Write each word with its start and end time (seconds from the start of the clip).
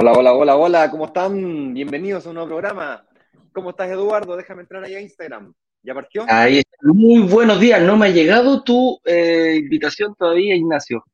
Hola, 0.00 0.12
hola, 0.12 0.32
hola, 0.32 0.56
hola, 0.56 0.90
¿cómo 0.92 1.06
están? 1.06 1.74
Bienvenidos 1.74 2.24
a 2.24 2.28
un 2.28 2.34
nuevo 2.36 2.50
programa. 2.50 3.04
¿Cómo 3.52 3.70
estás, 3.70 3.90
Eduardo? 3.90 4.36
Déjame 4.36 4.62
entrar 4.62 4.84
ahí 4.84 4.94
a 4.94 5.00
Instagram. 5.00 5.52
¿Ya 5.82 5.92
partió? 5.92 6.24
Ahí 6.28 6.58
está. 6.58 6.76
Muy 6.82 7.22
buenos 7.22 7.58
días. 7.58 7.82
No 7.82 7.96
me 7.96 8.06
ha 8.06 8.10
llegado 8.10 8.62
tu 8.62 9.00
eh, 9.04 9.56
invitación 9.58 10.14
todavía, 10.16 10.54
Ignacio. 10.54 11.04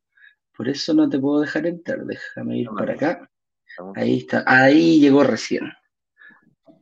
Por 0.54 0.68
eso 0.68 0.92
no 0.92 1.08
te 1.08 1.18
puedo 1.18 1.40
dejar 1.40 1.66
entrar. 1.66 2.04
Déjame 2.04 2.58
ir 2.58 2.66
No, 2.66 2.76
para 2.76 2.92
acá. 2.92 3.30
Ahí 3.96 4.18
está. 4.18 4.44
Ahí 4.46 5.00
llegó 5.00 5.24
recién. 5.24 5.72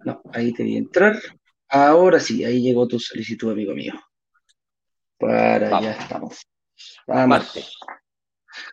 No, 0.04 0.22
ahí 0.32 0.52
te 0.52 0.64
vi 0.64 0.78
entrar. 0.78 1.20
Ahora 1.68 2.18
sí, 2.18 2.44
ahí 2.44 2.60
llegó 2.60 2.88
tu 2.88 2.98
solicitud, 2.98 3.52
amigo 3.52 3.74
mío. 3.74 3.94
Para 5.20 5.70
Vamos. 5.70 5.86
allá 5.88 6.02
estamos. 6.02 6.40
Vamos. 7.06 7.38
Parte. 7.44 7.64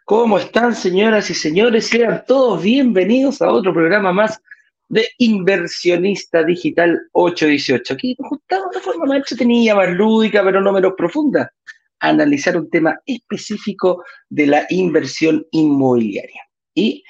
¿Cómo 0.06 0.40
están, 0.40 0.76
señoras 0.76 1.30
y 1.30 1.34
señores? 1.34 1.88
Sean 1.88 2.24
todos 2.28 2.62
bienvenidos 2.62 3.42
a 3.42 3.52
otro 3.52 3.74
programa 3.74 4.12
más 4.12 4.42
de 4.90 5.08
Inversionista 5.20 6.44
Digital 6.44 7.00
818. 7.14 7.94
Aquí 7.94 8.16
nos 8.20 8.30
juntamos 8.30 8.72
de 8.74 8.80
forma 8.82 9.06
más 9.06 9.18
entretenida, 9.18 9.76
más 9.76 9.90
lúdica, 9.92 10.44
pero 10.44 10.62
no 10.62 10.74
menos 10.74 10.94
profunda, 10.98 11.52
analizar 12.00 12.58
un 12.58 12.70
tema 12.70 13.00
específico 13.06 14.04
de 14.30 14.48
la 14.48 14.66
inversión 14.70 15.46
inmobiliaria. 15.52 16.42
Y 16.74 17.04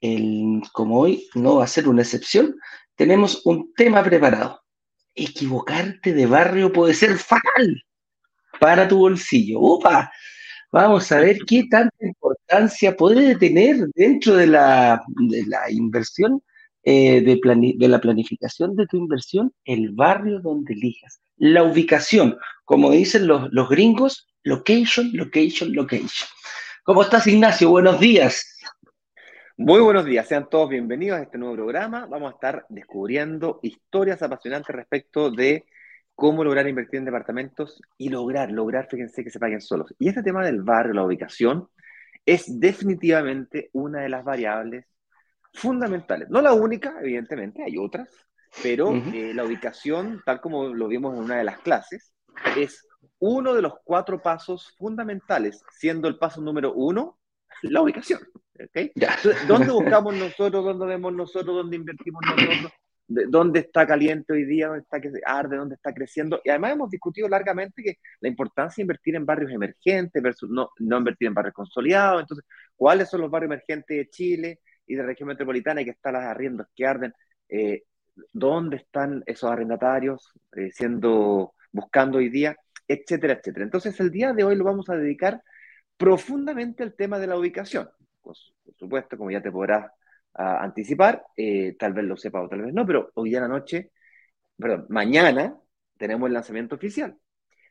el- 0.00 0.62
como 0.72 1.00
hoy 1.00 1.28
no 1.34 1.56
va 1.56 1.64
a 1.64 1.68
ser 1.68 1.88
una 1.88 2.02
excepción, 2.02 2.56
tenemos 2.96 3.46
un 3.46 3.72
tema 3.74 4.02
preparado. 4.02 4.60
Equivocarte 5.14 6.12
de 6.12 6.26
barrio 6.26 6.72
puede 6.72 6.94
ser 6.94 7.16
fatal 7.16 7.82
para 8.60 8.86
tu 8.88 8.98
bolsillo. 8.98 9.60
¡Opa! 9.60 10.10
Vamos 10.72 11.12
a 11.12 11.20
ver 11.20 11.40
qué 11.46 11.64
tanta 11.70 11.94
importancia 12.00 12.96
puede 12.96 13.36
tener 13.36 13.76
dentro 13.94 14.36
de 14.36 14.46
la, 14.46 15.02
de 15.06 15.44
la 15.46 15.70
inversión, 15.70 16.42
eh, 16.82 17.20
de, 17.20 17.38
de 17.76 17.88
la 17.88 18.00
planificación 18.00 18.74
de 18.74 18.86
tu 18.86 18.96
inversión, 18.96 19.52
el 19.66 19.90
barrio 19.90 20.40
donde 20.40 20.72
elijas. 20.72 21.20
La 21.36 21.62
ubicación, 21.62 22.38
como 22.64 22.90
dicen 22.90 23.26
los, 23.26 23.52
los 23.52 23.68
gringos, 23.68 24.26
location, 24.44 25.10
location, 25.12 25.74
location. 25.74 26.28
¿Cómo 26.84 27.02
estás, 27.02 27.26
Ignacio? 27.26 27.68
Buenos 27.68 28.00
días. 28.00 28.58
Muy 29.58 29.80
buenos 29.80 30.06
días, 30.06 30.26
sean 30.26 30.48
todos 30.48 30.70
bienvenidos 30.70 31.18
a 31.18 31.22
este 31.22 31.36
nuevo 31.36 31.54
programa. 31.54 32.06
Vamos 32.06 32.32
a 32.32 32.34
estar 32.34 32.64
descubriendo 32.70 33.60
historias 33.62 34.22
apasionantes 34.22 34.74
respecto 34.74 35.30
de 35.30 35.66
cómo 36.14 36.44
lograr 36.44 36.68
invertir 36.68 36.98
en 36.98 37.04
departamentos 37.04 37.80
y 37.96 38.08
lograr, 38.08 38.50
lograr, 38.50 38.88
fíjense 38.88 39.24
que 39.24 39.30
se 39.30 39.38
paguen 39.38 39.60
solos. 39.60 39.94
Y 39.98 40.08
este 40.08 40.22
tema 40.22 40.44
del 40.44 40.62
barrio, 40.62 40.94
la 40.94 41.04
ubicación, 41.04 41.68
es 42.24 42.60
definitivamente 42.60 43.70
una 43.72 44.00
de 44.02 44.08
las 44.08 44.24
variables 44.24 44.86
fundamentales. 45.54 46.28
No 46.30 46.40
la 46.40 46.52
única, 46.52 46.94
evidentemente, 47.00 47.62
hay 47.62 47.76
otras, 47.78 48.08
pero 48.62 48.90
Ujú. 48.90 49.10
eh, 49.14 49.34
la 49.34 49.44
ubicación, 49.44 50.22
tal 50.24 50.40
como 50.40 50.68
lo 50.68 50.88
vimos 50.88 51.16
en 51.16 51.24
una 51.24 51.36
de 51.38 51.44
las 51.44 51.58
clases, 51.58 52.12
es 52.56 52.86
uno 53.18 53.54
de 53.54 53.62
los 53.62 53.74
cuatro 53.84 54.20
pasos 54.20 54.74
fundamentales, 54.78 55.62
siendo 55.70 56.08
el 56.08 56.18
paso 56.18 56.40
número 56.40 56.72
uno 56.74 57.18
la 57.62 57.82
ubicación. 57.82 58.20
¿ok? 58.54 58.90
Ya. 58.94 59.14
Entonces, 59.14 59.46
¿Dónde 59.46 59.72
buscamos 59.72 60.14
nosotros? 60.14 60.64
¿Dónde 60.64 60.86
vemos 60.86 61.12
nosotros? 61.12 61.56
¿Dónde 61.56 61.76
invertimos 61.76 62.22
nosotros? 62.26 62.72
¿De- 63.14 63.26
¿Dónde 63.28 63.60
está 63.60 63.86
caliente 63.86 64.32
hoy 64.32 64.44
día? 64.44 64.68
¿Dónde 64.68 64.82
está 64.82 65.00
que 65.00 65.10
arde? 65.26 65.56
¿Dónde 65.56 65.74
está 65.76 65.92
creciendo? 65.92 66.40
Y 66.44 66.50
además 66.50 66.72
hemos 66.72 66.90
discutido 66.90 67.28
largamente 67.28 67.82
que 67.82 67.96
la 68.20 68.28
importancia 68.28 68.82
de 68.82 68.84
invertir 68.84 69.16
en 69.16 69.26
barrios 69.26 69.52
emergentes 69.52 70.22
versus 70.22 70.50
no, 70.50 70.70
no 70.78 70.98
invertir 70.98 71.28
en 71.28 71.34
barrios 71.34 71.54
consolidados. 71.54 72.20
Entonces, 72.22 72.46
¿cuáles 72.76 73.08
son 73.10 73.20
los 73.20 73.30
barrios 73.30 73.48
emergentes 73.50 73.96
de 73.96 74.08
Chile 74.10 74.60
y 74.86 74.94
de 74.96 75.02
región 75.02 75.28
metropolitana 75.28 75.82
y 75.82 75.84
que 75.84 75.90
están 75.92 76.14
las 76.14 76.24
arriendos 76.24 76.66
que 76.74 76.86
arden? 76.86 77.12
Eh, 77.48 77.84
¿Dónde 78.32 78.76
están 78.76 79.22
esos 79.26 79.50
arrendatarios 79.50 80.32
eh, 80.56 80.70
siendo, 80.72 81.54
buscando 81.72 82.18
hoy 82.18 82.28
día? 82.28 82.56
Etcétera, 82.88 83.34
etcétera. 83.34 83.64
Entonces, 83.64 83.98
el 84.00 84.10
día 84.10 84.32
de 84.32 84.44
hoy 84.44 84.56
lo 84.56 84.64
vamos 84.64 84.88
a 84.90 84.96
dedicar 84.96 85.42
profundamente 85.96 86.82
al 86.82 86.94
tema 86.94 87.18
de 87.18 87.26
la 87.26 87.36
ubicación. 87.38 87.88
Por 88.22 88.36
supuesto, 88.78 89.16
como 89.16 89.30
ya 89.30 89.42
te 89.42 89.50
podrás 89.50 89.90
ah, 90.34 90.62
anticipar, 90.62 91.24
eh, 91.36 91.76
tal 91.78 91.92
vez 91.92 92.04
lo 92.04 92.16
sepa 92.16 92.42
o 92.42 92.48
tal 92.48 92.62
vez 92.62 92.74
no, 92.74 92.86
pero 92.86 93.10
hoy 93.14 93.30
día 93.30 93.38
en 93.38 93.44
la 93.44 93.48
noche, 93.48 93.92
perdón, 94.56 94.86
mañana 94.88 95.56
tenemos 95.96 96.28
el 96.28 96.34
lanzamiento 96.34 96.76
oficial. 96.76 97.16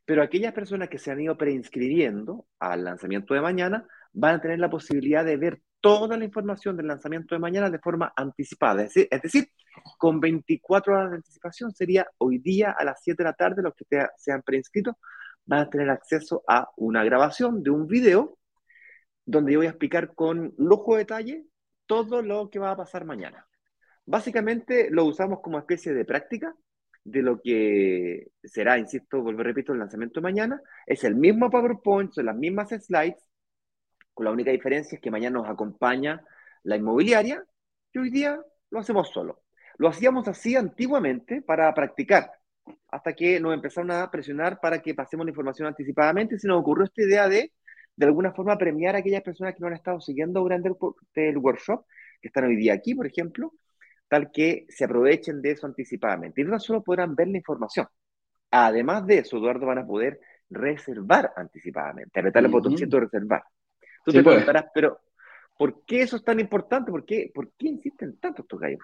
Pero 0.05 0.23
aquellas 0.23 0.53
personas 0.53 0.89
que 0.89 0.97
se 0.97 1.11
han 1.11 1.21
ido 1.21 1.37
preinscribiendo 1.37 2.47
al 2.59 2.83
lanzamiento 2.83 3.33
de 3.33 3.41
mañana 3.41 3.87
van 4.13 4.35
a 4.35 4.41
tener 4.41 4.59
la 4.59 4.69
posibilidad 4.69 5.23
de 5.23 5.37
ver 5.37 5.61
toda 5.79 6.17
la 6.17 6.25
información 6.25 6.77
del 6.77 6.87
lanzamiento 6.87 7.35
de 7.35 7.39
mañana 7.39 7.69
de 7.69 7.79
forma 7.79 8.13
anticipada. 8.15 8.83
Es 8.83 8.93
decir, 8.93 9.07
es 9.11 9.21
decir, 9.21 9.47
con 9.97 10.19
24 10.19 10.93
horas 10.93 11.09
de 11.11 11.15
anticipación 11.17 11.71
sería 11.73 12.07
hoy 12.17 12.39
día 12.39 12.75
a 12.77 12.83
las 12.83 13.01
7 13.03 13.23
de 13.23 13.29
la 13.29 13.33
tarde 13.33 13.61
los 13.61 13.73
que 13.75 13.85
te, 13.85 14.07
se 14.17 14.31
han 14.31 14.41
preinscrito 14.43 14.97
van 15.45 15.61
a 15.61 15.69
tener 15.69 15.89
acceso 15.89 16.43
a 16.47 16.69
una 16.77 17.03
grabación 17.03 17.63
de 17.63 17.71
un 17.71 17.87
video 17.87 18.37
donde 19.25 19.53
yo 19.53 19.59
voy 19.59 19.67
a 19.67 19.71
explicar 19.71 20.13
con 20.13 20.53
lujo 20.57 20.93
de 20.93 20.99
detalle 20.99 21.45
todo 21.91 22.21
lo 22.21 22.49
que 22.49 22.57
va 22.57 22.71
a 22.71 22.77
pasar 22.77 23.03
mañana. 23.03 23.45
Básicamente 24.05 24.87
lo 24.89 25.03
usamos 25.03 25.41
como 25.41 25.59
especie 25.59 25.91
de 25.91 26.05
práctica 26.05 26.55
de 27.03 27.21
lo 27.21 27.41
que 27.41 28.31
será, 28.41 28.77
insisto, 28.77 29.21
vuelvo 29.21 29.43
repito, 29.43 29.73
el 29.73 29.79
lanzamiento 29.79 30.21
mañana. 30.21 30.61
Es 30.85 31.03
el 31.03 31.15
mismo 31.15 31.49
PowerPoint, 31.49 32.13
son 32.13 32.27
las 32.27 32.37
mismas 32.37 32.69
slides, 32.69 33.21
con 34.13 34.23
la 34.23 34.31
única 34.31 34.51
diferencia 34.51 34.95
es 34.95 35.01
que 35.01 35.11
mañana 35.11 35.39
nos 35.39 35.49
acompaña 35.49 36.23
la 36.63 36.77
inmobiliaria 36.77 37.43
y 37.91 37.99
hoy 37.99 38.09
día 38.09 38.39
lo 38.69 38.79
hacemos 38.79 39.09
solo. 39.09 39.43
Lo 39.77 39.89
hacíamos 39.89 40.29
así 40.29 40.55
antiguamente 40.55 41.41
para 41.41 41.73
practicar, 41.73 42.31
hasta 42.87 43.11
que 43.11 43.37
nos 43.41 43.53
empezaron 43.53 43.91
a 43.91 44.09
presionar 44.09 44.61
para 44.61 44.81
que 44.81 44.95
pasemos 44.95 45.25
la 45.25 45.31
información 45.31 45.67
anticipadamente 45.67 46.39
se 46.39 46.47
nos 46.47 46.61
ocurrió 46.61 46.85
esta 46.85 47.01
idea 47.01 47.27
de, 47.27 47.51
de 48.01 48.07
alguna 48.07 48.33
forma, 48.33 48.57
premiar 48.57 48.95
a 48.95 48.99
aquellas 48.99 49.21
personas 49.21 49.53
que 49.53 49.61
no 49.61 49.67
han 49.67 49.73
estado 49.73 50.01
siguiendo 50.01 50.39
durante 50.41 50.69
el, 50.69 50.75
el 51.15 51.37
workshop, 51.37 51.85
que 52.19 52.29
están 52.29 52.45
hoy 52.45 52.55
día 52.55 52.73
aquí, 52.73 52.95
por 52.95 53.05
ejemplo, 53.05 53.53
tal 54.07 54.31
que 54.31 54.65
se 54.69 54.85
aprovechen 54.85 55.41
de 55.41 55.51
eso 55.51 55.67
anticipadamente. 55.67 56.41
Y 56.41 56.45
no 56.45 56.59
solo 56.59 56.81
podrán 56.83 57.15
ver 57.15 57.27
la 57.27 57.37
información. 57.37 57.87
Además 58.51 59.05
de 59.07 59.19
eso, 59.19 59.37
Eduardo, 59.37 59.67
van 59.67 59.79
a 59.79 59.85
poder 59.87 60.19
reservar 60.49 61.31
anticipadamente, 61.35 62.19
apretar 62.19 62.43
el 62.43 62.49
Ujú. 62.49 62.51
botoncito 62.51 62.97
de 62.97 63.03
reservar. 63.03 63.43
Tú 64.03 64.11
Sí, 64.11 64.17
te 64.17 64.23
pues. 64.23 64.43
preguntarás, 64.43 64.65
pero 64.73 64.99
¿por 65.57 65.85
qué 65.85 66.01
eso 66.01 66.17
es 66.17 66.23
tan 66.23 66.39
importante? 66.39 66.91
¿Por 66.91 67.05
qué, 67.05 67.31
por 67.33 67.51
qué 67.53 67.67
insisten 67.69 68.17
tanto 68.17 68.41
estos 68.41 68.59
gallos? 68.59 68.81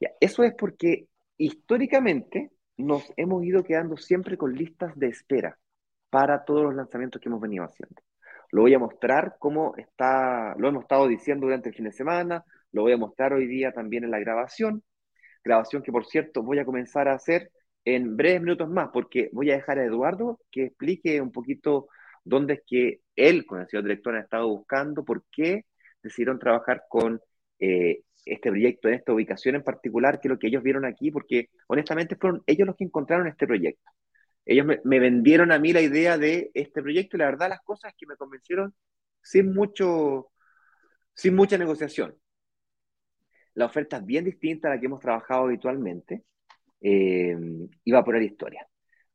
Ya, 0.00 0.10
eso 0.20 0.42
es 0.44 0.54
porque 0.54 1.08
históricamente 1.38 2.50
nos 2.76 3.12
hemos 3.16 3.44
ido 3.44 3.64
quedando 3.64 3.96
siempre 3.96 4.36
con 4.36 4.54
listas 4.54 4.96
de 4.96 5.08
espera 5.08 5.58
para 6.10 6.44
todos 6.44 6.64
los 6.64 6.74
lanzamientos 6.74 7.20
que 7.20 7.28
hemos 7.28 7.40
venido 7.40 7.64
haciendo. 7.64 8.02
Lo 8.54 8.62
voy 8.62 8.72
a 8.72 8.78
mostrar 8.78 9.34
cómo 9.40 9.74
está, 9.76 10.54
lo 10.58 10.68
hemos 10.68 10.84
estado 10.84 11.08
diciendo 11.08 11.46
durante 11.46 11.70
el 11.70 11.74
fin 11.74 11.86
de 11.86 11.92
semana, 11.92 12.44
lo 12.70 12.82
voy 12.82 12.92
a 12.92 12.96
mostrar 12.96 13.32
hoy 13.32 13.48
día 13.48 13.72
también 13.72 14.04
en 14.04 14.12
la 14.12 14.20
grabación, 14.20 14.84
grabación 15.42 15.82
que 15.82 15.90
por 15.90 16.06
cierto 16.06 16.40
voy 16.44 16.60
a 16.60 16.64
comenzar 16.64 17.08
a 17.08 17.14
hacer 17.14 17.50
en 17.84 18.16
breves 18.16 18.40
minutos 18.42 18.68
más, 18.70 18.90
porque 18.92 19.28
voy 19.32 19.50
a 19.50 19.56
dejar 19.56 19.80
a 19.80 19.84
Eduardo 19.84 20.38
que 20.52 20.66
explique 20.66 21.20
un 21.20 21.32
poquito 21.32 21.88
dónde 22.22 22.54
es 22.54 22.60
que 22.64 23.00
él, 23.16 23.44
con 23.44 23.60
el 23.60 23.66
señor 23.66 23.82
director, 23.86 24.14
ha 24.14 24.20
estado 24.20 24.46
buscando, 24.48 25.04
por 25.04 25.24
qué 25.32 25.64
decidieron 26.00 26.38
trabajar 26.38 26.84
con 26.88 27.20
eh, 27.58 28.02
este 28.24 28.50
proyecto 28.50 28.86
en 28.86 28.94
esta 28.94 29.12
ubicación 29.12 29.56
en 29.56 29.64
particular, 29.64 30.20
que 30.20 30.28
es 30.28 30.30
lo 30.30 30.38
que 30.38 30.46
ellos 30.46 30.62
vieron 30.62 30.84
aquí, 30.84 31.10
porque 31.10 31.48
honestamente 31.66 32.14
fueron 32.14 32.44
ellos 32.46 32.68
los 32.68 32.76
que 32.76 32.84
encontraron 32.84 33.26
este 33.26 33.48
proyecto. 33.48 33.90
Ellos 34.46 34.66
me, 34.66 34.80
me 34.84 34.98
vendieron 35.00 35.52
a 35.52 35.58
mí 35.58 35.72
la 35.72 35.80
idea 35.80 36.18
de 36.18 36.50
este 36.54 36.82
proyecto 36.82 37.16
y 37.16 37.20
la 37.20 37.26
verdad 37.26 37.48
las 37.48 37.62
cosas 37.62 37.92
que 37.96 38.06
me 38.06 38.16
convencieron 38.16 38.74
sin 39.22 39.54
mucho, 39.54 40.30
sin 41.14 41.34
mucha 41.34 41.58
negociación. 41.58 42.16
La 43.54 43.66
oferta 43.66 43.98
es 43.98 44.06
bien 44.06 44.24
distinta 44.24 44.68
a 44.68 44.74
la 44.74 44.80
que 44.80 44.86
hemos 44.86 45.00
trabajado 45.00 45.44
habitualmente 45.44 46.24
eh, 46.80 47.36
y 47.84 47.92
va 47.92 48.04
historia. 48.22 48.66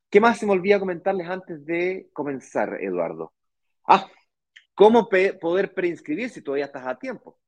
¿Qué 0.10 0.20
más 0.20 0.40
se 0.40 0.46
me 0.46 0.54
olvida 0.54 0.80
comentarles 0.80 1.28
antes 1.28 1.64
de 1.66 2.10
comenzar, 2.14 2.78
Eduardo? 2.82 3.34
Ah, 3.88 4.10
¿cómo 4.74 5.08
pe 5.08 5.34
poder 5.34 5.74
preinscribir 5.74 6.30
si 6.30 6.42
todavía 6.42 6.66
estás 6.66 6.88
a 6.88 6.98
tiempo? 6.98 7.40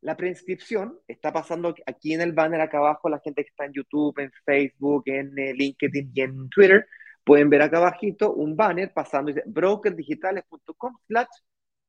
La 0.00 0.16
preinscripción 0.16 0.98
está 1.08 1.32
pasando 1.32 1.74
aquí 1.86 2.14
en 2.14 2.20
el 2.20 2.32
banner 2.32 2.60
acá 2.60 2.78
abajo, 2.78 3.08
la 3.08 3.20
gente 3.20 3.42
que 3.42 3.50
está 3.50 3.66
en 3.66 3.72
YouTube, 3.72 4.18
en 4.20 4.30
Facebook, 4.44 5.02
en 5.06 5.36
eh, 5.38 5.52
LinkedIn 5.52 6.12
y 6.14 6.20
en 6.20 6.48
Twitter, 6.48 6.86
pueden 7.28 7.50
ver 7.50 7.60
acá 7.60 7.76
abajito 7.76 8.32
un 8.32 8.56
banner 8.56 8.90
pasando, 8.90 9.30
brokerdigitales.com 9.44 10.96
slash 11.06 11.26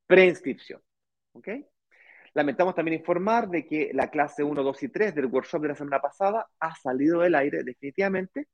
preinscripción. 0.05 0.81
¿Ok? 1.31 1.47
Lamentamos 2.33 2.75
también 2.75 2.99
informar 2.99 3.47
de 3.47 3.65
que 3.65 3.91
la 3.93 4.09
clase 4.09 4.43
1, 4.43 4.61
2 4.61 4.83
y 4.83 4.89
3 4.89 5.15
del 5.15 5.27
workshop 5.27 5.61
de 5.61 5.67
la 5.69 5.75
semana 5.75 6.01
pasada 6.01 6.45
ha 6.59 6.75
salido 6.75 7.21
del 7.21 7.35
aire 7.35 7.63
definitivamente. 7.63 8.49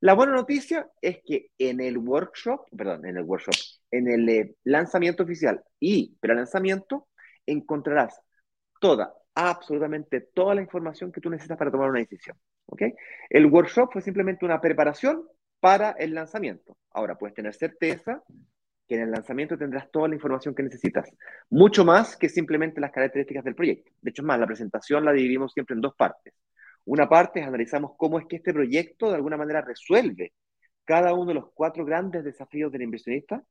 La 0.00 0.14
buena 0.14 0.32
noticia 0.32 0.88
es 1.02 1.18
que 1.26 1.50
en 1.58 1.78
el 1.82 1.98
workshop, 1.98 2.68
perdón, 2.74 3.04
en 3.04 3.18
el 3.18 3.24
workshop, 3.24 3.54
en 3.90 4.08
el 4.08 4.28
eh, 4.30 4.54
lanzamiento 4.64 5.24
oficial 5.24 5.62
y 5.78 6.16
pre-lanzamiento, 6.20 7.08
encontrarás 7.44 8.18
toda 8.80 9.12
absolutamente 9.34 10.22
toda 10.22 10.54
la 10.54 10.62
información 10.62 11.12
que 11.12 11.20
tú 11.20 11.28
necesitas 11.28 11.58
para 11.58 11.70
tomar 11.70 11.90
una 11.90 11.98
decisión. 11.98 12.38
¿ok? 12.64 12.82
El 13.28 13.44
workshop 13.44 13.90
fue 13.92 14.00
simplemente 14.00 14.46
una 14.46 14.58
preparación 14.58 15.22
para 15.60 15.90
el 15.92 16.14
lanzamiento. 16.14 16.76
Ahora, 16.90 17.16
puedes 17.16 17.34
tener 17.34 17.54
certeza 17.54 18.22
que 18.88 18.96
en 18.96 19.02
el 19.02 19.10
lanzamiento 19.12 19.56
tendrás 19.56 19.90
toda 19.90 20.08
la 20.08 20.16
información 20.16 20.54
que 20.54 20.64
necesitas, 20.64 21.08
mucho 21.48 21.84
más 21.84 22.16
que 22.16 22.28
simplemente 22.28 22.80
las 22.80 22.90
características 22.90 23.44
del 23.44 23.54
proyecto. 23.54 23.92
De 24.00 24.10
hecho, 24.10 24.24
más, 24.24 24.40
la 24.40 24.46
presentación 24.46 25.04
la 25.04 25.12
dividimos 25.12 25.52
siempre 25.52 25.74
en 25.74 25.80
dos 25.80 25.94
partes. 25.94 26.34
Una 26.86 27.08
parte 27.08 27.40
es 27.40 27.46
analizamos 27.46 27.92
cómo 27.96 28.18
es 28.18 28.26
que 28.26 28.36
este 28.36 28.52
proyecto 28.52 29.08
de 29.08 29.14
alguna 29.14 29.36
manera 29.36 29.60
resuelve 29.60 30.32
cada 30.84 31.14
uno 31.14 31.26
de 31.26 31.34
los 31.34 31.52
cuatro 31.54 31.84
grandes 31.84 32.24
desafíos 32.24 32.72
del 32.72 32.82
inversionista, 32.82 33.44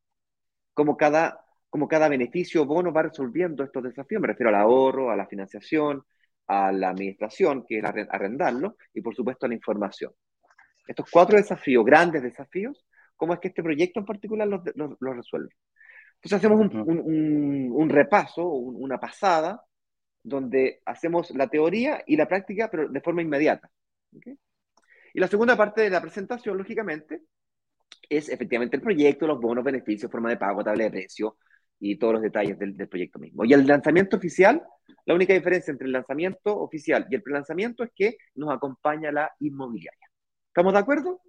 cómo 0.74 0.98
cada, 0.98 1.46
como 1.70 1.88
cada 1.88 2.10
beneficio 2.10 2.64
o 2.64 2.66
bono 2.66 2.92
va 2.92 3.04
resolviendo 3.04 3.64
estos 3.64 3.84
desafíos. 3.84 4.22
Me 4.22 4.28
refiero 4.28 4.50
al 4.50 4.56
ahorro, 4.56 5.10
a 5.10 5.16
la 5.16 5.26
financiación, 5.26 6.04
a 6.48 6.74
la 6.74 6.90
administración, 6.90 7.64
que 7.66 7.80
es 7.80 7.86
arrendarlo, 7.86 8.76
y 8.94 9.00
por 9.02 9.16
supuesto 9.16 9.46
a 9.46 9.50
la 9.50 9.56
información. 9.56 10.12
Estos 10.90 11.08
cuatro 11.12 11.38
desafíos, 11.38 11.86
grandes 11.86 12.24
desafíos, 12.24 12.84
cómo 13.16 13.34
es 13.34 13.40
que 13.40 13.50
este 13.50 13.62
proyecto 13.62 14.00
en 14.00 14.08
particular 14.08 14.48
los, 14.48 14.64
resuelve. 15.00 15.54
Entonces 16.16 16.34
hacemos 16.34 16.60
un, 16.60 17.90
repaso, 17.90 18.44
una 18.48 19.00
pasada, 19.00 19.64
donde 20.24 20.82
hacemos 20.86 21.30
la 21.36 21.48
teoría 21.48 22.02
y 22.08 22.18
la 22.18 22.28
práctica, 22.28 22.72
pero 22.72 22.90
de 22.90 23.02
forma 23.02 23.22
inmediata. 23.22 23.70
Y 25.14 25.20
la 25.20 25.28
segunda 25.28 25.56
parte 25.56 25.84
de 25.84 25.92
la 25.92 26.02
presentación, 26.02 26.58
lógicamente, 26.58 27.22
es 28.10 28.28
efectivamente 28.28 28.78
el 28.78 28.82
proyecto, 28.82 29.28
los 29.28 29.40
bonos, 29.40 29.64
beneficios, 29.64 30.12
forma 30.12 30.30
de 30.30 30.38
pago, 30.38 30.64
tabla 30.64 30.86
de 30.86 30.90
precio 30.90 31.38
y 31.80 32.00
todos 32.00 32.14
los 32.14 32.24
detalles 32.24 32.58
del, 32.58 32.76
proyecto 32.88 33.20
mismo. 33.20 33.46
Y 33.46 33.54
el 33.54 33.68
lanzamiento 33.68 34.18
oficial, 34.18 34.64
la 35.06 35.14
única 35.14 35.36
diferencia 35.36 35.72
entre 35.72 35.86
el 35.86 35.94
lanzamiento 35.94 36.58
oficial 36.58 37.06
y 37.12 37.16
el 37.16 37.22
prelanzamiento 37.22 37.84
es 37.84 37.92
que 37.96 38.18
nos 38.34 38.52
acompaña 38.52 39.12
la 39.12 39.32
inmobiliaria. 39.40 40.09
¿Estamos 40.50 40.74
de 40.74 40.80
acuerdo? 40.80 41.22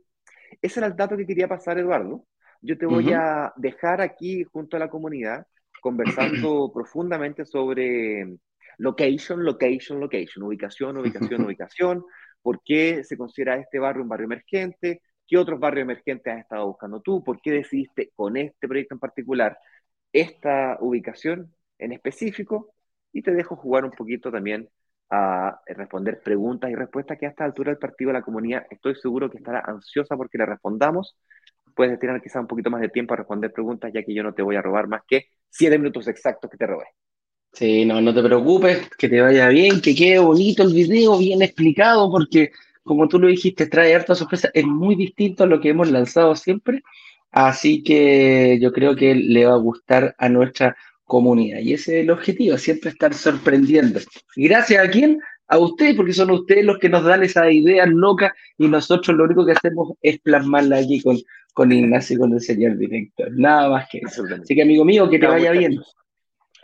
Ese 0.63 0.81
era 0.81 0.87
el 0.87 0.97
dato 0.97 1.17
que 1.17 1.27
quería 1.27 1.47
pasar, 1.47 1.79
Eduardo. 1.79 2.27
Yo 2.63 2.77
te 2.77 2.87
voy 2.87 3.13
a 3.13 3.53
dejar 3.57 4.01
aquí 4.01 4.45
junto 4.45 4.77
a 4.77 4.81
la 4.81 4.91
comunidad 4.91 5.47
conversando 5.81 6.71
profundamente 6.75 7.45
sobre 7.45 8.39
location, 8.79 9.45
location, 9.45 10.01
location, 10.01 10.43
ubicación, 10.45 10.97
ubicación, 10.97 11.45
ubicación, 11.47 12.05
por 12.43 12.63
qué 12.65 13.05
se 13.05 13.17
considera 13.17 13.57
este 13.57 13.79
barrio 13.79 14.03
un 14.03 14.09
barrio 14.09 14.25
emergente, 14.25 15.03
qué 15.27 15.37
otros 15.37 15.61
barrios 15.61 15.85
emergentes 15.85 16.33
has 16.33 16.41
estado 16.41 16.67
buscando 16.67 17.01
tú, 17.01 17.23
por 17.23 17.41
qué 17.43 17.53
decidiste 17.53 18.11
con 18.17 18.37
este 18.39 18.67
proyecto 18.67 18.95
en 18.95 19.01
particular 19.01 19.59
esta 20.13 20.79
ubicación 20.81 21.55
en 21.79 21.93
específico, 21.93 22.73
y 23.13 23.23
te 23.23 23.33
dejo 23.33 23.55
jugar 23.57 23.85
un 23.85 23.91
poquito 23.91 24.31
también 24.33 24.69
a 25.11 25.61
responder 25.67 26.21
preguntas 26.23 26.71
y 26.71 26.75
respuestas 26.75 27.19
que 27.19 27.27
a 27.27 27.31
esta 27.31 27.45
altura 27.45 27.71
del 27.71 27.79
partido 27.79 28.13
la 28.13 28.23
comunidad 28.23 28.67
estoy 28.71 28.95
seguro 28.95 29.29
que 29.31 29.39
estará 29.39 29.63
ansiosa 29.67 30.17
porque 30.17 30.39
le 30.39 30.47
respondamos. 30.47 31.17
Puedes 31.75 31.93
destinar 31.93 32.21
quizás 32.23 32.43
un 32.43 32.47
poquito 32.47 32.71
más 32.71 32.81
de 32.81 32.89
tiempo 32.89 33.15
a 33.15 33.19
responder 33.19 33.53
preguntas, 33.53 33.91
ya 33.93 34.03
que 34.03 34.15
yo 34.15 34.23
no 34.23 34.33
te 34.33 34.43
voy 34.43 34.57
a 34.57 34.63
robar 34.63 34.87
más 34.89 35.03
que 35.07 35.27
siete 35.49 35.79
minutos 35.79 36.07
exactos 36.09 36.51
que 36.51 36.57
te 36.57 36.67
robé. 36.67 36.85
Sí, 37.53 37.85
no, 37.85 38.01
no 38.01 38.15
te 38.15 38.23
preocupes, 38.23 38.89
que 38.97 39.09
te 39.09 39.21
vaya 39.21 39.49
bien, 39.49 39.81
que 39.81 39.95
quede 39.95 40.21
bonito 40.21 40.63
el 40.63 40.73
video, 40.73 41.19
bien 41.19 41.43
explicado, 41.43 42.09
porque 42.11 42.53
como 42.85 43.09
tú 43.09 43.19
lo 43.19 43.27
dijiste, 43.27 43.67
trae 43.67 43.95
harta 43.95 44.15
sorpresa, 44.15 44.51
es 44.55 44.65
muy 44.65 44.95
distinto 44.95 45.45
a 45.45 45.47
lo 45.47 45.61
que 45.61 45.71
hemos 45.71 45.91
lanzado 45.91 46.37
siempre, 46.37 46.83
así 47.31 47.83
que 47.83 48.59
yo 48.61 48.73
creo 48.73 48.95
que 48.95 49.15
le 49.15 49.47
va 49.47 49.55
a 49.55 49.59
gustar 49.59 50.15
a 50.19 50.29
nuestra 50.29 50.77
comunidad. 51.11 51.59
Y 51.59 51.75
ese 51.75 51.99
es 51.99 52.05
el 52.05 52.11
objetivo, 52.11 52.57
siempre 52.57 52.91
estar 52.91 53.13
sorprendiendo. 53.13 53.99
Gracias 54.37 54.87
a 54.87 54.89
quién? 54.89 55.21
A 55.49 55.59
ustedes, 55.59 55.97
porque 55.97 56.13
son 56.13 56.31
ustedes 56.31 56.65
los 56.65 56.79
que 56.79 56.89
nos 56.89 57.03
dan 57.03 57.25
esas 57.25 57.53
ideas 57.53 57.89
locas 57.89 58.33
y 58.57 58.69
nosotros 58.69 59.17
lo 59.17 59.25
único 59.25 59.45
que 59.45 59.53
hacemos 59.53 59.93
es 60.01 60.21
plasmarla 60.21 60.77
aquí 60.77 61.03
con, 61.03 61.19
con 61.53 61.73
Ignacio 61.73 62.15
y 62.15 62.19
con 62.21 62.33
el 62.33 62.41
señor 62.41 62.79
director. 62.79 63.29
Nada 63.33 63.69
más 63.69 63.89
que 63.91 63.99
eso. 63.99 64.23
Así 64.41 64.55
que, 64.55 64.63
amigo 64.63 64.85
mío, 64.85 65.11
que 65.11 65.19
te 65.19 65.27
vaya 65.27 65.51
bien. 65.51 65.75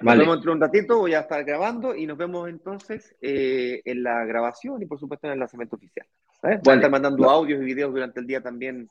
Nos 0.01 0.19
vemos 0.19 0.37
entre 0.37 0.53
un 0.53 0.61
ratito, 0.61 0.99
voy 0.99 1.15
a 1.15 1.21
estar 1.21 1.43
grabando 1.43 1.97
y 1.97 2.07
nos 2.07 2.17
vemos 2.17 2.49
entonces 2.49 3.17
eh, 3.21 3.81
en 3.85 4.03
la 4.05 4.25
grabación 4.27 4.81
y 4.81 4.87
por 4.87 5.01
supuesto 5.01 5.27
en 5.27 5.33
el 5.33 5.41
lanzamiento 5.41 5.75
oficial. 5.75 6.07
Voy 6.43 6.53
a 6.53 6.75
estar 6.75 6.91
mandando 6.91 7.29
audios 7.29 7.61
y 7.61 7.65
videos 7.65 7.93
durante 7.93 8.21
el 8.21 8.27
día 8.27 8.41
también 8.41 8.89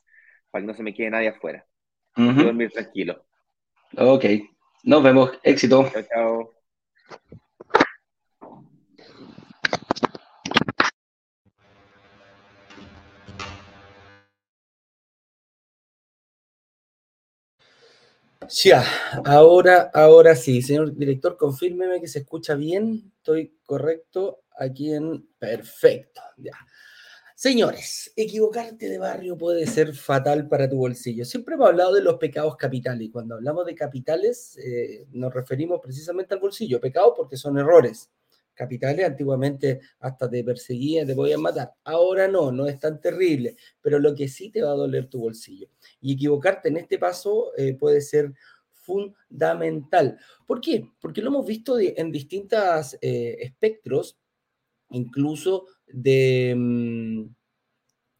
para 0.50 0.62
que 0.62 0.66
no 0.66 0.74
se 0.74 0.82
me 0.82 0.92
quede 0.92 1.10
nadie 1.10 1.28
afuera. 1.28 1.64
Dormir 2.16 2.70
tranquilo. 2.72 3.24
Ok, 3.96 4.24
nos 4.86 5.02
vemos. 5.02 5.30
Éxito. 5.42 5.90
Chao, 5.92 6.02
chao. 6.02 6.56
Ya, 18.48 18.84
ahora, 19.24 19.90
ahora 19.92 20.36
sí, 20.36 20.62
señor 20.62 20.94
director, 20.94 21.36
confírmeme 21.36 22.00
que 22.00 22.06
se 22.06 22.20
escucha 22.20 22.54
bien. 22.54 23.12
Estoy 23.16 23.58
correcto 23.64 24.42
aquí 24.56 24.94
en 24.94 25.26
perfecto. 25.38 26.20
Ya. 26.36 26.52
Señores, 27.38 28.14
equivocarte 28.16 28.88
de 28.88 28.96
barrio 28.96 29.36
puede 29.36 29.66
ser 29.66 29.94
fatal 29.94 30.48
para 30.48 30.70
tu 30.70 30.78
bolsillo. 30.78 31.22
Siempre 31.26 31.54
hemos 31.54 31.68
hablado 31.68 31.92
de 31.92 32.00
los 32.00 32.14
pecados 32.14 32.56
capitales 32.56 33.10
cuando 33.12 33.34
hablamos 33.34 33.66
de 33.66 33.74
capitales 33.74 34.56
eh, 34.56 35.06
nos 35.12 35.34
referimos 35.34 35.78
precisamente 35.82 36.32
al 36.32 36.40
bolsillo. 36.40 36.80
Pecados 36.80 37.12
porque 37.14 37.36
son 37.36 37.58
errores. 37.58 38.10
Capitales 38.54 39.04
antiguamente 39.04 39.82
hasta 40.00 40.30
te 40.30 40.42
perseguían, 40.42 41.06
te 41.06 41.14
podían 41.14 41.42
matar. 41.42 41.74
Ahora 41.84 42.26
no, 42.26 42.50
no 42.50 42.66
es 42.68 42.80
tan 42.80 43.02
terrible, 43.02 43.58
pero 43.82 43.98
lo 43.98 44.14
que 44.14 44.28
sí 44.28 44.48
te 44.48 44.62
va 44.62 44.70
a 44.70 44.74
doler 44.74 45.10
tu 45.10 45.20
bolsillo. 45.20 45.68
Y 46.00 46.14
equivocarte 46.14 46.70
en 46.70 46.78
este 46.78 46.98
paso 46.98 47.52
eh, 47.58 47.74
puede 47.74 48.00
ser 48.00 48.32
fundamental. 48.72 50.18
¿Por 50.46 50.62
qué? 50.62 50.90
Porque 50.98 51.20
lo 51.20 51.28
hemos 51.28 51.44
visto 51.44 51.78
en 51.78 52.10
distintos 52.10 52.96
eh, 53.02 53.36
espectros, 53.40 54.18
incluso 54.88 55.66
de, 55.88 56.54
mm, 56.56 57.36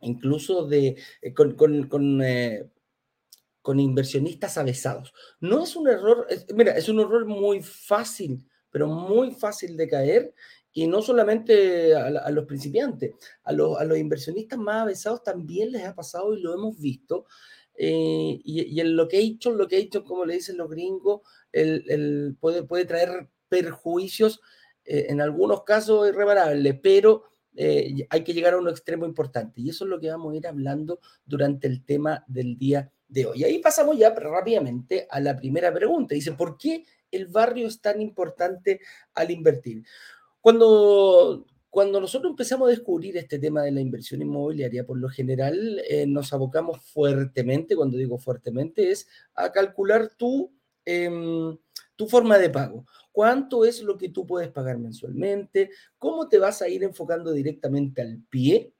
incluso 0.00 0.66
de, 0.66 0.96
eh, 1.22 1.34
con, 1.34 1.54
con, 1.54 2.22
eh, 2.22 2.70
con, 3.62 3.80
inversionistas 3.80 4.58
avesados. 4.58 5.12
No 5.40 5.62
es 5.62 5.76
un 5.76 5.88
error, 5.88 6.26
mira, 6.54 6.76
es 6.76 6.88
un 6.88 7.00
error 7.00 7.26
muy 7.26 7.62
fácil, 7.62 8.44
pero 8.70 8.86
muy 8.88 9.32
fácil 9.32 9.76
de 9.76 9.88
caer. 9.88 10.34
Y 10.72 10.86
no 10.86 11.00
solamente 11.00 11.94
a, 11.94 12.30
los 12.30 12.44
principiantes, 12.44 13.14
a 13.44 13.52
los, 13.52 13.78
a 13.78 13.84
los, 13.84 13.96
inversionistas 13.96 14.58
más 14.58 14.82
avesados 14.82 15.22
también 15.22 15.72
les 15.72 15.84
ha 15.84 15.94
pasado 15.94 16.34
y 16.34 16.42
lo 16.42 16.52
hemos 16.52 16.78
visto. 16.78 17.24
Eh, 17.78 18.40
y, 18.44 18.74
y, 18.74 18.80
el 18.80 18.94
location, 18.94 19.56
location, 19.56 20.04
como 20.04 20.26
le 20.26 20.34
dicen 20.34 20.58
los 20.58 20.68
gringos, 20.68 21.22
el, 21.50 21.84
el 21.88 22.36
puede, 22.38 22.62
puede 22.62 22.84
traer 22.84 23.28
perjuicios, 23.48 24.40
en 24.88 25.20
algunos 25.20 25.64
casos 25.64 26.08
irreparables, 26.08 26.78
pero 26.80 27.24
eh, 27.56 28.06
hay 28.10 28.22
que 28.22 28.34
llegar 28.34 28.54
a 28.54 28.58
un 28.58 28.68
extremo 28.68 29.06
importante. 29.06 29.60
Y 29.60 29.70
eso 29.70 29.84
es 29.84 29.90
lo 29.90 29.98
que 29.98 30.10
vamos 30.10 30.32
a 30.32 30.36
ir 30.36 30.46
hablando 30.46 31.00
durante 31.24 31.66
el 31.66 31.84
tema 31.84 32.24
del 32.28 32.56
día 32.58 32.90
de 33.08 33.26
hoy. 33.26 33.44
Ahí 33.44 33.58
pasamos 33.58 33.98
ya 33.98 34.10
rápidamente 34.14 35.06
a 35.10 35.20
la 35.20 35.36
primera 35.36 35.72
pregunta. 35.72 36.14
Dice, 36.14 36.32
¿por 36.32 36.58
qué 36.58 36.84
el 37.10 37.26
barrio 37.26 37.66
es 37.66 37.80
tan 37.80 38.00
importante 38.00 38.80
al 39.14 39.30
invertir? 39.30 39.84
Cuando, 40.40 41.46
cuando 41.70 42.00
nosotros 42.00 42.30
empezamos 42.30 42.68
a 42.68 42.70
descubrir 42.70 43.16
este 43.16 43.38
tema 43.38 43.62
de 43.62 43.72
la 43.72 43.80
inversión 43.80 44.22
inmobiliaria, 44.22 44.86
por 44.86 44.98
lo 44.98 45.08
general 45.08 45.82
eh, 45.88 46.06
nos 46.06 46.32
abocamos 46.32 46.82
fuertemente, 46.82 47.76
cuando 47.76 47.96
digo 47.96 48.18
fuertemente, 48.18 48.90
es 48.90 49.08
a 49.34 49.50
calcular 49.50 50.10
tu, 50.16 50.52
em, 50.84 51.56
tu 51.96 52.06
forma 52.06 52.38
de 52.38 52.50
pago 52.50 52.86
cuánto 53.16 53.64
es 53.64 53.80
lo 53.80 53.96
que 53.96 54.10
tú 54.10 54.26
puedes 54.26 54.50
pagar 54.50 54.78
mensualmente, 54.78 55.70
cómo 55.96 56.28
te 56.28 56.38
vas 56.38 56.60
a 56.60 56.68
ir 56.68 56.84
enfocando 56.84 57.32
directamente 57.32 58.02
al 58.02 58.22
pie. 58.28 58.74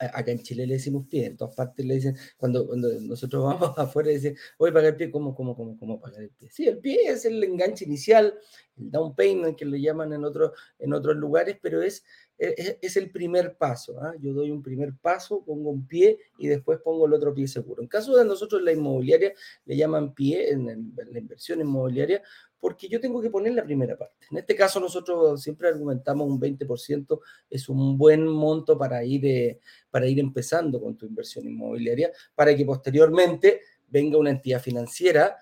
Acá 0.00 0.30
en 0.30 0.42
Chile 0.42 0.66
le 0.66 0.74
decimos 0.74 1.06
pie, 1.06 1.26
en 1.26 1.36
todas 1.36 1.54
partes 1.54 1.84
le 1.84 1.94
dicen, 1.94 2.16
cuando, 2.38 2.66
cuando 2.66 2.88
nosotros 3.02 3.44
vamos 3.44 3.74
afuera, 3.78 4.10
dicen, 4.10 4.34
voy 4.58 4.70
a 4.70 4.72
pagar 4.72 4.90
el 4.92 4.96
pie, 4.96 5.10
¿cómo, 5.10 5.34
cómo, 5.34 5.54
cómo, 5.54 5.78
cómo 5.78 6.00
pagar 6.00 6.22
el 6.22 6.30
pie? 6.30 6.48
Sí, 6.50 6.66
el 6.66 6.78
pie 6.78 7.08
es 7.08 7.26
el 7.26 7.42
enganche 7.44 7.84
inicial, 7.84 8.34
el 8.78 8.90
down 8.90 9.14
payment 9.14 9.58
que 9.58 9.66
le 9.66 9.80
llaman 9.80 10.12
en, 10.14 10.24
otro, 10.24 10.54
en 10.78 10.94
otros 10.94 11.16
lugares, 11.16 11.58
pero 11.60 11.82
es, 11.82 12.02
es, 12.38 12.96
el 12.96 13.10
primer 13.10 13.56
paso. 13.56 14.00
¿ah? 14.00 14.14
Yo 14.18 14.32
doy 14.32 14.50
un 14.50 14.62
primer 14.62 14.94
paso, 14.94 15.44
pongo 15.44 15.70
un 15.70 15.86
pie 15.86 16.18
y 16.38 16.48
después 16.48 16.80
pongo 16.82 17.06
el 17.06 17.12
otro 17.12 17.34
pie 17.34 17.46
seguro. 17.46 17.82
En 17.82 17.88
caso 17.88 18.16
de 18.16 18.24
nosotros, 18.24 18.62
la 18.62 18.72
inmobiliaria 18.72 19.34
le 19.66 19.76
llaman 19.76 20.14
pie, 20.14 20.50
en 20.50 20.94
la 20.96 21.18
inversión 21.18 21.60
inmobiliaria, 21.60 22.22
porque 22.60 22.88
yo 22.88 23.00
tengo 23.00 23.20
que 23.20 23.30
poner 23.30 23.54
la 23.54 23.64
primera 23.64 23.96
parte. 23.96 24.26
En 24.30 24.38
este 24.38 24.54
caso 24.54 24.78
nosotros 24.78 25.42
siempre 25.42 25.68
argumentamos 25.68 26.28
un 26.28 26.38
20% 26.38 27.20
es 27.48 27.68
un 27.68 27.96
buen 27.96 28.26
monto 28.26 28.76
para 28.78 29.02
ir, 29.02 29.24
eh, 29.26 29.60
para 29.90 30.06
ir 30.06 30.20
empezando 30.20 30.80
con 30.80 30.96
tu 30.96 31.06
inversión 31.06 31.46
inmobiliaria, 31.46 32.12
para 32.34 32.54
que 32.54 32.64
posteriormente 32.64 33.62
venga 33.88 34.18
una 34.18 34.30
entidad 34.30 34.60
financiera, 34.60 35.36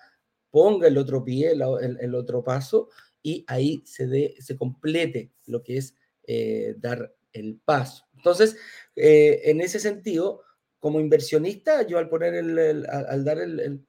ponga 0.49 0.87
el 0.87 0.97
otro 0.97 1.23
pie, 1.23 1.51
el, 1.51 2.15
otro 2.15 2.43
paso 2.43 2.89
y 3.21 3.43
ahí 3.47 3.83
se, 3.85 4.07
dé, 4.07 4.35
se 4.39 4.55
complete 4.55 5.31
lo 5.45 5.61
que 5.61 5.77
es 5.77 5.95
eh, 6.25 6.75
dar 6.77 7.13
el 7.33 7.59
paso. 7.63 8.05
Entonces, 8.15 8.57
eh, 8.95 9.41
en 9.45 9.61
ese 9.61 9.79
sentido, 9.79 10.41
como 10.79 10.99
inversionista, 10.99 11.85
yo 11.85 11.97
al 11.97 12.09
poner 12.09 12.35
el, 12.35 12.85
al, 12.89 13.23
dar 13.25 13.39
el, 13.39 13.85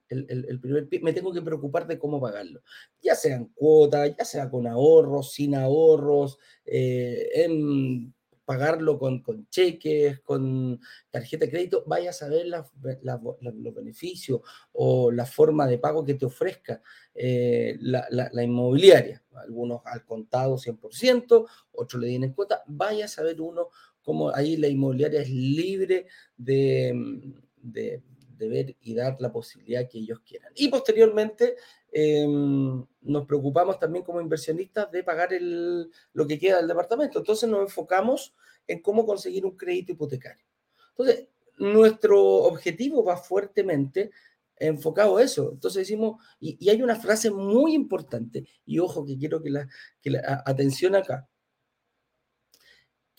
primer 0.61 0.89
pie, 0.89 1.01
me 1.01 1.13
tengo 1.13 1.33
que 1.33 1.43
preocupar 1.43 1.87
de 1.87 1.99
cómo 1.99 2.21
pagarlo. 2.21 2.63
Ya 3.01 3.15
sean 3.15 3.47
cuotas, 3.55 4.15
ya 4.17 4.25
sea 4.25 4.51
con 4.51 4.67
ahorros, 4.67 5.33
sin 5.33 5.55
ahorros, 5.55 6.39
eh, 6.65 7.29
en 7.35 8.13
pagarlo 8.51 8.99
con, 8.99 9.23
con, 9.23 9.49
cheques, 9.49 10.19
con 10.23 10.81
tarjeta 11.09 11.45
de 11.45 11.53
crédito, 11.53 11.85
vaya 11.87 12.11
a 12.11 12.13
saber 12.13 12.49
los 12.49 13.75
beneficios 13.75 14.41
o 14.73 15.13
la 15.13 15.25
forma 15.25 15.69
de 15.69 15.79
pago 15.79 16.05
que 16.05 16.15
te 16.15 16.27
ofrezca 16.27 16.83
eh, 17.15 17.77
la, 17.81 18.09
la, 18.11 18.43
inmobiliaria. 18.43 19.23
Algunos 19.35 19.83
al 19.85 20.05
contado 20.05 20.57
100%, 20.57 21.47
otros 21.71 22.03
le 22.03 22.09
tienen 22.09 22.33
cuota, 22.33 22.65
vaya 22.67 23.05
a 23.05 23.09
saber 23.09 23.41
uno 23.41 23.69
cómo 24.03 24.35
ahí 24.35 24.57
la 24.57 24.69
inmobiliaria 24.69 25.23
es 25.23 25.31
libre 25.31 26.07
de, 26.37 27.33
de, 27.57 28.03
de 28.41 28.49
ver 28.49 28.77
y 28.81 28.95
dar 28.95 29.17
la 29.21 29.31
posibilidad 29.31 29.89
que 29.89 29.99
ellos 29.99 30.21
quieran. 30.21 30.51
Y 30.57 30.69
posteriormente 30.69 31.57
em, 31.93 32.85
nos 33.03 33.27
preocupamos 33.27 33.79
también 33.79 34.05
como 34.05 34.21
inversionistas 34.21 34.91
de 34.91 35.05
pagar 35.05 35.33
el, 35.35 35.91
lo 36.15 36.27
que 36.27 36.39
queda 36.39 36.57
del 36.57 36.69
departamento. 36.69 37.19
Entonces 37.19 37.49
nos 37.49 37.61
enfocamos 37.61 38.35
en 38.67 38.81
cómo 38.81 39.05
conseguir 39.05 39.45
un 39.45 39.57
crédito 39.57 39.93
hipotecario. 39.93 40.45
Entonces, 40.91 41.29
nuestro 41.59 42.23
objetivo 42.23 43.05
va 43.05 43.19
fuertemente 43.19 44.11
enfocado 44.57 45.19
a 45.19 45.23
eso. 45.23 45.51
Entonces 45.53 45.87
decimos, 45.87 46.23
y, 46.39 46.69
hay 46.69 46.83
una 46.83 46.97
frase 46.97 47.31
muy 47.31 47.75
importante, 47.75 48.47
y 48.65 48.79
ojo 48.79 49.05
que 49.05 49.19
quiero 49.19 49.43
que 49.43 49.51
la, 49.51 49.69
que 50.01 50.11
la 50.11 50.43
atención 50.47 50.95
acá, 50.95 51.29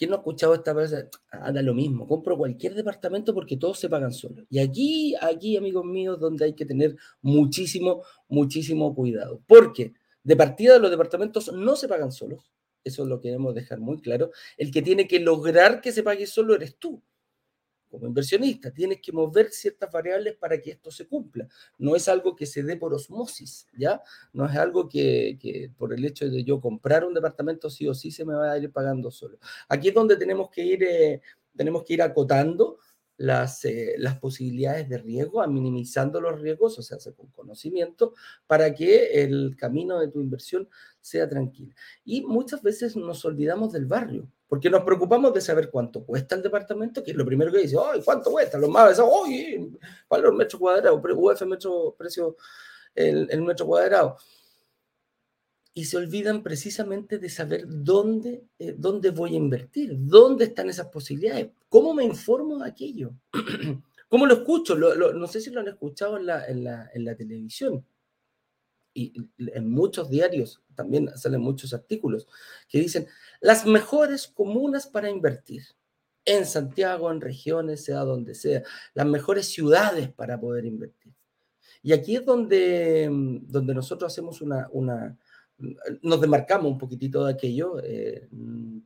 ¿Quién 0.01 0.09
no 0.09 0.15
ha 0.15 0.19
escuchado 0.21 0.55
esta 0.55 0.73
frase? 0.73 1.09
Ah, 1.31 1.51
lo 1.51 1.75
mismo, 1.75 2.07
compro 2.07 2.35
cualquier 2.35 2.73
departamento 2.73 3.35
porque 3.35 3.55
todos 3.55 3.77
se 3.77 3.87
pagan 3.87 4.11
solos. 4.11 4.47
Y 4.49 4.57
aquí, 4.57 5.13
aquí, 5.21 5.57
amigos 5.57 5.85
míos, 5.85 6.19
donde 6.19 6.45
hay 6.45 6.55
que 6.55 6.65
tener 6.65 6.95
muchísimo, 7.21 8.01
muchísimo 8.27 8.95
cuidado. 8.95 9.43
Porque 9.45 9.93
de 10.23 10.35
partida 10.35 10.79
los 10.79 10.89
departamentos 10.89 11.53
no 11.53 11.75
se 11.75 11.87
pagan 11.87 12.11
solos. 12.11 12.51
Eso 12.83 13.05
lo 13.05 13.21
queremos 13.21 13.53
dejar 13.53 13.79
muy 13.79 14.01
claro. 14.01 14.31
El 14.57 14.71
que 14.71 14.81
tiene 14.81 15.07
que 15.07 15.19
lograr 15.19 15.81
que 15.81 15.91
se 15.91 16.01
pague 16.01 16.25
solo 16.25 16.55
eres 16.55 16.77
tú 16.77 17.03
como 17.91 18.07
inversionista, 18.07 18.71
tienes 18.71 19.01
que 19.01 19.11
mover 19.11 19.51
ciertas 19.51 19.91
variables 19.91 20.35
para 20.37 20.59
que 20.59 20.71
esto 20.71 20.89
se 20.89 21.05
cumpla. 21.05 21.47
No 21.77 21.95
es 21.95 22.07
algo 22.07 22.35
que 22.35 22.45
se 22.45 22.63
dé 22.63 22.77
por 22.77 22.93
osmosis, 22.93 23.67
¿ya? 23.77 24.01
No 24.31 24.45
es 24.45 24.55
algo 24.55 24.87
que, 24.87 25.69
por 25.77 25.93
el 25.93 26.05
hecho 26.05 26.29
de 26.29 26.43
yo 26.43 26.61
comprar 26.61 27.03
un 27.03 27.13
departamento 27.13 27.69
sí 27.69 27.87
o 27.87 27.93
sí 27.93 28.09
se 28.09 28.23
me 28.23 28.33
va 28.33 28.53
a 28.53 28.57
ir 28.57 28.71
pagando 28.71 29.11
solo. 29.11 29.37
Aquí 29.67 29.89
es 29.89 29.93
donde 29.93 30.15
tenemos 30.15 30.49
que 30.49 30.63
ir, 30.63 30.83
eh, 30.83 31.21
tenemos 31.55 31.83
que 31.83 31.93
ir 31.95 32.01
acotando 32.01 32.79
las, 33.21 33.63
eh, 33.65 33.93
las 33.97 34.17
posibilidades 34.17 34.89
de 34.89 34.97
riesgo, 34.97 35.41
a 35.41 35.47
minimizando 35.47 36.19
los 36.19 36.41
riesgos, 36.41 36.79
o 36.79 36.81
sea, 36.81 36.97
con 37.13 37.27
conocimiento, 37.27 38.13
para 38.47 38.73
que 38.73 39.23
el 39.23 39.55
camino 39.55 39.99
de 39.99 40.07
tu 40.07 40.19
inversión 40.19 40.67
sea 40.99 41.29
tranquilo. 41.29 41.73
Y 42.03 42.21
muchas 42.21 42.63
veces 42.63 42.95
nos 42.95 43.23
olvidamos 43.23 43.73
del 43.73 43.85
barrio, 43.85 44.27
porque 44.47 44.71
nos 44.71 44.83
preocupamos 44.83 45.33
de 45.33 45.41
saber 45.41 45.69
cuánto 45.69 46.03
cuesta 46.03 46.35
el 46.35 46.41
departamento, 46.41 47.03
que 47.03 47.11
es 47.11 47.17
lo 47.17 47.25
primero 47.25 47.51
que 47.51 47.59
dice, 47.59 47.77
¡ay, 47.79 48.01
cuánto 48.03 48.31
cuesta! 48.31 48.57
Los 48.57 48.69
más 48.71 48.89
veces, 48.89 49.05
¡ay, 49.25 49.71
valor 50.09 50.35
metro 50.35 50.57
cuadrado, 50.57 50.95
UF 50.95 51.41
metro, 51.43 51.95
precio 51.95 52.35
el, 52.95 53.27
el 53.29 53.41
metro 53.43 53.67
cuadrado! 53.67 54.17
Y 55.73 55.85
se 55.85 55.97
olvidan 55.97 56.43
precisamente 56.43 57.17
de 57.17 57.29
saber 57.29 57.63
dónde, 57.65 58.43
eh, 58.59 58.75
dónde 58.77 59.11
voy 59.11 59.33
a 59.33 59.37
invertir, 59.37 59.95
dónde 59.95 60.45
están 60.45 60.69
esas 60.69 60.87
posibilidades, 60.87 61.49
cómo 61.69 61.93
me 61.93 62.03
informo 62.03 62.59
de 62.59 62.69
aquello, 62.69 63.13
cómo 64.09 64.25
lo 64.25 64.33
escucho, 64.33 64.75
no 64.75 65.27
sé 65.27 65.39
si 65.39 65.49
lo 65.49 65.61
han 65.61 65.69
escuchado 65.69 66.17
en 66.17 66.25
la, 66.25 66.45
en 66.45 66.63
la, 66.63 66.89
en 66.93 67.05
la 67.05 67.15
televisión. 67.15 67.85
Y 68.93 69.13
en 69.37 69.69
muchos 69.69 70.09
diarios 70.09 70.61
también 70.75 71.09
salen 71.15 71.39
muchos 71.39 71.73
artículos 71.73 72.27
que 72.67 72.79
dicen 72.79 73.07
las 73.39 73.65
mejores 73.65 74.27
comunas 74.27 74.85
para 74.85 75.09
invertir 75.09 75.63
en 76.25 76.45
Santiago, 76.45 77.09
en 77.09 77.21
regiones, 77.21 77.85
sea 77.85 77.99
donde 77.99 78.35
sea, 78.35 78.63
las 78.93 79.05
mejores 79.05 79.47
ciudades 79.47 80.11
para 80.11 80.37
poder 80.37 80.65
invertir. 80.65 81.13
Y 81.81 81.93
aquí 81.93 82.17
es 82.17 82.25
donde, 82.25 83.07
donde 83.43 83.73
nosotros 83.73 84.11
hacemos 84.11 84.41
una, 84.41 84.67
una, 84.71 85.17
nos 86.01 86.21
demarcamos 86.21 86.71
un 86.71 86.77
poquitito 86.77 87.25
de 87.25 87.33
aquello. 87.33 87.79
Eh, 87.83 88.27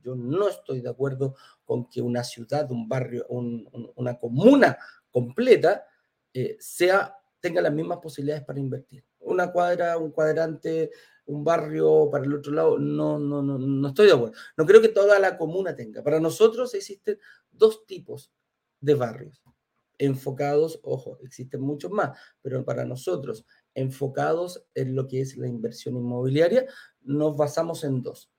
yo 0.04 0.16
no 0.16 0.48
estoy 0.48 0.82
de 0.82 0.90
acuerdo 0.90 1.36
con 1.64 1.90
que 1.90 2.02
una 2.02 2.24
ciudad, 2.24 2.70
un 2.72 2.88
barrio, 2.88 3.26
una 3.30 4.20
comuna 4.20 4.78
completa 5.10 5.86
eh, 6.34 6.58
sea, 6.60 7.16
tenga 7.40 7.62
las 7.62 7.74
mismas 7.74 8.00
posibilidades 8.00 8.44
para 8.44 8.60
invertir. 8.60 9.06
Una 9.20 9.52
cuadra, 9.52 9.98
un 9.98 10.12
cuadrante, 10.12 10.92
un 11.26 11.44
barrio 11.44 12.10
para 12.12 12.26
el 12.26 12.34
otro 12.34 12.52
lado, 12.52 12.78
no, 12.78 13.18
no, 13.18 13.42
no, 13.42 13.58
no 13.58 13.88
estoy 13.88 14.08
de 14.08 14.14
acuerdo. 14.14 14.36
No 14.58 14.66
creo 14.66 14.82
que 14.82 14.90
toda 14.90 15.18
la 15.20 15.38
comuna 15.38 15.76
tenga. 15.76 16.04
Para 16.04 16.20
nosotros 16.20 16.74
existen 16.74 17.18
dos 17.52 17.86
tipos 17.86 18.32
de 18.82 18.94
barrios 18.96 19.42
enfocados, 19.98 20.80
ojo, 20.84 21.18
existen 21.24 21.62
muchos 21.62 21.92
más, 21.92 22.18
pero 22.42 22.66
para 22.66 22.86
nosotros 22.86 23.46
enfocados 23.76 24.66
en 24.74 24.96
lo 24.96 25.08
que 25.08 25.22
es 25.22 25.38
la 25.38 25.48
inversión 25.48 25.96
inmobiliaria, 25.96 26.66
nos 27.02 27.38
basamos 27.38 27.84
en 27.84 28.02
dos. 28.02 28.32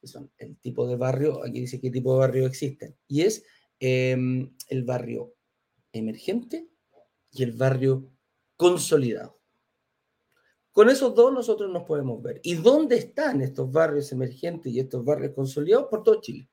Que 0.00 0.06
son 0.06 0.30
el 0.38 0.56
tipo 0.58 0.86
de 0.86 0.96
barrio, 0.96 1.44
aquí 1.44 1.60
dice 1.60 1.80
qué 1.80 1.90
tipo 1.90 2.14
de 2.14 2.20
barrio 2.20 2.46
existen, 2.46 2.96
y 3.06 3.22
es 3.22 3.44
em, 3.80 4.54
el 4.68 4.84
barrio 4.84 5.34
emergente 5.92 6.68
y 7.32 7.42
el 7.42 7.52
barrio 7.52 8.10
consolidado. 8.56 9.36
Con 10.72 10.90
esos 10.90 11.14
dos 11.14 11.32
nosotros 11.32 11.70
nos 11.72 11.84
podemos 11.84 12.22
ver. 12.22 12.40
¿Y 12.42 12.54
dónde 12.54 12.96
están 12.96 13.40
estos 13.40 13.72
barrios 13.72 14.12
emergentes 14.12 14.72
y 14.72 14.78
estos 14.78 15.04
barrios 15.04 15.32
consolidados? 15.34 15.88
Por 15.88 16.02
todo 16.02 16.20
Chile 16.20 16.50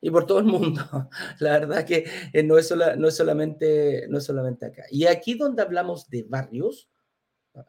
y 0.00 0.10
por 0.10 0.26
todo 0.26 0.38
el 0.38 0.44
mundo. 0.44 0.80
La 1.40 1.58
verdad 1.58 1.84
que 1.84 2.04
eh, 2.32 2.42
no 2.42 2.58
es, 2.58 2.72
no 2.96 3.08
es, 3.08 3.16
solamente, 3.16 4.06
no 4.08 4.18
es 4.18 4.24
solamente 4.24 4.66
acá. 4.66 4.84
Y 4.90 5.06
aquí 5.06 5.34
donde 5.34 5.62
hablamos 5.62 6.08
de 6.08 6.22
barrios, 6.22 6.88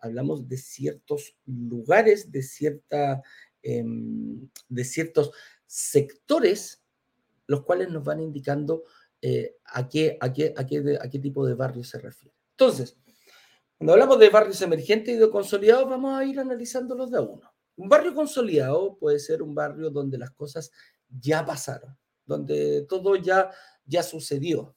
hablamos 0.01 0.47
de 0.47 0.57
ciertos 0.57 1.35
lugares, 1.45 2.31
de, 2.31 2.43
cierta, 2.43 3.21
em, 3.61 4.49
de 4.69 4.83
ciertos 4.83 5.31
sectores, 5.65 6.83
los 7.47 7.63
cuales 7.63 7.89
nos 7.89 8.03
van 8.03 8.19
indicando 8.19 8.83
eh, 9.21 9.57
a, 9.65 9.87
qué, 9.87 10.17
a, 10.19 10.33
qué, 10.33 10.53
a, 10.55 10.65
qué, 10.65 10.97
a 10.99 11.09
qué 11.09 11.19
tipo 11.19 11.45
de 11.45 11.53
barrio 11.53 11.83
se 11.83 11.99
refiere. 11.99 12.35
Entonces, 12.51 12.97
cuando 13.77 13.93
hablamos 13.93 14.19
de 14.19 14.29
barrios 14.29 14.61
emergentes 14.61 15.15
y 15.15 15.17
de 15.17 15.29
consolidados, 15.29 15.89
vamos 15.89 16.13
a 16.13 16.23
ir 16.25 16.39
analizándolos 16.39 17.11
de 17.11 17.17
a 17.17 17.21
uno. 17.21 17.51
Un 17.75 17.89
barrio 17.89 18.13
consolidado 18.13 18.95
puede 18.97 19.19
ser 19.19 19.41
un 19.41 19.55
barrio 19.55 19.89
donde 19.89 20.17
las 20.17 20.31
cosas 20.31 20.71
ya 21.09 21.45
pasaron, 21.45 21.97
donde 22.25 22.85
todo 22.87 23.15
ya, 23.15 23.49
ya 23.85 24.03
sucedió. 24.03 24.75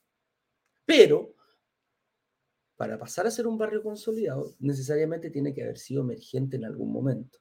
Pero 0.87 1.34
para 2.76 2.99
pasar 2.99 3.26
a 3.26 3.31
ser 3.31 3.47
un 3.47 3.59
barrio 3.59 3.83
consolidado, 3.83 4.54
necesariamente 4.59 5.31
tiene 5.31 5.54
que 5.54 5.62
haber 5.62 5.78
sido 5.78 6.02
emergente 6.02 6.57
en 6.57 6.64
algún 6.64 6.93
momento. 6.93 7.38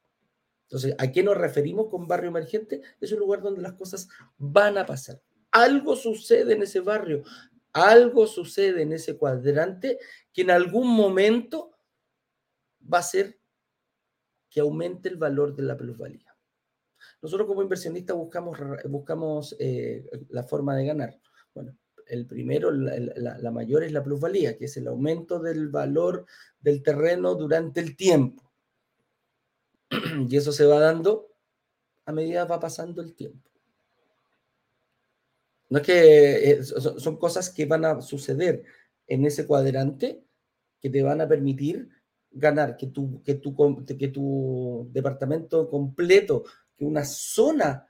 Entonces, 0.64 0.96
¿a 0.98 1.12
qué 1.12 1.24
nos 1.24 1.38
referimos 1.38 1.88
con 1.90 2.08
barrio 2.08 2.30
emergente? 2.30 2.82
Es 3.00 3.12
un 3.12 3.20
lugar 3.20 3.42
donde 3.42 3.62
las 3.62 3.74
cosas 3.74 4.08
van 4.38 4.78
a 4.78 4.86
pasar. 4.86 5.22
Algo 5.52 5.96
sucede 5.96 6.54
en 6.54 6.64
ese 6.64 6.80
barrio, 6.80 7.24
algo 7.74 8.28
sucede 8.28 8.82
en 8.82 8.94
ese 8.94 9.18
cuadrante 9.18 10.00
que 10.32 10.42
en 10.42 10.52
algún 10.52 10.88
momento 10.88 11.72
va 12.92 13.00
a 13.00 13.04
ser 13.04 13.40
que 14.50 14.60
aumente 14.60 15.10
el 15.10 15.18
valor 15.18 15.56
de 15.56 15.64
la 15.64 15.78
plusvalía. 15.78 16.36
Nosotros 17.22 17.48
como 17.48 17.62
inversionistas 17.62 18.16
buscamos, 18.16 18.58
buscamos 18.86 19.56
eh, 19.60 20.06
la 20.30 20.44
forma 20.44 20.76
de 20.76 20.86
ganar. 20.86 21.20
Bueno, 21.54 21.76
el 22.14 22.26
primero, 22.26 22.72
la, 22.72 23.52
mayor 23.52 23.84
es 23.84 23.92
la 23.92 24.04
plusvalía, 24.04 24.58
que 24.58 24.66
es 24.66 24.78
el 24.78 24.88
aumento 24.88 25.40
del 25.40 25.70
valor 25.70 26.26
del 26.62 26.82
terreno 26.82 27.36
durante 27.36 27.80
el 27.80 27.96
tiempo. 27.96 28.52
Y 30.30 30.38
eso 30.38 30.52
se 30.52 30.66
va 30.66 30.80
dando 30.80 31.34
a 32.06 32.12
medida 32.12 32.46
va 32.46 32.60
pasando 32.60 33.02
el 33.02 33.14
tiempo. 33.14 33.50
No 35.70 35.80
es 35.80 35.86
que 35.86 36.52
eh, 36.52 36.64
son 36.64 37.18
cosas 37.18 37.50
que 37.50 37.66
van 37.66 37.86
a 37.86 38.02
suceder 38.02 38.64
en 39.08 39.26
ese 39.26 39.48
cuadrante 39.48 40.24
que 40.80 40.90
te 40.90 41.02
van 41.02 41.22
a 41.22 41.28
permitir 41.28 41.90
ganar, 42.30 42.78
que 42.78 42.88
tu, 42.88 43.24
que 43.24 43.36
tu, 43.36 43.56
que 43.86 44.08
tu 44.10 44.90
departamento 44.92 45.70
completo, 45.70 46.44
que 46.76 46.86
una 46.86 47.06
zona 47.06 47.88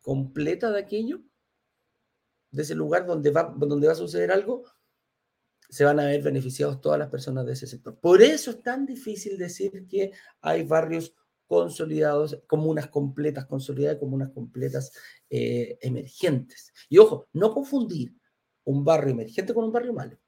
completa 0.00 0.70
de 0.70 0.80
aquello 0.80 1.20
de 2.56 2.62
ese 2.62 2.74
lugar 2.74 3.06
donde 3.06 3.30
va, 3.30 3.54
donde 3.56 3.86
va 3.86 3.92
a 3.92 3.96
suceder 3.96 4.32
algo, 4.32 4.64
se 5.68 5.84
van 5.84 6.00
a 6.00 6.06
ver 6.06 6.22
beneficiados 6.22 6.80
todas 6.80 6.98
las 6.98 7.10
personas 7.10 7.44
de 7.44 7.52
ese 7.52 7.66
sector. 7.66 7.98
Por 8.00 8.22
eso 8.22 8.50
es 8.50 8.62
tan 8.62 8.86
difícil 8.86 9.36
decir 9.36 9.86
que 9.86 10.12
hay 10.40 10.64
barrios 10.64 11.14
consolidados, 11.46 12.42
comunas 12.46 12.88
completas 12.88 13.44
consolidadas, 13.46 13.98
comunas 13.98 14.30
completas 14.30 14.92
eh, 15.28 15.78
emergentes. 15.82 16.72
Y 16.88 16.98
ojo, 16.98 17.28
no 17.34 17.52
confundir 17.52 18.14
un 18.64 18.84
barrio 18.84 19.12
emergente 19.12 19.52
con 19.52 19.64
un 19.64 19.72
barrio 19.72 19.92
malo. 19.92 20.18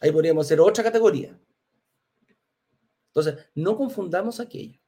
Ahí 0.00 0.12
podríamos 0.12 0.46
hacer 0.46 0.60
otra 0.60 0.84
categoría. 0.84 1.38
Entonces, 3.08 3.46
no 3.54 3.76
confundamos 3.76 4.40
aquello. 4.40 4.78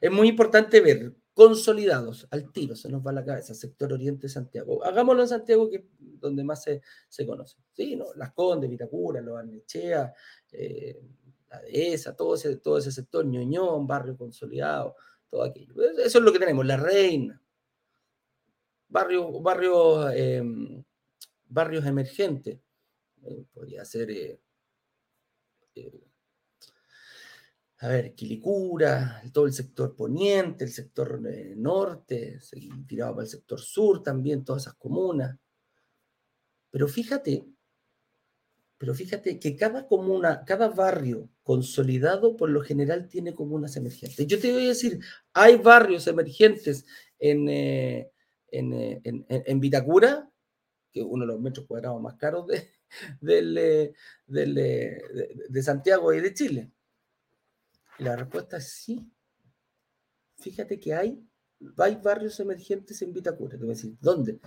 Es 0.00 0.10
muy 0.10 0.28
importante 0.28 0.80
ver 0.80 1.14
consolidados 1.34 2.28
al 2.30 2.52
tiro, 2.52 2.76
se 2.76 2.88
nos 2.88 3.04
va 3.04 3.12
la 3.12 3.24
cabeza, 3.24 3.54
sector 3.54 3.92
oriente 3.92 4.22
de 4.22 4.28
Santiago. 4.28 4.84
Hagámoslo 4.84 5.22
en 5.22 5.28
Santiago, 5.28 5.68
que 5.68 5.76
es 5.76 5.84
donde 5.98 6.44
más 6.44 6.62
se, 6.62 6.80
se 7.08 7.26
conoce. 7.26 7.58
Sí, 7.72 7.96
¿no? 7.96 8.14
Las 8.14 8.32
Condes, 8.32 8.70
Vitacura, 8.70 9.20
Los 9.20 9.36
Arnechea, 9.36 10.14
eh, 10.52 11.02
la 11.50 11.60
Dehesa, 11.60 12.14
todo 12.14 12.36
ese, 12.36 12.56
todo 12.56 12.78
ese 12.78 12.92
sector, 12.92 13.26
Ñoñón, 13.26 13.86
barrio 13.86 14.16
consolidado, 14.16 14.94
todo 15.28 15.42
aquello. 15.42 15.74
Eso 15.98 16.18
es 16.18 16.24
lo 16.24 16.32
que 16.32 16.38
tenemos, 16.38 16.64
La 16.64 16.76
Reina, 16.76 17.42
barrio, 18.88 19.40
barrio, 19.40 20.08
em, 20.10 20.84
barrios 21.48 21.84
emergentes. 21.84 22.60
Eh, 23.22 23.44
podría 23.52 23.84
ser 23.84 24.10
eh, 24.10 24.40
a 27.84 27.88
ver, 27.88 28.14
Quilicura, 28.14 29.22
todo 29.30 29.44
el 29.44 29.52
sector 29.52 29.94
poniente, 29.94 30.64
el 30.64 30.70
sector 30.70 31.20
eh, 31.28 31.52
norte, 31.54 32.38
tirado 32.86 33.12
para 33.12 33.24
el 33.24 33.30
sector 33.30 33.60
sur 33.60 34.02
también, 34.02 34.42
todas 34.42 34.62
esas 34.62 34.74
comunas. 34.76 35.36
Pero 36.70 36.88
fíjate, 36.88 37.44
pero 38.78 38.94
fíjate 38.94 39.38
que 39.38 39.54
cada 39.54 39.86
comuna, 39.86 40.44
cada 40.46 40.70
barrio 40.70 41.28
consolidado 41.42 42.38
por 42.38 42.48
lo 42.48 42.62
general 42.62 43.06
tiene 43.06 43.34
comunas 43.34 43.76
emergentes. 43.76 44.26
Yo 44.26 44.40
te 44.40 44.50
voy 44.50 44.64
a 44.64 44.68
decir, 44.68 44.98
hay 45.34 45.56
barrios 45.56 46.06
emergentes 46.06 46.86
en, 47.18 47.50
eh, 47.50 48.10
eh, 48.50 49.00
en, 49.28 49.60
Vitacura, 49.60 50.30
que 50.90 51.00
es 51.00 51.06
uno 51.06 51.26
de 51.26 51.32
los 51.34 51.40
metros 51.40 51.66
cuadrados 51.66 52.00
más 52.00 52.14
caros 52.14 52.46
de, 52.46 52.66
de 55.50 55.62
Santiago 55.62 56.14
y 56.14 56.22
de 56.22 56.32
Chile 56.32 56.70
y 57.98 58.04
la 58.04 58.16
respuesta 58.16 58.56
es 58.56 58.68
sí. 58.72 59.10
Fíjate 60.38 60.78
que 60.78 60.94
hay, 60.94 61.26
hay 61.78 61.96
barrios 61.96 62.38
emergentes 62.40 63.00
en 63.02 63.12
Vitacura. 63.12 63.56
Te 63.56 63.64
voy 63.64 63.72
a 63.72 63.76
decir, 63.76 63.96
¿dónde? 64.00 64.40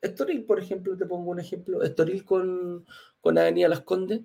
Estoril, 0.00 0.44
por 0.44 0.58
ejemplo, 0.60 0.96
te 0.96 1.06
pongo 1.06 1.30
un 1.30 1.40
ejemplo. 1.40 1.82
Estoril 1.82 2.24
con, 2.24 2.84
con 3.20 3.38
Avenida 3.38 3.68
Las 3.68 3.82
Condes. 3.82 4.22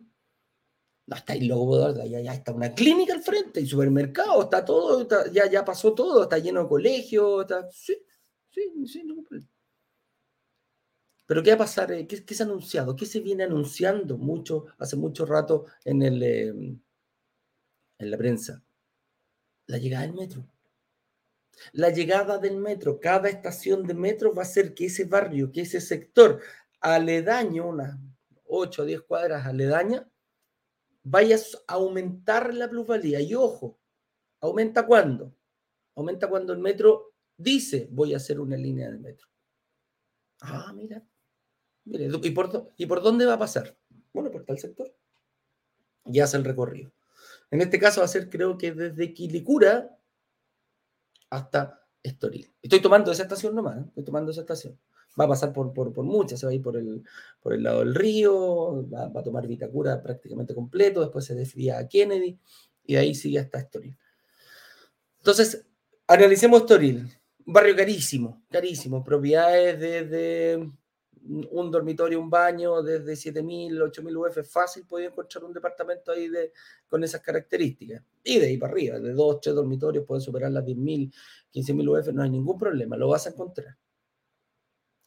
No, 1.06 1.18
está 1.18 1.34
ahí 1.34 1.46
luego, 1.46 1.94
ya, 2.06 2.22
ya 2.22 2.34
está 2.34 2.54
una 2.54 2.74
clínica 2.74 3.14
al 3.14 3.22
frente, 3.22 3.60
y 3.60 3.68
supermercado, 3.68 4.44
está 4.44 4.64
todo, 4.64 5.06
ya, 5.34 5.50
ya 5.52 5.66
pasó 5.66 5.94
todo, 5.94 6.24
está 6.24 6.38
lleno 6.38 6.64
de 6.64 6.70
colegios, 6.70 7.42
está, 7.42 7.70
sí, 7.70 7.98
sí, 8.50 8.62
sí, 8.88 9.04
no 9.04 9.16
Pero 11.26 11.44
¿qué 11.44 11.50
va 11.50 11.56
a 11.56 11.58
pasar? 11.58 11.92
Eh, 11.92 12.08
¿Qué, 12.08 12.24
¿Qué, 12.24 12.34
se 12.34 12.44
ha 12.44 12.46
anunciado? 12.46 12.96
¿Qué 12.96 13.06
se 13.06 13.20
viene 13.20 13.44
anunciando 13.44 14.18
mucho, 14.18 14.68
hace 14.78 14.96
mucho 14.96 15.26
rato 15.26 15.66
en 15.84 16.04
el, 16.04 16.24
eh, 16.24 16.78
en 18.04 18.12
la 18.12 18.18
prensa, 18.18 18.64
la 19.66 19.78
llegada 19.78 20.04
del 20.04 20.14
metro. 20.14 20.46
La 21.72 21.90
llegada 21.90 22.38
del 22.38 22.58
metro, 22.58 23.00
cada 23.00 23.30
estación 23.30 23.86
de 23.86 23.94
metro 23.94 24.34
va 24.34 24.42
a 24.42 24.46
hacer 24.46 24.74
que 24.74 24.86
ese 24.86 25.06
barrio, 25.06 25.52
que 25.52 25.62
ese 25.62 25.82
sector 25.82 26.42
aledaño, 26.82 27.68
unas 27.68 27.98
8 28.46 28.82
o 28.82 28.86
10 28.86 29.02
cuadras 29.04 29.46
aledaña, 29.46 30.10
vaya 31.04 31.38
a 31.68 31.74
aumentar 31.74 32.54
la 32.54 32.70
plusvalía. 32.70 33.22
Y 33.22 33.34
ojo, 33.36 33.80
¿aumenta 34.40 34.86
cuándo? 34.86 35.34
Aumenta 35.96 36.28
cuando 36.28 36.54
el 36.54 36.60
metro 36.60 37.14
dice 37.38 37.88
voy 37.92 38.14
a 38.14 38.18
hacer 38.18 38.40
una 38.40 38.58
línea 38.58 38.90
de 38.90 39.00
metro. 39.00 39.28
Ah, 40.42 40.74
mira. 40.74 41.04
Mire, 41.86 42.10
¿y 42.22 42.32
por, 42.32 42.74
¿y 42.78 42.86
por 42.86 43.02
dónde 43.02 43.26
va 43.26 43.34
a 43.34 43.40
pasar? 43.40 43.78
Bueno, 44.14 44.32
por 44.32 44.46
tal 44.46 44.58
sector. 44.58 44.94
Ya 46.06 46.26
hace 46.26 46.38
el 46.38 46.46
recorrido. 46.46 46.92
En 47.54 47.62
este 47.62 47.78
caso 47.78 48.02
va 48.02 48.06
a 48.06 48.08
ser, 48.08 48.32
creo 48.32 48.58
que 48.58 48.72
desde 48.72 49.14
Quilicura 49.14 49.96
hasta 51.30 51.86
Estoril. 52.02 52.52
Estoy 52.60 52.82
tomando 52.82 53.12
esa 53.12 53.22
estación 53.22 53.54
nomás, 53.54 53.78
¿eh? 53.78 53.84
estoy 53.90 54.04
tomando 54.06 54.32
esa 54.32 54.42
estación. 54.42 54.80
Va 55.20 55.26
a 55.26 55.28
pasar 55.28 55.54
por, 55.54 55.72
por, 55.72 56.02
muchas, 56.02 56.40
se 56.40 56.48
va 56.48 56.52
a 56.52 56.56
ir 56.56 56.64
por 56.64 56.78
el, 56.78 57.04
por 57.40 57.54
el 57.54 57.62
lado 57.62 57.82
del 57.82 57.94
río, 57.94 58.90
va, 58.90 59.20
a 59.20 59.24
tomar 59.24 59.46
Vitacura 59.46 60.02
prácticamente 60.02 60.56
completo, 60.56 61.02
después 61.02 61.26
se 61.26 61.36
desvía 61.36 61.78
a 61.78 61.88
Kennedy 61.88 62.40
y 62.86 62.96
ahí 62.96 63.14
sigue 63.14 63.38
hasta 63.38 63.60
Estoril. 63.60 63.96
Entonces, 65.20 65.64
analicemos 66.08 66.62
Estoril. 66.62 67.08
Barrio 67.46 67.76
carísimo, 67.76 68.42
carísimo. 68.50 69.04
Propiedades 69.04 69.80
desde 69.80 70.72
un 71.26 71.72
dormitorio, 71.72 72.20
un 72.20 72.30
baño, 72.30 72.82
desde 72.82 73.14
7.000, 73.14 73.80
8.000 73.92 74.18
UF, 74.18 74.48
fácil 74.48 74.86
podía 74.86 75.08
encontrar 75.08 75.44
un 75.44 75.54
departamento 75.54 76.12
ahí 76.12 76.28
de, 76.28 76.52
con 76.88 77.04
esas 77.04 77.22
características. 77.22 78.04
Y 78.24 78.40
de 78.40 78.48
ahí 78.48 78.58
para 78.58 78.74
arriba, 78.74 79.00
de 79.00 79.14
dos, 79.14 79.40
tres 79.42 79.56
dormitorios, 79.56 80.06
pueden 80.06 80.22
superar 80.22 80.52
las 80.52 80.66
10.000, 80.66 81.14
15.000 81.54 82.00
UF, 82.00 82.14
no 82.14 82.24
hay 82.24 82.30
ningún 82.30 82.58
problema, 82.58 82.98
lo 82.98 83.10
vas 83.10 83.28
a 83.28 83.30
encontrar. 83.30 83.78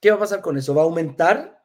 ¿Qué 0.01 0.11
va 0.11 0.17
a 0.17 0.21
pasar 0.21 0.41
con 0.41 0.57
eso? 0.57 0.75
¿Va 0.75 0.83
a 0.83 0.85
aumentar? 0.85 1.63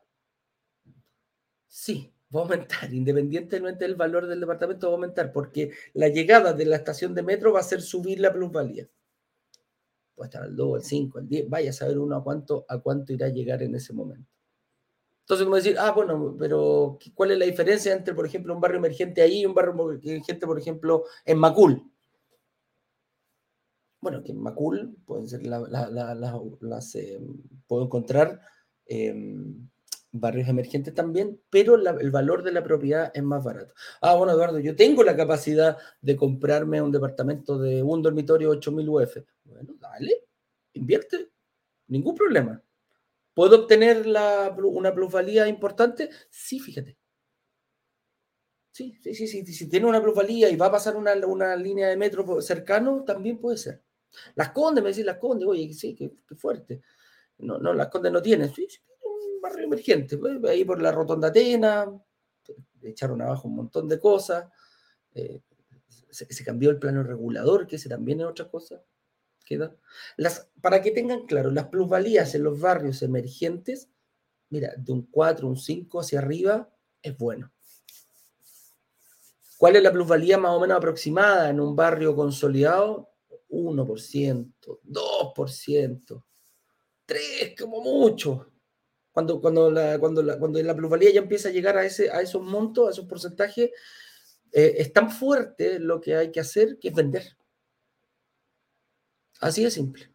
Sí, 1.67 2.13
va 2.35 2.41
a 2.41 2.43
aumentar, 2.43 2.93
independientemente 2.93 3.85
del 3.85 3.95
valor 3.95 4.27
del 4.27 4.39
departamento, 4.39 4.87
va 4.87 4.93
a 4.93 4.95
aumentar, 4.95 5.31
porque 5.31 5.71
la 5.93 6.09
llegada 6.09 6.53
de 6.53 6.65
la 6.65 6.75
estación 6.77 7.15
de 7.15 7.23
metro 7.23 7.53
va 7.53 7.59
a 7.59 7.61
hacer 7.61 7.81
subir 7.81 8.19
la 8.19 8.33
plusvalía 8.33 8.89
puede 10.21 10.27
estar 10.27 10.43
al 10.43 10.55
2, 10.55 10.75
al 10.75 10.83
5, 10.83 11.17
al 11.17 11.27
10, 11.27 11.49
vaya 11.49 11.71
a 11.71 11.73
saber 11.73 11.97
uno 11.97 12.15
a 12.15 12.23
cuánto, 12.23 12.63
a 12.67 12.77
cuánto 12.79 13.11
irá 13.11 13.25
a 13.25 13.29
llegar 13.29 13.63
en 13.63 13.73
ese 13.73 13.91
momento. 13.91 14.29
Entonces, 15.31 15.45
como 15.45 15.55
decir, 15.55 15.77
ah, 15.79 15.91
bueno, 15.91 16.35
pero 16.37 16.99
¿cuál 17.15 17.31
es 17.31 17.37
la 17.37 17.45
diferencia 17.45 17.93
entre, 17.93 18.13
por 18.13 18.25
ejemplo, 18.25 18.53
un 18.53 18.59
barrio 18.59 18.79
emergente 18.79 19.21
ahí 19.21 19.39
y 19.39 19.45
un 19.45 19.53
barrio 19.53 19.71
emergente, 20.03 20.45
por 20.45 20.59
ejemplo, 20.59 21.05
en 21.23 21.37
Macul? 21.37 21.89
Bueno, 24.01 24.21
que 24.21 24.33
en 24.33 24.41
Macul 24.41 24.97
pueden 25.05 25.29
ser 25.29 25.47
las, 25.47 26.95
eh, 26.95 27.17
puedo 27.65 27.85
encontrar 27.85 28.41
em, 28.85 29.69
barrios 30.11 30.49
emergentes 30.49 30.93
también, 30.93 31.39
pero 31.49 31.75
el 31.75 32.11
valor 32.11 32.43
de 32.43 32.51
la 32.51 32.61
propiedad 32.61 33.09
es 33.13 33.23
más 33.23 33.41
barato. 33.41 33.73
Ah, 34.01 34.15
bueno, 34.15 34.33
Eduardo, 34.33 34.59
yo 34.59 34.75
tengo 34.75 35.01
la 35.01 35.15
capacidad 35.15 35.77
de 36.01 36.17
comprarme 36.17 36.81
un 36.81 36.91
departamento 36.91 37.57
de 37.57 37.81
un 37.81 38.01
dormitorio 38.01 38.51
8.000 38.51 38.89
UF. 38.89 39.15
Bueno, 39.45 39.75
dale, 39.79 40.25
invierte, 40.73 41.29
ningún 41.87 42.15
problema. 42.15 42.61
¿Puedo 43.33 43.61
obtener 43.61 44.05
una 44.07 44.93
plusvalía 44.93 45.47
importante? 45.47 46.09
Sí, 46.29 46.59
fíjate. 46.59 46.97
Sí, 48.71 48.97
sí, 49.01 49.13
sí, 49.13 49.27
sí. 49.27 49.45
Si 49.45 49.69
tiene 49.69 49.85
una 49.85 50.01
plusvalía 50.01 50.49
y 50.49 50.55
va 50.55 50.67
a 50.67 50.71
pasar 50.71 50.95
una, 50.95 51.55
línea 51.55 51.89
de 51.89 51.97
metro 51.97 52.41
cercano, 52.41 53.03
también 53.03 53.37
puede 53.37 53.57
ser. 53.57 53.83
Las 54.35 54.51
Condes, 54.51 54.83
me 54.83 54.89
decís 54.89 55.05
Las 55.05 55.17
Condes, 55.17 55.47
oye, 55.47 55.73
sí, 55.73 55.93
qué, 55.95 56.11
fuerte. 56.35 56.81
No, 57.39 57.57
no, 57.57 57.73
Las 57.73 57.89
Condes 57.89 58.11
no 58.11 58.21
tienen. 58.21 58.53
Sí, 58.53 58.67
sí, 58.69 58.79
un 59.03 59.41
barrio 59.41 59.65
emergente. 59.65 60.17
Pues, 60.17 60.43
ahí 60.45 60.63
por 60.63 60.81
la 60.81 60.91
Rotonda 60.91 61.27
Atena, 61.29 61.91
echaron 62.81 63.21
abajo 63.21 63.47
un 63.47 63.55
montón 63.55 63.89
de 63.89 63.99
cosas. 63.99 64.49
Eh, 65.13 65.41
se, 66.09 66.43
cambió 66.45 66.69
el 66.69 66.79
plano 66.79 67.03
regulador, 67.03 67.67
que 67.67 67.75
ese 67.75 67.89
también 67.89 68.21
es 68.21 68.27
otra 68.27 68.49
cosa. 68.49 68.81
Las, 70.17 70.49
para 70.61 70.81
que 70.81 70.91
tengan 70.91 71.25
claro, 71.25 71.51
las 71.51 71.67
plusvalías 71.67 72.35
en 72.35 72.43
los 72.43 72.59
barrios 72.59 73.01
emergentes, 73.01 73.89
mira, 74.49 74.73
de 74.77 74.91
un 74.91 75.03
4, 75.03 75.47
un 75.47 75.57
5 75.57 75.99
hacia 75.99 76.19
arriba, 76.19 76.69
es 77.01 77.17
bueno. 77.17 77.51
¿Cuál 79.57 79.75
es 79.75 79.83
la 79.83 79.91
plusvalía 79.91 80.37
más 80.37 80.51
o 80.51 80.59
menos 80.59 80.77
aproximada 80.77 81.49
en 81.49 81.59
un 81.59 81.75
barrio 81.75 82.15
consolidado? 82.15 83.09
1%, 83.49 84.53
2%, 84.83 86.23
3% 87.07 87.55
como 87.59 87.81
mucho. 87.81 88.47
Cuando, 89.11 89.41
cuando, 89.41 89.69
la, 89.69 89.99
cuando, 89.99 90.23
la, 90.23 90.39
cuando 90.39 90.63
la 90.63 90.75
plusvalía 90.75 91.11
ya 91.11 91.19
empieza 91.19 91.49
a 91.49 91.51
llegar 91.51 91.77
a, 91.77 91.85
ese, 91.85 92.09
a 92.09 92.21
esos 92.21 92.41
montos, 92.41 92.87
a 92.87 92.91
esos 92.91 93.05
porcentajes, 93.05 93.71
eh, 94.51 94.75
es 94.77 94.93
tan 94.93 95.11
fuerte 95.11 95.79
lo 95.79 95.99
que 95.99 96.15
hay 96.15 96.31
que 96.31 96.39
hacer 96.39 96.77
que 96.79 96.89
es 96.89 96.95
vender. 96.95 97.37
Así 99.41 99.63
de 99.63 99.71
simple. 99.71 100.09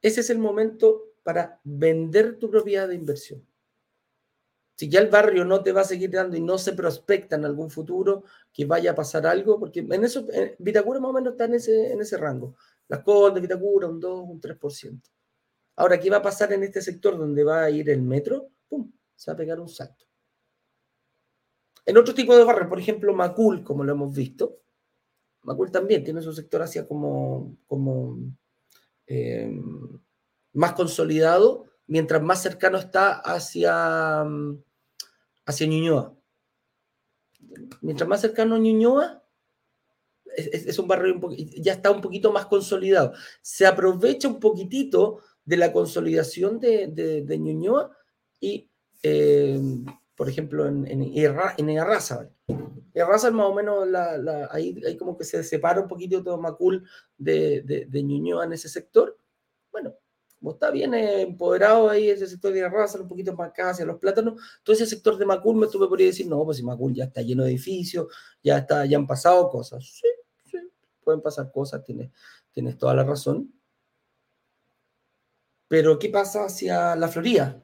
Ese 0.00 0.22
es 0.22 0.30
el 0.30 0.38
momento 0.38 1.12
para 1.22 1.60
vender 1.62 2.38
tu 2.38 2.50
propiedad 2.50 2.88
de 2.88 2.96
inversión. 2.96 3.46
Si 4.74 4.88
ya 4.88 5.00
el 5.00 5.08
barrio 5.08 5.44
no 5.44 5.62
te 5.62 5.70
va 5.70 5.82
a 5.82 5.84
seguir 5.84 6.10
dando 6.10 6.36
y 6.36 6.40
no 6.40 6.58
se 6.58 6.72
prospecta 6.72 7.36
en 7.36 7.44
algún 7.44 7.70
futuro 7.70 8.24
que 8.52 8.64
vaya 8.64 8.92
a 8.92 8.94
pasar 8.94 9.26
algo, 9.26 9.60
porque 9.60 9.80
en 9.80 10.04
eso, 10.04 10.26
Vitacura 10.58 10.98
más 10.98 11.10
o 11.10 11.12
menos 11.12 11.32
está 11.32 11.44
en 11.44 11.54
ese, 11.54 11.92
en 11.92 12.00
ese 12.00 12.16
rango. 12.16 12.56
Las 12.88 13.00
cosas 13.04 13.34
de 13.34 13.42
Vitacura, 13.42 13.86
un 13.86 14.00
2, 14.00 14.28
un 14.28 14.40
3%. 14.40 15.00
Ahora, 15.76 16.00
¿qué 16.00 16.10
va 16.10 16.16
a 16.16 16.22
pasar 16.22 16.52
en 16.52 16.62
este 16.64 16.80
sector 16.80 17.16
donde 17.16 17.44
va 17.44 17.64
a 17.64 17.70
ir 17.70 17.88
el 17.90 18.02
metro? 18.02 18.50
¡Pum! 18.68 18.90
Se 19.14 19.30
va 19.30 19.34
a 19.34 19.36
pegar 19.36 19.60
un 19.60 19.68
salto. 19.68 20.06
En 21.84 21.98
otro 21.98 22.14
tipo 22.14 22.36
de 22.36 22.44
barrio, 22.44 22.68
por 22.68 22.78
ejemplo, 22.78 23.14
Macul, 23.14 23.62
como 23.62 23.84
lo 23.84 23.92
hemos 23.92 24.14
visto, 24.14 24.62
Macul 25.42 25.70
también 25.70 26.04
tiene 26.04 26.22
su 26.22 26.32
sector 26.32 26.62
hacia 26.62 26.86
como, 26.86 27.56
eh, 29.06 29.50
más 30.52 30.72
consolidado, 30.72 31.66
mientras 31.86 32.22
más 32.22 32.42
cercano 32.42 32.78
está 32.78 33.12
hacia, 33.12 34.24
hacia 35.44 35.66
Ñuñoa. 35.66 36.14
Mientras 37.80 38.08
más 38.08 38.20
cercano 38.20 38.54
a 38.54 38.58
Ñuñoa, 38.58 39.22
es, 40.36 40.78
un 40.78 40.88
barrio 40.88 41.20
ya 41.58 41.72
está 41.72 41.90
un 41.90 42.00
poquito 42.00 42.32
más 42.32 42.46
consolidado. 42.46 43.12
Se 43.42 43.66
aprovecha 43.66 44.28
un 44.28 44.40
poquitito 44.40 45.18
de 45.44 45.56
la 45.56 45.72
consolidación 45.72 46.60
de, 46.60 46.86
de, 46.86 47.38
Ñuñoa 47.38 47.90
y, 48.40 48.70
eh, 49.02 49.60
por 50.14 50.28
ejemplo, 50.28 50.66
en, 50.66 50.86
en, 50.86 51.02
en 51.02 51.68
Erraza. 52.94 53.30
más 53.30 53.46
o 53.46 53.54
menos, 53.54 53.88
ahí, 54.50 54.96
como 54.98 55.16
que 55.16 55.24
se 55.24 55.42
separa 55.42 55.80
un 55.80 55.88
poquito 55.88 56.22
todo 56.22 56.38
Macul 56.38 56.86
de, 57.16 57.86
de, 57.88 58.02
Ñuñoa 58.02 58.44
en 58.44 58.52
ese 58.52 58.68
sector. 58.68 59.16
Bueno, 59.70 59.94
como 60.38 60.52
está 60.52 60.70
bien 60.70 60.92
empoderado 60.94 61.88
ahí 61.88 62.10
ese 62.10 62.26
sector 62.26 62.52
de 62.52 62.60
Erraza, 62.60 63.00
un 63.00 63.08
poquito 63.08 63.32
más 63.34 63.50
acá 63.50 63.70
hacia 63.70 63.84
los 63.86 63.98
plátanos, 63.98 64.40
todo 64.62 64.74
ese 64.74 64.86
sector 64.86 65.16
de 65.16 65.24
Macul 65.24 65.56
me 65.56 65.68
tuve 65.68 65.88
por 65.88 65.98
ahí 65.98 66.06
decir, 66.06 66.26
no, 66.26 66.44
pues 66.44 66.58
si 66.58 66.62
Macul 66.62 66.94
ya 66.94 67.04
está 67.04 67.22
lleno 67.22 67.44
de 67.44 67.50
edificios, 67.50 68.08
ya, 68.42 68.58
está, 68.58 68.84
ya 68.86 68.98
han 68.98 69.06
pasado 69.06 69.48
cosas. 69.48 69.84
Sí, 69.84 70.08
sí, 70.50 70.58
pueden 71.04 71.20
pasar 71.20 71.50
cosas, 71.50 71.84
tienes, 71.84 72.10
tienes 72.52 72.76
toda 72.76 72.94
la 72.94 73.04
razón. 73.04 73.52
Pero, 75.72 75.98
¿qué 75.98 76.10
pasa 76.10 76.44
hacia 76.44 76.94
la 76.96 77.08
Florida? 77.08 77.62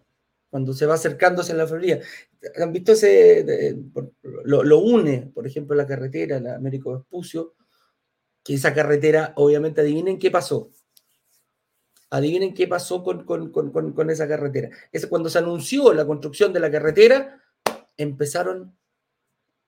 Cuando 0.48 0.72
se 0.72 0.86
va 0.86 0.94
acercándose 0.94 1.52
a 1.52 1.56
la 1.56 1.66
Florida. 1.66 1.98
¿Han 2.56 2.72
visto 2.72 2.92
ese? 2.92 3.76
Lo, 4.44 4.78
une, 4.78 5.30
por 5.34 5.46
ejemplo, 5.46 5.76
la 5.76 5.86
carretera, 5.86 6.40
la 6.40 6.56
Américo 6.56 6.92
Vespucio, 6.92 7.54
que 8.44 8.54
esa 8.54 8.74
carretera, 8.74 9.32
obviamente, 9.36 9.80
adivinen 9.80 10.18
qué 10.18 10.30
pasó. 10.30 10.70
Adivinen 12.10 12.54
qué 12.54 12.66
pasó 12.66 13.02
con, 13.02 13.24
con, 13.24 13.50
con, 13.50 13.70
con 13.70 14.10
esa 14.10 14.26
carretera. 14.26 14.70
Es 14.92 15.06
cuando 15.06 15.28
se 15.28 15.38
anunció 15.38 15.92
la 15.92 16.06
construcción 16.06 16.52
de 16.52 16.60
la 16.60 16.70
carretera, 16.70 17.42
empezaron. 17.96 18.74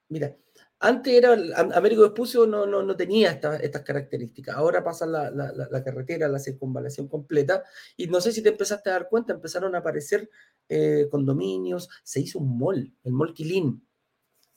Mira, 0.08 0.36
antes 0.82 1.12
era, 1.12 1.36
Américo 1.74 2.00
Vespucio 2.00 2.46
no, 2.46 2.64
no, 2.64 2.82
no 2.82 2.96
tenía 2.96 3.32
estas 3.32 3.82
características. 3.82 4.56
Ahora 4.56 4.82
pasa 4.82 5.04
la, 5.04 5.30
la, 5.30 5.84
carretera, 5.84 6.26
la 6.26 6.38
circunvalación 6.38 7.06
completa. 7.06 7.64
Y 7.98 8.06
no 8.06 8.18
sé 8.22 8.32
si 8.32 8.42
te 8.42 8.48
empezaste 8.48 8.88
a 8.88 8.94
dar 8.94 9.08
cuenta, 9.10 9.34
empezaron 9.34 9.74
a 9.74 9.78
aparecer 9.78 10.30
eh, 10.70 11.06
condominios. 11.10 11.90
Se 12.02 12.20
hizo 12.20 12.38
un 12.38 12.58
mall, 12.58 12.94
el 13.04 13.12
mall 13.12 13.34
Quilín, 13.34 13.86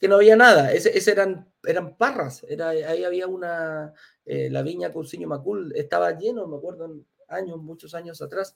que 0.04 0.10
no 0.10 0.16
había 0.16 0.36
nada. 0.36 0.74
Ese, 0.74 1.10
eran, 1.10 1.50
eran 1.64 1.96
parras. 1.96 2.46
Era, 2.50 2.72
ahí 2.72 3.06
había 3.06 3.26
una, 3.26 3.94
eh, 4.26 4.50
la 4.50 4.62
viña 4.62 4.92
Cousiño 4.92 5.30
Macul, 5.30 5.72
estaba 5.78 6.12
lleno, 6.20 6.46
me 6.46 6.58
acuerdo, 6.58 6.94
años, 7.30 7.62
muchos 7.62 7.94
años 7.94 8.22
atrás. 8.22 8.54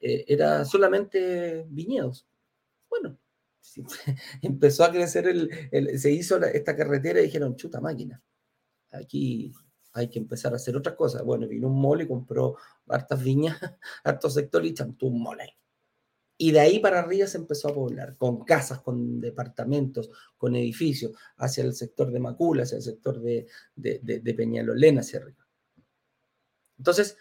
Eh, 0.00 0.24
era 0.26 0.64
solamente 0.64 1.64
viñedos. 1.68 2.26
Bueno, 2.90 3.16
empezó 4.42 4.82
a 4.82 4.90
crecer, 4.90 5.28
el, 5.28 6.00
se 6.00 6.10
hizo 6.10 6.42
esta 6.42 6.74
carretera 6.74 7.20
y 7.20 7.26
dijeron, 7.26 7.54
chuta 7.54 7.80
máquina, 7.80 8.20
aquí 8.90 9.52
hay 9.92 10.10
que 10.10 10.18
empezar 10.18 10.52
a 10.52 10.56
hacer 10.56 10.76
otras 10.76 10.96
cosas. 10.96 11.22
Bueno, 11.22 11.46
vino 11.46 11.68
un 11.68 11.80
mole 11.80 12.08
compró 12.08 12.56
hartas 12.88 13.22
viñas, 13.22 13.56
hartos 14.02 14.34
sectores 14.34 14.72
y 14.72 14.74
chantó 14.74 15.06
un 15.06 15.22
mole. 15.22 15.58
Y 16.40 16.52
de 16.52 16.60
ahí 16.60 16.78
para 16.78 17.00
arriba 17.00 17.26
se 17.26 17.36
empezó 17.36 17.68
a 17.68 17.74
poblar, 17.74 18.16
con 18.16 18.44
casas, 18.44 18.80
con 18.80 19.20
departamentos, 19.20 20.08
con 20.36 20.54
edificios, 20.54 21.12
hacia 21.36 21.64
el 21.64 21.74
sector 21.74 22.12
de 22.12 22.20
Macula, 22.20 22.62
hacia 22.62 22.76
el 22.76 22.82
sector 22.82 23.20
de, 23.20 23.48
de, 23.74 24.34
Peñalolén, 24.34 25.00
hacia 25.00 25.18
arriba. 25.18 25.44
Entonces, 26.78 27.16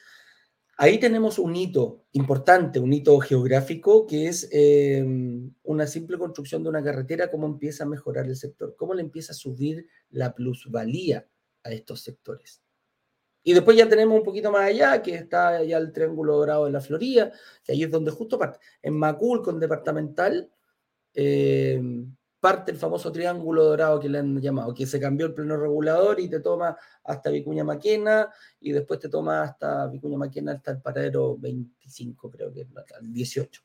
Ahí 0.79 0.99
tenemos 0.99 1.39
un 1.39 1.55
hito 1.55 2.05
importante, 2.11 2.79
un 2.79 2.93
hito 2.93 3.19
geográfico, 3.19 4.05
que 4.05 4.27
es 4.27 4.47
em, 4.51 5.51
una 5.63 5.87
simple 5.87 6.19
construcción 6.19 6.61
de 6.61 6.69
una 6.69 6.83
carretera, 6.83 7.31
cómo 7.31 7.47
empieza 7.47 7.83
a 7.83 7.87
mejorar 7.87 8.27
el 8.27 8.35
sector, 8.35 8.75
cómo 8.77 8.93
le 8.93 9.01
empieza 9.01 9.31
a 9.31 9.35
subir 9.35 9.87
la 10.11 10.35
plusvalía 10.35 11.27
a 11.63 11.71
estos 11.71 12.01
sectores. 12.01 12.61
Y 13.47 13.53
después 13.53 13.77
ya 13.77 13.87
tenemos 13.87 14.17
un 14.17 14.25
poquito 14.25 14.51
más 14.51 14.63
allá, 14.63 15.01
que 15.01 15.15
está 15.15 15.63
ya 15.63 15.77
el 15.77 15.93
Triángulo 15.93 16.35
Dorado 16.35 16.65
de 16.65 16.71
la 16.71 16.81
Florida, 16.81 17.31
que 17.63 17.71
ahí 17.71 17.81
es 17.81 17.89
donde 17.89 18.11
justo 18.11 18.37
parte. 18.37 18.59
En 18.81 18.93
Macul, 18.93 19.41
con 19.41 19.57
departamental, 19.57 20.51
eh, 21.13 21.81
parte 22.41 22.73
el 22.73 22.77
famoso 22.77 23.09
triángulo 23.09 23.63
dorado 23.63 24.01
que 24.01 24.09
le 24.09 24.17
han 24.17 24.41
llamado, 24.41 24.73
que 24.73 24.85
se 24.85 24.99
cambió 24.99 25.27
el 25.27 25.33
pleno 25.33 25.55
regulador 25.55 26.19
y 26.19 26.27
te 26.27 26.41
toma 26.41 26.75
hasta 27.05 27.29
Vicuña 27.29 27.63
Maquena 27.63 28.29
y 28.59 28.73
después 28.73 28.99
te 28.99 29.07
toma 29.07 29.43
hasta 29.43 29.87
Vicuña 29.87 30.17
Maquena 30.17 30.51
hasta 30.51 30.71
el 30.71 30.81
paradero 30.81 31.37
25, 31.37 32.29
creo 32.29 32.53
que 32.53 32.67
el 32.99 33.13
18, 33.13 33.61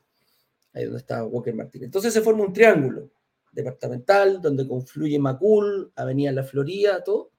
ahí 0.74 0.84
donde 0.84 1.00
está 1.00 1.24
Walker 1.24 1.56
Martínez. 1.56 1.86
Entonces 1.86 2.12
se 2.12 2.20
forma 2.20 2.44
un 2.44 2.52
triángulo 2.52 3.10
departamental 3.50 4.40
donde 4.40 4.64
confluye 4.64 5.18
Macul, 5.18 5.90
Avenida 5.96 6.30
La 6.30 6.44
Florida, 6.44 7.02
todo. 7.02 7.32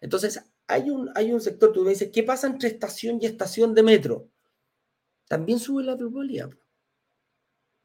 Entonces 0.00 0.49
hay 0.72 0.90
un, 0.90 1.10
hay 1.14 1.32
un 1.32 1.40
sector, 1.40 1.72
tú 1.72 1.82
me 1.82 1.90
dices, 1.90 2.10
¿qué 2.12 2.22
pasa 2.22 2.46
entre 2.46 2.68
estación 2.68 3.18
y 3.20 3.26
estación 3.26 3.74
de 3.74 3.82
metro? 3.82 4.28
También 5.28 5.58
sube 5.58 5.84
la 5.84 5.96
probabilidad 5.96 6.50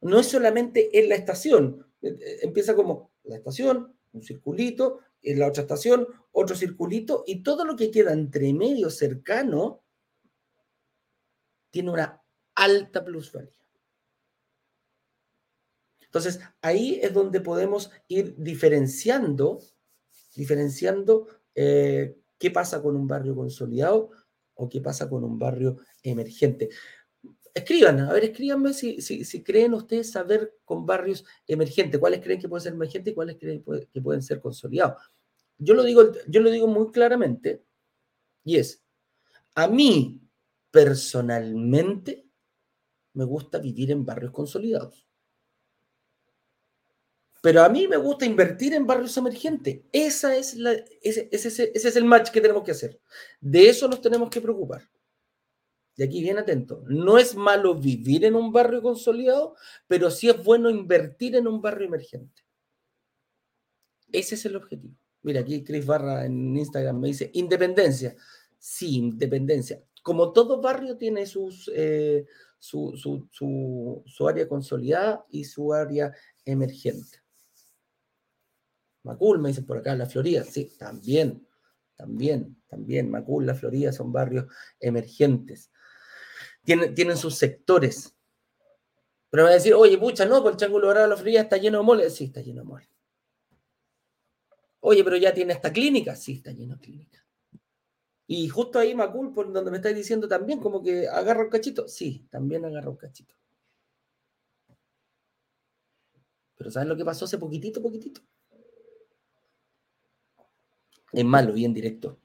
no 0.05 0.19
es 0.19 0.27
solamente 0.27 0.97
en 0.99 1.09
la 1.09 1.15
estación, 1.15 1.85
e, 2.01 2.09
e, 2.09 2.45
empieza 2.45 2.75
como 2.75 3.11
la 3.23 3.37
estación, 3.37 3.97
un 4.13 4.23
circulito, 4.23 4.99
en 5.21 5.39
la 5.39 5.47
otra 5.47 5.63
estación, 5.63 6.07
otro 6.31 6.55
circulito, 6.55 7.23
y 7.25 7.41
todo 7.41 7.65
lo 7.65 7.75
que 7.75 7.89
queda 7.89 8.13
entre 8.13 8.53
medio 8.53 8.91
cercano 8.91 9.83
tiene 11.71 11.89
una 11.89 12.21
alta 12.53 13.03
plusvalía. 13.03 13.51
Entonces, 16.01 16.39
ahí 16.61 16.99
es 17.01 17.11
donde 17.11 17.41
podemos 17.41 17.91
ir 18.07 18.35
diferenciando, 18.37 19.59
diferenciando 20.35 21.27
eh, 21.55 22.15
qué 22.37 22.51
pasa 22.51 22.81
con 22.81 22.95
un 22.95 23.07
barrio 23.07 23.35
consolidado 23.35 24.11
o 24.55 24.69
qué 24.69 24.81
pasa 24.81 25.09
con 25.09 25.23
un 25.23 25.37
barrio 25.37 25.77
emergente. 26.03 26.69
Escriban, 27.53 27.99
a 28.01 28.13
ver, 28.13 28.25
escríbanme 28.25 28.73
si, 28.73 29.01
si, 29.01 29.43
creen 29.43 29.73
ustedes 29.73 30.11
saber 30.11 30.55
con 30.65 30.85
barrios 30.85 31.23
emergentes, 31.47 31.99
cuáles 31.99 32.21
creen 32.21 32.39
que 32.39 32.49
pueden 32.49 32.63
ser 32.63 32.73
emergentes 32.73 33.11
y 33.11 33.15
cuáles 33.15 33.37
creen 33.37 33.63
que 33.91 34.01
pueden 34.01 34.21
ser 34.21 34.41
consolidados. 34.41 35.01
Yo 35.57 35.73
lo 35.73 35.83
digo, 35.83 36.11
yo 36.27 36.41
lo 36.41 36.51
digo 36.51 36.67
muy 36.67 36.91
claramente, 36.91 37.63
y 38.43 38.57
es, 38.57 38.83
a 39.55 39.67
mí 39.67 40.21
personalmente 40.69 42.27
me 43.13 43.23
gusta 43.23 43.59
vivir 43.59 43.91
en 43.91 44.05
barrios 44.05 44.33
consolidados. 44.33 45.07
Pero 47.45 47.61
a 47.61 47.69
mí 47.69 47.87
me 47.87 47.97
gusta 47.97 48.25
invertir 48.25 48.73
en 48.73 48.87
barrios 48.87 49.15
emergentes. 49.17 49.81
Esa 49.91 50.35
es 50.35 50.55
la, 50.55 50.71
ese, 51.01 51.29
ese 51.31 51.71
es 51.73 51.95
el 51.95 52.03
match 52.03 52.31
que 52.31 52.41
tenemos 52.41 52.63
que 52.63 52.71
hacer. 52.71 52.99
De 53.39 53.69
eso 53.69 53.87
nos 53.87 54.01
tenemos 54.01 54.31
que 54.31 54.41
preocupar 54.41 54.81
y 55.97 56.03
aquí 56.03 56.21
bien 56.21 56.37
atento, 56.37 56.83
no 56.87 57.17
es 57.17 57.35
malo 57.35 57.75
vivir 57.75 58.25
en 58.25 58.35
un 58.35 58.51
barrio 58.51 58.81
consolidado, 58.81 59.55
pero 59.87 60.11
sí 60.11 60.29
es 60.29 60.43
bueno 60.43 60.69
invertir 60.69 61.35
en 61.35 61.47
un 61.47 61.61
barrio 61.61 61.87
emergente. 61.87 62.43
Ese 64.11 64.35
es 64.35 64.45
el 64.45 64.57
objetivo. 64.57 64.95
Mira, 65.21 65.39
aquí 65.41 65.63
Chris 65.63 65.85
Barra 65.85 66.25
en 66.25 66.55
Instagram 66.55 66.99
me 66.99 67.07
dice, 67.07 67.31
independencia. 67.33 68.15
Sí, 68.59 68.97
independencia. 68.97 69.81
Como 70.03 70.33
todo 70.33 70.61
barrio 70.61 70.97
tiene 70.97 71.23
eh, 71.23 72.25
su, 72.59 73.27
su, 73.31 74.03
su, 74.05 74.27
área 74.27 74.47
consolidada 74.47 75.25
y 75.29 75.45
su 75.45 75.73
área 75.73 76.13
emergente. 76.43 77.24
Macul, 79.05 79.39
me 79.39 79.49
dice 79.49 79.61
por 79.61 79.77
acá, 79.77 79.95
la 79.95 80.05
Florida. 80.05 80.43
Sí, 80.43 80.73
también, 80.77 81.47
también, 81.95 82.57
también. 82.67 83.09
Macul, 83.09 83.45
la 83.45 83.55
Florida 83.55 83.93
son 83.93 84.11
barrios 84.11 84.45
emergentes 84.79 85.71
tienen, 86.65 87.17
sus 87.17 87.35
sectores. 87.35 88.15
Pero 89.29 89.43
me 89.43 89.49
va 89.49 89.51
a 89.51 89.55
decir, 89.55 89.73
oye, 89.73 89.97
pucha, 89.97 90.25
no, 90.25 90.41
por 90.41 90.51
el 90.51 90.57
Triángulo 90.57 90.87
Dorado 90.87 91.07
la 91.07 91.17
Florida 91.17 91.41
está 91.41 91.57
lleno 91.57 91.79
de 91.79 91.83
moles. 91.83 92.15
Sí, 92.15 92.25
está 92.25 92.41
lleno 92.41 92.61
de 92.61 92.67
moles. 92.67 92.89
Oye, 94.79 95.03
pero 95.03 95.17
ya 95.17 95.33
tiene 95.33 95.53
esta 95.53 95.71
clínica. 95.71 96.15
Sí, 96.15 96.33
está 96.33 96.51
lleno 96.51 96.75
de 96.75 96.81
clínica. 96.81 97.25
Y 98.27 98.47
justo 98.49 98.79
ahí, 98.79 98.95
Macul, 98.95 99.33
por 99.33 99.51
donde 99.51 99.69
me 99.69 99.77
estáis 99.77 99.95
diciendo 99.95 100.27
también, 100.27 100.59
como 100.59 100.81
que 100.81 101.07
agarra 101.07 101.43
un 101.43 101.49
cachito. 101.49 101.87
Sí, 101.87 102.27
también 102.31 102.65
agarra 102.65 102.89
un 102.89 102.97
cachito. 102.97 103.35
Pero 106.55 106.71
¿sabes 106.71 106.87
lo 106.87 106.95
que 106.95 107.05
pasó 107.05 107.25
hace 107.25 107.37
poquitito, 107.37 107.81
poquitito? 107.81 108.21
Es 111.15 111.23
malo 111.23 111.55
y 111.55 111.63
en 111.63 111.73
directo. 111.73 112.19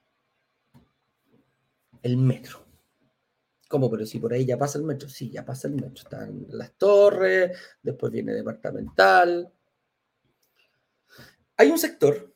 El 2.02 2.16
metro. 2.16 2.66
¿Cómo? 3.68 3.88
Pero 3.88 4.04
si 4.04 4.18
por 4.18 4.32
ahí 4.32 4.44
ya 4.44 4.58
pasa 4.58 4.78
el 4.78 4.84
metro. 4.84 5.08
Sí, 5.08 5.30
ya 5.30 5.44
pasa 5.44 5.68
el 5.68 5.74
metro. 5.74 6.02
Están 6.02 6.46
las 6.48 6.72
torres, 6.72 7.56
después 7.80 8.10
viene 8.10 8.34
departamental. 8.34 9.52
Hay 11.56 11.70
un 11.70 11.78
sector 11.78 12.34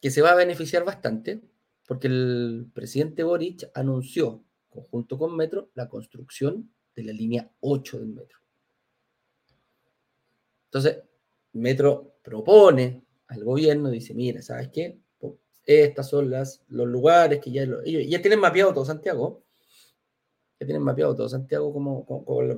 que 0.00 0.10
se 0.10 0.22
va 0.22 0.30
a 0.30 0.36
beneficiar 0.36 0.82
bastante 0.82 1.42
porque 1.86 2.06
el 2.06 2.70
presidente 2.72 3.22
Boric 3.22 3.70
anunció, 3.74 4.42
conjunto 4.70 5.18
con 5.18 5.36
Metro, 5.36 5.70
la 5.74 5.90
construcción 5.90 6.72
de 6.94 7.02
la 7.02 7.12
línea 7.12 7.50
8 7.60 7.98
del 7.98 8.08
metro. 8.08 8.38
Entonces, 10.66 11.02
Metro 11.52 12.18
propone 12.22 13.04
al 13.26 13.44
gobierno, 13.44 13.90
dice, 13.90 14.14
mira, 14.14 14.40
¿sabes 14.40 14.70
qué? 14.72 15.00
Estas 15.70 16.08
son 16.08 16.28
los 16.30 16.88
lugares 16.88 17.38
que 17.38 17.52
ya, 17.52 17.64
ya 17.64 18.20
tienen 18.20 18.40
mapeado 18.40 18.74
todo 18.74 18.84
Santiago, 18.84 19.44
ya 20.58 20.66
tienen 20.66 20.82
mapeado 20.82 21.14
todo 21.14 21.28
Santiago, 21.28 21.72
como, 21.72 22.04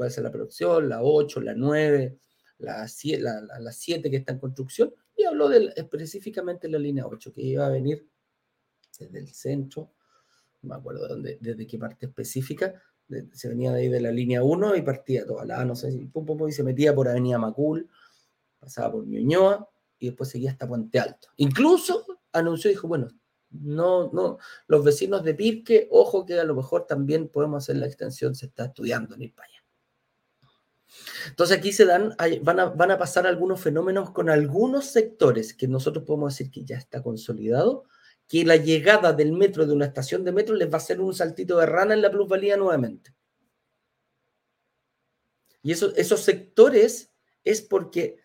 a 0.03 0.11
ser 0.11 0.25
la 0.25 0.33
producción, 0.33 0.89
la 0.89 1.03
8, 1.03 1.43
la 1.43 1.55
9, 1.55 2.19
la 2.57 2.89
7, 2.89 3.23
la, 3.23 3.71
7 3.71 4.11
que 4.11 4.17
está 4.17 4.33
en 4.33 4.39
construcción, 4.39 4.95
y 5.15 5.25
habló 5.25 5.51
de, 5.51 5.75
específicamente 5.77 6.69
de 6.69 6.73
la 6.73 6.79
línea 6.79 7.07
8, 7.07 7.35
que 7.35 7.43
iba 7.43 7.67
a 7.67 7.69
venir 7.69 8.09
desde 8.99 9.19
el 9.19 9.29
centro, 9.29 9.93
no 10.63 10.71
me 10.71 10.77
acuerdo 10.77 11.03
de 11.03 11.09
dónde, 11.09 11.39
desde 11.39 11.67
qué 11.67 11.77
parte 11.77 12.07
específica, 12.07 12.83
se 13.35 13.49
venía 13.51 13.73
de 13.73 13.81
ahí 13.81 13.89
de 13.89 14.01
la 14.01 14.11
línea 14.11 14.43
1 14.43 14.75
y 14.75 14.81
partía 14.81 15.27
toda 15.27 15.45
la, 15.45 15.63
no 15.67 15.77
sé, 15.77 15.93
pum, 16.11 16.25
pum, 16.25 16.49
y 16.49 16.53
se 16.53 16.63
metía 16.63 16.95
por 16.95 17.09
Avenida 17.09 17.37
Macul, 17.37 17.91
pasaba 18.59 18.93
por 18.93 19.07
Ñuñoa 19.07 19.69
y 19.99 20.07
después 20.07 20.31
seguía 20.31 20.53
hasta 20.53 20.67
Puente 20.67 20.99
Alto. 20.99 21.29
Incluso 21.37 22.07
anunció, 22.33 22.71
dijo, 22.71 22.89
bueno, 22.89 23.09
no, 23.51 24.11
no, 24.13 24.39
los 24.67 24.85
vecinos 24.85 25.23
de 25.25 25.35
Pirque, 25.35 25.89
ojo 25.91 26.25
que 26.25 26.39
a 26.41 26.45
lo 26.45 26.55
mejor 26.55 26.87
también 26.87 27.29
podemos 27.29 27.63
hacer 27.63 27.77
la 27.77 27.87
extensión, 27.87 28.35
se 28.35 28.47
está 28.47 28.67
estudiando 28.67 29.15
en 29.15 29.23
allá. 29.23 29.65
Entonces 31.29 31.59
aquí 31.59 31.73
se 31.73 31.85
dan, 31.85 32.15
van 32.43 32.61
a, 32.61 32.67
van 32.67 32.91
a 32.91 32.99
pasar 32.99 33.27
algunos 33.27 33.61
fenómenos 33.61 34.11
con 34.11 34.29
algunos 34.31 34.87
sectores 34.87 35.55
que 35.55 35.69
nosotros 35.69 36.05
podemos 36.05 36.33
decir 36.33 36.51
que 36.51 36.65
ya 36.65 36.77
está 36.77 37.03
consolidado, 37.03 37.85
que 38.27 38.45
la 38.45 38.57
llegada 38.57 39.13
del 39.13 39.33
metro 39.33 39.67
de 39.67 39.73
una 39.73 39.87
estación 39.87 40.25
de 40.25 40.33
metro 40.33 40.55
les 40.55 40.69
va 40.69 40.75
a 40.75 40.77
hacer 40.77 41.01
un 41.01 41.15
saltito 41.15 41.59
de 41.59 41.67
rana 41.67 41.95
en 41.95 42.03
la 42.03 42.11
plusvalía 42.11 42.57
nuevamente. 42.57 43.15
Y 45.63 45.73
eso, 45.73 45.95
esos 45.97 46.21
sectores 46.21 47.13
es 47.45 47.63
porque 47.63 48.19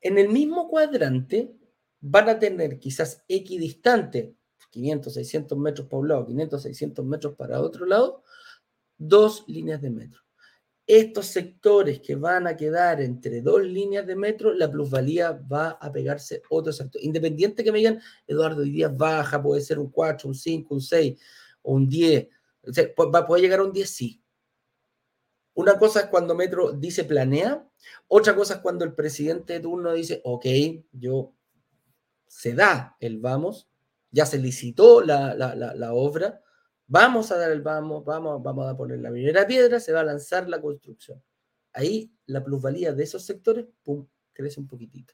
en 0.00 0.18
el 0.18 0.28
mismo 0.28 0.68
cuadrante 0.68 1.54
van 2.00 2.28
a 2.28 2.38
tener 2.38 2.78
quizás 2.78 3.24
equidistante, 3.28 4.34
500, 4.70 5.12
600 5.14 5.58
metros 5.58 5.86
para 5.88 6.00
un 6.00 6.08
lado, 6.08 6.26
500, 6.26 6.62
600 6.62 7.04
metros 7.04 7.34
para 7.34 7.60
otro 7.60 7.86
lado, 7.86 8.22
dos 8.96 9.44
líneas 9.48 9.80
de 9.80 9.90
metro. 9.90 10.20
Estos 10.86 11.26
sectores 11.26 12.00
que 12.00 12.16
van 12.16 12.46
a 12.46 12.56
quedar 12.56 13.00
entre 13.00 13.42
dos 13.42 13.62
líneas 13.62 14.06
de 14.06 14.16
metro, 14.16 14.52
la 14.52 14.70
plusvalía 14.70 15.32
va 15.32 15.70
a 15.70 15.92
pegarse 15.92 16.42
otro 16.50 16.72
sector. 16.72 17.00
Independiente 17.02 17.62
que 17.62 17.70
me 17.70 17.78
digan, 17.78 18.00
Eduardo, 18.26 18.62
hoy 18.62 18.70
día 18.70 18.88
baja, 18.88 19.40
puede 19.40 19.60
ser 19.60 19.78
un 19.78 19.90
4, 19.90 20.28
un 20.28 20.34
5, 20.34 20.74
un 20.74 20.80
6 20.80 21.20
o 21.62 21.74
un 21.74 21.88
10. 21.88 22.28
O 22.66 22.72
sea, 22.72 22.88
¿Va 22.96 23.38
llegar 23.38 23.60
a 23.60 23.64
un 23.64 23.72
10? 23.72 23.88
Sí. 23.88 24.22
Una 25.54 25.78
cosa 25.78 26.00
es 26.00 26.06
cuando 26.06 26.34
Metro 26.34 26.72
dice 26.72 27.04
planea, 27.04 27.68
otra 28.08 28.34
cosa 28.34 28.54
es 28.54 28.60
cuando 28.60 28.84
el 28.84 28.94
presidente 28.94 29.54
de 29.54 29.60
turno 29.60 29.92
dice, 29.92 30.20
ok, 30.24 30.46
yo 30.92 31.34
se 32.30 32.54
da 32.54 32.96
el 33.00 33.18
vamos, 33.18 33.68
ya 34.12 34.24
se 34.24 34.38
licitó 34.38 35.02
la, 35.02 35.90
obra, 35.92 36.40
vamos 36.86 37.32
a 37.32 37.36
dar 37.36 37.50
el 37.50 37.60
vamos, 37.60 38.04
vamos, 38.04 38.40
vamos 38.40 38.70
a 38.70 38.76
poner 38.76 39.00
la 39.00 39.10
primera 39.10 39.44
piedra, 39.48 39.80
se 39.80 39.92
va 39.92 40.00
a 40.00 40.04
lanzar 40.04 40.48
la 40.48 40.60
construcción. 40.60 41.20
Ahí 41.72 42.12
la 42.26 42.44
plusvalía 42.44 42.92
de 42.92 43.02
esos 43.02 43.24
sectores, 43.24 43.66
pum, 43.82 44.06
crece 44.32 44.60
un 44.60 44.68
poquitito. 44.68 45.12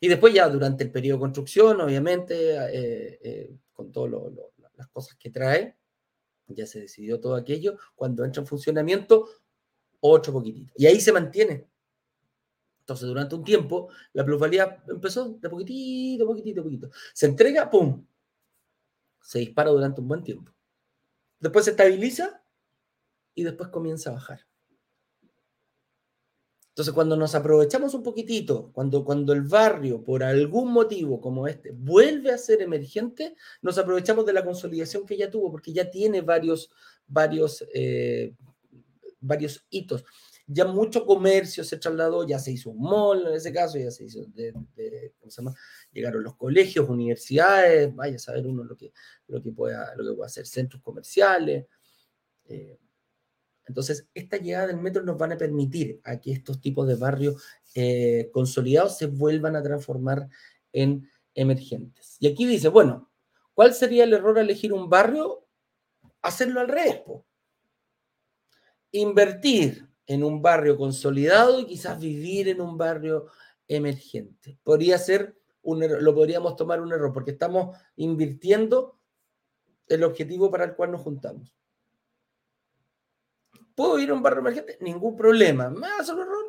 Y 0.00 0.08
después 0.08 0.32
ya 0.32 0.48
durante 0.48 0.82
el 0.82 0.90
periodo 0.90 1.18
de 1.18 1.20
construcción, 1.20 1.78
obviamente, 1.82 2.54
eh, 2.56 3.18
eh, 3.22 3.56
con 3.74 3.92
todas 3.92 4.32
las 4.74 4.88
cosas 4.88 5.14
que 5.18 5.30
trae, 5.30 5.76
ya 6.46 6.66
se 6.66 6.80
decidió 6.80 7.20
todo 7.20 7.36
aquello, 7.36 7.76
cuando 7.94 8.24
entra 8.24 8.40
en 8.40 8.46
funcionamiento, 8.46 9.28
otro 10.00 10.32
poquitito. 10.32 10.72
Y 10.74 10.86
ahí 10.86 11.02
se 11.02 11.12
mantiene. 11.12 11.66
Entonces, 12.92 13.08
durante 13.08 13.34
un 13.34 13.44
tiempo, 13.44 13.88
la 14.12 14.22
plusvalía 14.22 14.82
empezó 14.86 15.30
de 15.40 15.48
poquitito, 15.48 16.26
poquitito, 16.26 16.62
poquitito. 16.62 16.90
Se 17.14 17.24
entrega, 17.24 17.70
¡pum! 17.70 18.04
Se 19.22 19.38
dispara 19.38 19.70
durante 19.70 20.02
un 20.02 20.08
buen 20.08 20.22
tiempo. 20.22 20.52
Después 21.40 21.64
se 21.64 21.70
estabiliza 21.70 22.44
y 23.34 23.44
después 23.44 23.70
comienza 23.70 24.10
a 24.10 24.14
bajar. 24.14 24.40
Entonces, 26.68 26.92
cuando 26.92 27.16
nos 27.16 27.34
aprovechamos 27.34 27.94
un 27.94 28.02
poquitito, 28.02 28.70
cuando, 28.72 29.04
cuando 29.06 29.32
el 29.32 29.42
barrio, 29.42 30.04
por 30.04 30.22
algún 30.22 30.70
motivo 30.70 31.18
como 31.18 31.48
este, 31.48 31.70
vuelve 31.70 32.30
a 32.30 32.38
ser 32.38 32.60
emergente, 32.60 33.36
nos 33.62 33.78
aprovechamos 33.78 34.26
de 34.26 34.34
la 34.34 34.44
consolidación 34.44 35.06
que 35.06 35.16
ya 35.16 35.30
tuvo, 35.30 35.50
porque 35.50 35.72
ya 35.72 35.90
tiene 35.90 36.20
varios, 36.20 36.70
varios, 37.06 37.64
eh, 37.72 38.34
varios 39.20 39.64
hitos. 39.70 40.04
Ya 40.46 40.64
mucho 40.64 41.06
comercio 41.06 41.64
se 41.64 41.78
trasladó, 41.78 42.26
ya 42.26 42.38
se 42.38 42.52
hizo 42.52 42.70
un 42.70 42.80
mall 42.80 43.26
en 43.28 43.34
ese 43.34 43.52
caso, 43.52 43.78
ya 43.78 43.90
se 43.90 44.04
hizo, 44.04 44.24
de, 44.26 44.52
¿cómo 45.18 45.30
se 45.30 45.40
llama? 45.40 45.54
Llegaron 45.92 46.22
los 46.22 46.36
colegios, 46.36 46.88
universidades, 46.88 47.94
vaya 47.94 48.16
a 48.16 48.18
saber 48.18 48.46
uno 48.46 48.64
lo 48.64 48.76
que, 48.76 48.92
lo 49.28 49.42
que, 49.42 49.52
pueda, 49.52 49.94
hacer, 50.24 50.46
centros 50.46 50.82
comerciales. 50.82 51.66
Eh, 52.46 52.78
entonces, 53.66 54.08
esta 54.14 54.36
llegada 54.38 54.66
del 54.66 54.78
metro 54.78 55.02
nos 55.02 55.16
van 55.16 55.32
a 55.32 55.36
permitir 55.36 56.00
a 56.04 56.20
que 56.20 56.32
estos 56.32 56.60
tipos 56.60 56.86
de 56.88 56.96
barrios 56.96 57.42
eh, 57.74 58.28
consolidados 58.32 58.98
se 58.98 59.06
vuelvan 59.06 59.56
a 59.56 59.62
transformar 59.62 60.28
en 60.72 61.08
emergentes. 61.34 62.16
Y 62.18 62.26
aquí 62.26 62.46
dice, 62.46 62.68
bueno, 62.68 63.10
¿cuál 63.54 63.74
sería 63.74 64.04
el 64.04 64.12
error 64.12 64.38
elegir 64.38 64.72
un 64.72 64.90
barrio? 64.90 65.46
Hacerlo 66.20 66.60
al 66.60 66.68
revés. 66.68 67.02
Invertir 68.90 69.88
en 70.06 70.24
un 70.24 70.42
barrio 70.42 70.76
consolidado 70.76 71.60
y 71.60 71.66
quizás 71.66 71.98
vivir 71.98 72.48
en 72.48 72.60
un 72.60 72.76
barrio 72.76 73.26
emergente. 73.68 74.58
Podría 74.62 74.98
ser 74.98 75.36
un 75.62 75.82
error, 75.82 76.02
lo 76.02 76.14
podríamos 76.14 76.56
tomar 76.56 76.80
un 76.80 76.92
error, 76.92 77.12
porque 77.12 77.30
estamos 77.32 77.76
invirtiendo 77.96 78.98
el 79.88 80.04
objetivo 80.04 80.50
para 80.50 80.64
el 80.64 80.74
cual 80.74 80.92
nos 80.92 81.02
juntamos. 81.02 81.54
¿Puedo 83.74 83.98
ir 83.98 84.10
a 84.10 84.14
un 84.14 84.22
barrio 84.22 84.40
emergente? 84.40 84.78
Ningún 84.80 85.16
problema. 85.16 85.70
¿Me 85.70 85.80
vas 85.80 86.08
a 86.08 86.12
error? 86.12 86.44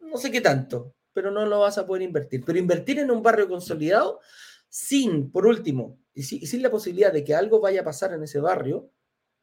No 0.00 0.16
sé 0.18 0.30
qué 0.30 0.40
tanto, 0.40 0.94
pero 1.12 1.30
no 1.30 1.46
lo 1.46 1.60
vas 1.60 1.78
a 1.78 1.86
poder 1.86 2.02
invertir. 2.02 2.44
Pero 2.44 2.58
invertir 2.58 2.98
en 2.98 3.10
un 3.10 3.22
barrio 3.22 3.48
consolidado 3.48 4.20
sin, 4.68 5.30
por 5.30 5.46
último, 5.46 5.98
y 6.14 6.22
sin, 6.22 6.62
la 6.62 6.70
posibilidad 6.70 7.12
de 7.12 7.24
que 7.24 7.34
algo 7.34 7.60
vaya 7.60 7.80
a 7.80 7.84
pasar 7.84 8.12
en 8.12 8.22
ese 8.22 8.40
barrio 8.40 8.90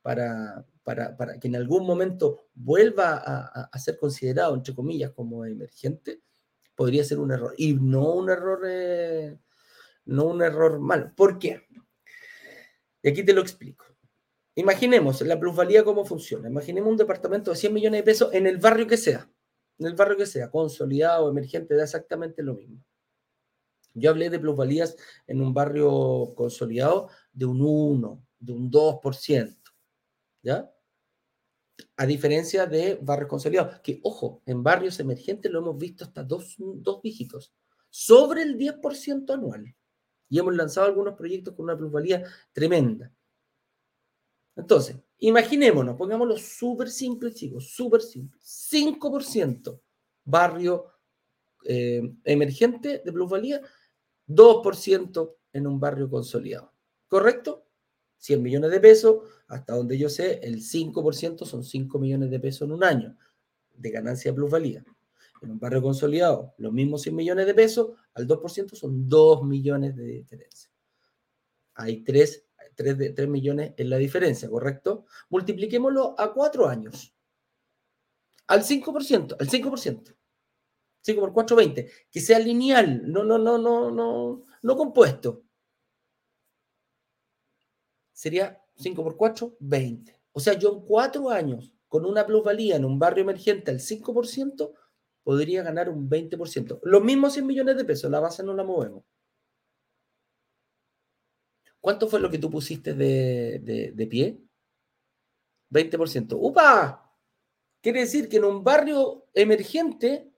para, 0.01 0.65
para, 0.83 1.39
que 1.39 1.47
en 1.47 1.55
algún 1.55 1.85
momento 1.85 2.47
vuelva 2.53 3.21
a, 3.23 3.79
ser 3.79 3.97
considerado, 3.97 4.55
entre 4.55 4.73
comillas, 4.73 5.11
como 5.11 5.45
emergente, 5.45 6.21
podría 6.75 7.03
ser 7.03 7.19
un 7.19 7.31
error. 7.31 7.53
Y 7.57 7.73
no 7.73 8.13
un 8.13 8.29
error, 8.29 8.61
eh, 8.67 9.37
no 10.05 10.25
un 10.25 10.41
error 10.41 10.79
malo. 10.79 11.11
¿Por 11.15 11.37
qué? 11.37 11.67
Y 13.03 13.09
aquí 13.09 13.23
te 13.23 13.33
lo 13.33 13.41
explico. 13.41 13.85
Imaginemos 14.55 15.21
la 15.21 15.39
plusvalía 15.39 15.83
cómo 15.83 16.05
funciona. 16.05 16.49
Imaginemos 16.49 16.91
un 16.91 16.97
departamento 16.97 17.51
de 17.51 17.57
100 17.57 17.73
millones 17.73 17.99
de 17.99 18.03
pesos 18.03 18.33
en 18.33 18.47
el 18.47 18.57
barrio 18.57 18.87
que 18.87 18.97
sea. 18.97 19.29
En 19.79 19.87
el 19.87 19.95
barrio 19.95 20.17
que 20.17 20.25
sea, 20.25 20.51
consolidado, 20.51 21.29
emergente, 21.29 21.75
da 21.75 21.83
exactamente 21.83 22.43
lo 22.43 22.55
mismo. 22.55 22.83
Yo 23.93 24.09
hablé 24.09 24.29
de 24.29 24.39
plusvalías 24.39 24.95
en 25.27 25.41
un 25.41 25.53
barrio 25.53 26.33
consolidado 26.35 27.09
de 27.33 27.45
un 27.45 27.61
1, 27.61 28.27
de 28.39 28.53
un 28.53 28.71
2%. 28.71 29.60
¿Ya? 30.43 30.71
A 31.97 32.05
diferencia 32.05 32.65
de 32.65 32.95
barrios 33.01 33.29
consolidados, 33.29 33.79
que 33.81 33.99
ojo, 34.03 34.41
en 34.45 34.63
barrios 34.63 34.99
emergentes 34.99 35.51
lo 35.51 35.59
hemos 35.59 35.77
visto 35.77 36.03
hasta 36.03 36.23
dos, 36.23 36.55
dos 36.57 37.01
dígitos, 37.01 37.53
sobre 37.89 38.43
el 38.43 38.57
10% 38.57 39.33
anual. 39.33 39.75
Y 40.29 40.39
hemos 40.39 40.55
lanzado 40.55 40.87
algunos 40.87 41.15
proyectos 41.15 41.53
con 41.55 41.65
una 41.65 41.77
plusvalía 41.77 42.23
tremenda. 42.53 43.11
Entonces, 44.55 44.97
imaginémonos, 45.19 45.95
pongámoslo 45.97 46.37
súper 46.37 46.89
simple, 46.89 47.33
chicos, 47.33 47.69
súper 47.71 48.01
simple. 48.01 48.39
5% 48.41 49.81
barrio 50.23 50.85
eh, 51.65 52.13
emergente 52.23 53.01
de 53.03 53.11
plusvalía, 53.11 53.61
2% 54.27 55.35
en 55.53 55.67
un 55.67 55.79
barrio 55.79 56.09
consolidado. 56.09 56.73
¿Correcto? 57.07 57.65
100 58.21 58.41
millones 58.41 58.71
de 58.71 58.79
pesos, 58.79 59.17
hasta 59.47 59.75
donde 59.75 59.97
yo 59.97 60.07
sé, 60.07 60.39
el 60.43 60.61
5% 60.61 61.45
son 61.45 61.63
5 61.63 61.99
millones 61.99 62.29
de 62.29 62.39
pesos 62.39 62.61
en 62.61 62.71
un 62.71 62.83
año 62.83 63.17
de 63.75 63.91
ganancia 63.91 64.33
plusvalía. 64.33 64.85
En 65.41 65.51
un 65.51 65.59
barrio 65.59 65.81
consolidado, 65.81 66.53
los 66.57 66.71
mismos 66.71 67.01
100 67.01 67.15
millones 67.15 67.45
de 67.47 67.53
pesos, 67.55 67.89
al 68.13 68.27
2% 68.27 68.75
son 68.75 69.09
2 69.09 69.43
millones 69.43 69.95
de 69.95 70.05
diferencia. 70.05 70.69
Hay 71.73 72.03
tres 72.03 72.45
3, 72.75 72.97
de, 72.97 73.09
3 73.09 73.27
millones 73.27 73.73
es 73.75 73.85
la 73.87 73.97
diferencia, 73.97 74.49
¿correcto? 74.49 75.05
Multipliquémoslo 75.29 76.15
a 76.17 76.33
4 76.33 76.67
años. 76.67 77.13
Al 78.47 78.63
5%, 78.63 79.35
al 79.39 79.49
5%. 79.49 80.15
5 81.01 81.19
por 81.19 81.33
4, 81.33 81.55
20. 81.55 81.91
Que 82.11 82.19
sea 82.19 82.37
lineal. 82.37 83.11
No, 83.11 83.23
no, 83.23 83.37
no, 83.37 83.57
no, 83.57 83.89
no. 83.89 84.45
no 84.61 84.75
compuesto. 84.77 85.43
Sería 88.21 88.63
5 88.75 89.03
por 89.03 89.17
4, 89.17 89.57
20. 89.59 90.15
O 90.33 90.39
sea, 90.39 90.53
yo 90.53 90.71
en 90.73 90.81
cuatro 90.81 91.31
años, 91.31 91.73
con 91.87 92.05
una 92.05 92.23
plusvalía 92.23 92.75
en 92.75 92.85
un 92.85 92.99
barrio 92.99 93.23
emergente 93.23 93.71
al 93.71 93.79
5%, 93.79 94.73
podría 95.23 95.63
ganar 95.63 95.89
un 95.89 96.07
20%. 96.07 96.81
Los 96.83 97.03
mismos 97.03 97.33
100 97.33 97.47
millones 97.47 97.77
de 97.77 97.83
pesos, 97.83 98.11
la 98.11 98.19
base 98.19 98.43
no 98.43 98.53
la 98.53 98.63
movemos. 98.63 99.03
¿Cuánto 101.79 102.07
fue 102.07 102.19
lo 102.19 102.29
que 102.29 102.37
tú 102.37 102.51
pusiste 102.51 102.93
de, 102.93 103.91
de 103.95 104.05
pie? 104.05 104.39
20%. 105.71 106.37
¡Upa! 106.39 107.11
Quiere 107.81 108.01
decir 108.01 108.29
que 108.29 108.37
en 108.37 108.43
un 108.45 108.63
barrio 108.63 109.29
emergente 109.33 110.31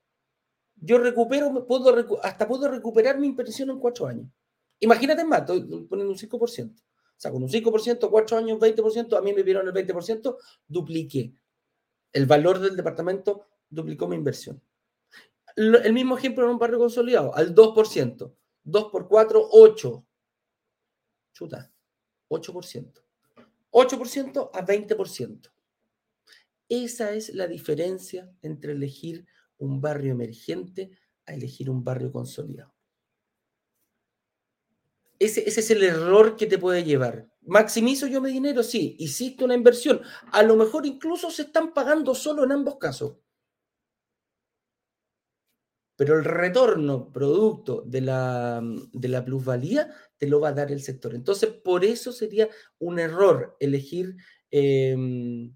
yo 0.78 1.00
recupero, 1.00 1.68
puedo, 1.68 2.24
hasta 2.24 2.48
puedo 2.48 2.70
recuperar 2.70 3.20
mi 3.20 3.28
inversión 3.28 3.72
en 3.72 3.80
cuatro 3.80 4.08
años. 4.08 4.30
Imagínate 4.80 5.26
más, 5.26 5.42
estoy 5.42 5.86
poniendo 5.90 6.14
un 6.14 6.18
5%. 6.18 6.82
Sea, 7.24 7.32
con 7.32 7.42
un 7.42 7.50
5%, 7.50 8.10
cuatro 8.10 8.38
años, 8.38 8.60
20%, 8.60 9.18
a 9.18 9.22
mí 9.22 9.32
me 9.32 9.44
vieron 9.44 9.66
el 9.66 9.74
20%, 9.74 10.38
dupliqué. 10.68 11.34
El 12.12 12.26
valor 12.26 12.60
del 12.60 12.76
departamento 12.76 13.46
duplicó 13.70 14.10
mi 14.10 14.18
inversión. 14.18 14.62
El 15.56 15.94
mismo 15.94 16.18
ejemplo 16.18 16.44
en 16.44 16.52
un 16.52 16.60
barrio 16.60 16.80
consolidado, 16.80 17.34
al 17.34 17.56
2%. 17.56 18.34
2 18.66 18.92
por 18.92 19.08
4, 19.08 19.48
8. 19.52 20.06
Chuta, 21.32 21.72
8%. 22.28 22.92
8% 23.72 24.50
a 24.54 24.66
20%. 24.66 25.52
Esa 26.68 27.14
es 27.14 27.34
la 27.34 27.48
diferencia 27.48 28.30
entre 28.42 28.74
elegir 28.74 29.26
un 29.60 29.80
barrio 29.80 30.12
emergente 30.12 30.92
a 31.26 31.34
elegir 31.34 31.70
un 31.70 31.86
barrio 31.86 32.12
consolidado. 32.12 32.73
Ese, 35.24 35.48
ese, 35.48 35.62
es 35.62 35.72
el 35.72 35.84
error 35.84 36.36
que 36.36 36.48
te 36.48 36.58
puede 36.58 36.84
llevar. 36.84 37.30
¿Maximizo 37.42 38.08
yo 38.08 38.22
mi 38.22 38.32
dinero? 38.32 38.64
Sí. 38.64 38.96
¿Hiciste 39.00 39.44
una 39.44 39.56
inversión? 39.56 40.02
A 40.32 40.44
lo 40.44 40.56
mejor 40.56 40.86
incluso 40.86 41.32
se 41.32 41.44
están 41.44 41.74
pagando 41.74 42.14
solo 42.14 42.44
en 42.44 42.52
ambos 42.52 42.78
casos. 42.78 43.18
Pero 45.96 46.18
el 46.18 46.26
retorno 46.26 47.12
producto 47.12 47.84
de 47.86 48.02
la, 48.02 48.62
de 48.92 49.08
la 49.08 49.24
plusvalía 49.24 49.94
te 50.18 50.28
lo 50.28 50.40
va 50.40 50.50
a 50.50 50.54
dar 50.54 50.72
el 50.72 50.82
sector. 50.82 51.14
Entonces, 51.14 51.52
por 51.52 51.86
eso 51.86 52.12
sería 52.12 52.50
un 52.80 53.00
error 53.00 53.56
elegir, 53.60 54.16
em, 54.50 55.56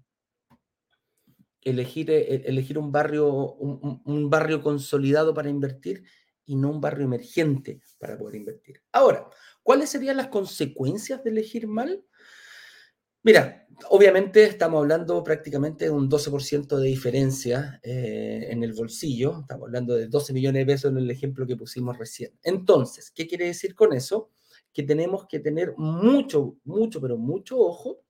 elegir, 1.62 2.10
eh, 2.10 2.42
elegir 2.46 2.78
un, 2.78 2.92
barrio, 2.92 3.28
un, 3.54 4.30
barrio 4.30 4.62
consolidado 4.62 5.34
para 5.34 5.50
invertir 5.50 6.04
y 6.46 6.56
no 6.56 6.70
un 6.70 6.80
barrio 6.80 7.04
emergente 7.04 7.80
para 7.98 8.16
poder 8.16 8.36
invertir. 8.36 8.82
Ahora, 8.92 9.28
¿cuáles 9.68 9.90
serían 9.90 10.16
las 10.16 10.28
consecuencias 10.28 11.22
de 11.22 11.28
elegir 11.28 11.66
mal? 11.66 12.02
Mira, 13.22 13.68
obviamente 13.90 14.44
estamos 14.44 14.78
hablando 14.78 15.22
prácticamente 15.22 15.84
de 15.84 15.90
un 15.90 16.08
12% 16.08 16.78
de 16.78 16.88
diferencia 16.88 17.78
eh, 17.82 18.46
en 18.48 18.62
el 18.62 18.72
bolsillo. 18.72 19.40
Estamos 19.42 19.66
hablando 19.66 19.94
de 19.94 20.08
12 20.08 20.32
millones 20.32 20.62
de 20.62 20.72
pesos 20.72 20.90
en 20.90 20.96
el 20.96 21.10
ejemplo 21.10 21.46
que 21.46 21.54
pusimos 21.54 21.98
recién. 21.98 22.32
Entonces, 22.42 23.10
¿qué 23.10 23.26
quiere 23.26 23.44
decir 23.44 23.74
con 23.74 23.92
eso? 23.92 24.30
Que 24.72 24.84
tenemos 24.84 25.26
que 25.26 25.38
tener 25.38 25.74
mucho, 25.76 26.56
mucho, 26.64 26.98
pero 26.98 27.18
mucho 27.18 27.58
ojo 27.58 28.00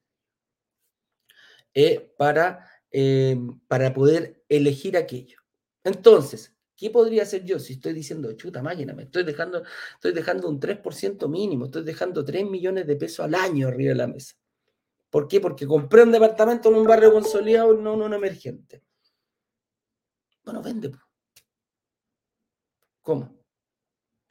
eh, 1.74 2.14
para, 2.16 2.70
eh, 2.92 3.36
para 3.66 3.92
poder 3.92 4.44
elegir 4.48 4.96
aquello. 4.96 5.40
Entonces, 5.82 6.56
¿qué 6.78 6.90
podría 6.90 7.24
hacer 7.24 7.44
yo 7.44 7.58
si 7.58 7.74
estoy 7.74 7.92
diciendo, 7.92 8.32
chuta 8.34 8.62
máquina, 8.62 8.94
me 8.94 9.02
estoy 9.02 9.24
dejando, 9.24 9.64
estoy 9.94 10.12
dejando 10.12 10.48
un 10.48 10.60
3% 10.60 11.28
mínimo, 11.28 11.64
estoy 11.64 11.82
dejando 11.82 12.24
3 12.24 12.48
millones 12.48 12.86
de 12.86 12.94
pesos 12.94 13.26
al 13.26 13.34
año 13.34 13.66
arriba 13.66 13.90
de 13.90 13.96
la 13.96 14.06
mesa? 14.06 14.36
¿Por 15.10 15.26
qué? 15.26 15.40
Porque 15.40 15.66
compré 15.66 16.04
un 16.04 16.12
departamento 16.12 16.68
en 16.68 16.76
un 16.76 16.86
barrio 16.86 17.12
consolidado 17.12 17.74
no 17.74 17.94
en 17.94 18.02
un 18.02 18.14
emergente. 18.14 18.84
Bueno, 20.44 20.62
vende. 20.62 20.92
¿Cómo? 23.02 23.34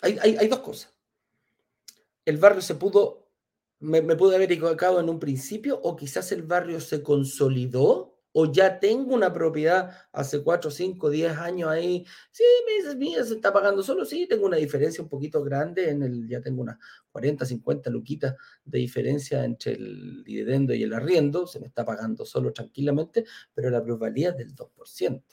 Hay, 0.01 0.47
dos 0.47 0.59
cosas. 0.59 0.95
El 2.23 2.37
barrio 2.37 2.61
se 2.61 2.75
pudo, 2.75 3.29
me, 3.79 4.01
me 4.01 4.15
pude 4.15 4.35
haber 4.35 4.51
equivocado 4.51 5.01
en 5.01 5.09
un 5.09 5.19
principio 5.19 5.81
o 5.83 5.97
quizás 5.97 6.31
el 6.31 6.43
barrio 6.43 6.79
se 6.79 7.03
consolidó 7.03 8.16
o 8.39 8.51
ya 8.51 8.79
tengo 8.79 9.15
una 9.15 9.33
propiedad 9.33 9.89
hace 10.11 10.43
4, 10.43 10.69
5, 10.69 11.09
10 11.09 11.37
años 11.37 11.69
ahí, 11.71 12.05
sí, 12.29 12.43
me 12.67 12.73
dices, 12.73 12.95
mira, 12.95 13.23
se 13.23 13.33
está 13.33 13.51
pagando 13.51 13.81
solo, 13.81 14.05
sí, 14.05 14.27
tengo 14.27 14.45
una 14.45 14.57
diferencia 14.57 15.03
un 15.03 15.09
poquito 15.09 15.43
grande, 15.43 15.89
en 15.89 16.03
el, 16.03 16.29
ya 16.29 16.39
tengo 16.39 16.61
unas 16.61 16.77
40, 17.11 17.47
50 17.47 17.89
luquitas 17.89 18.35
de 18.63 18.77
diferencia 18.77 19.43
entre 19.43 19.71
el 19.71 20.23
dividendo 20.23 20.75
y 20.75 20.83
el 20.83 20.93
arriendo, 20.93 21.47
se 21.47 21.59
me 21.59 21.65
está 21.65 21.83
pagando 21.83 22.25
solo 22.25 22.53
tranquilamente, 22.53 23.25
pero 23.55 23.71
la 23.71 23.83
plusvalía 23.83 24.29
es 24.29 24.37
del 24.37 24.53
2%. 24.53 25.23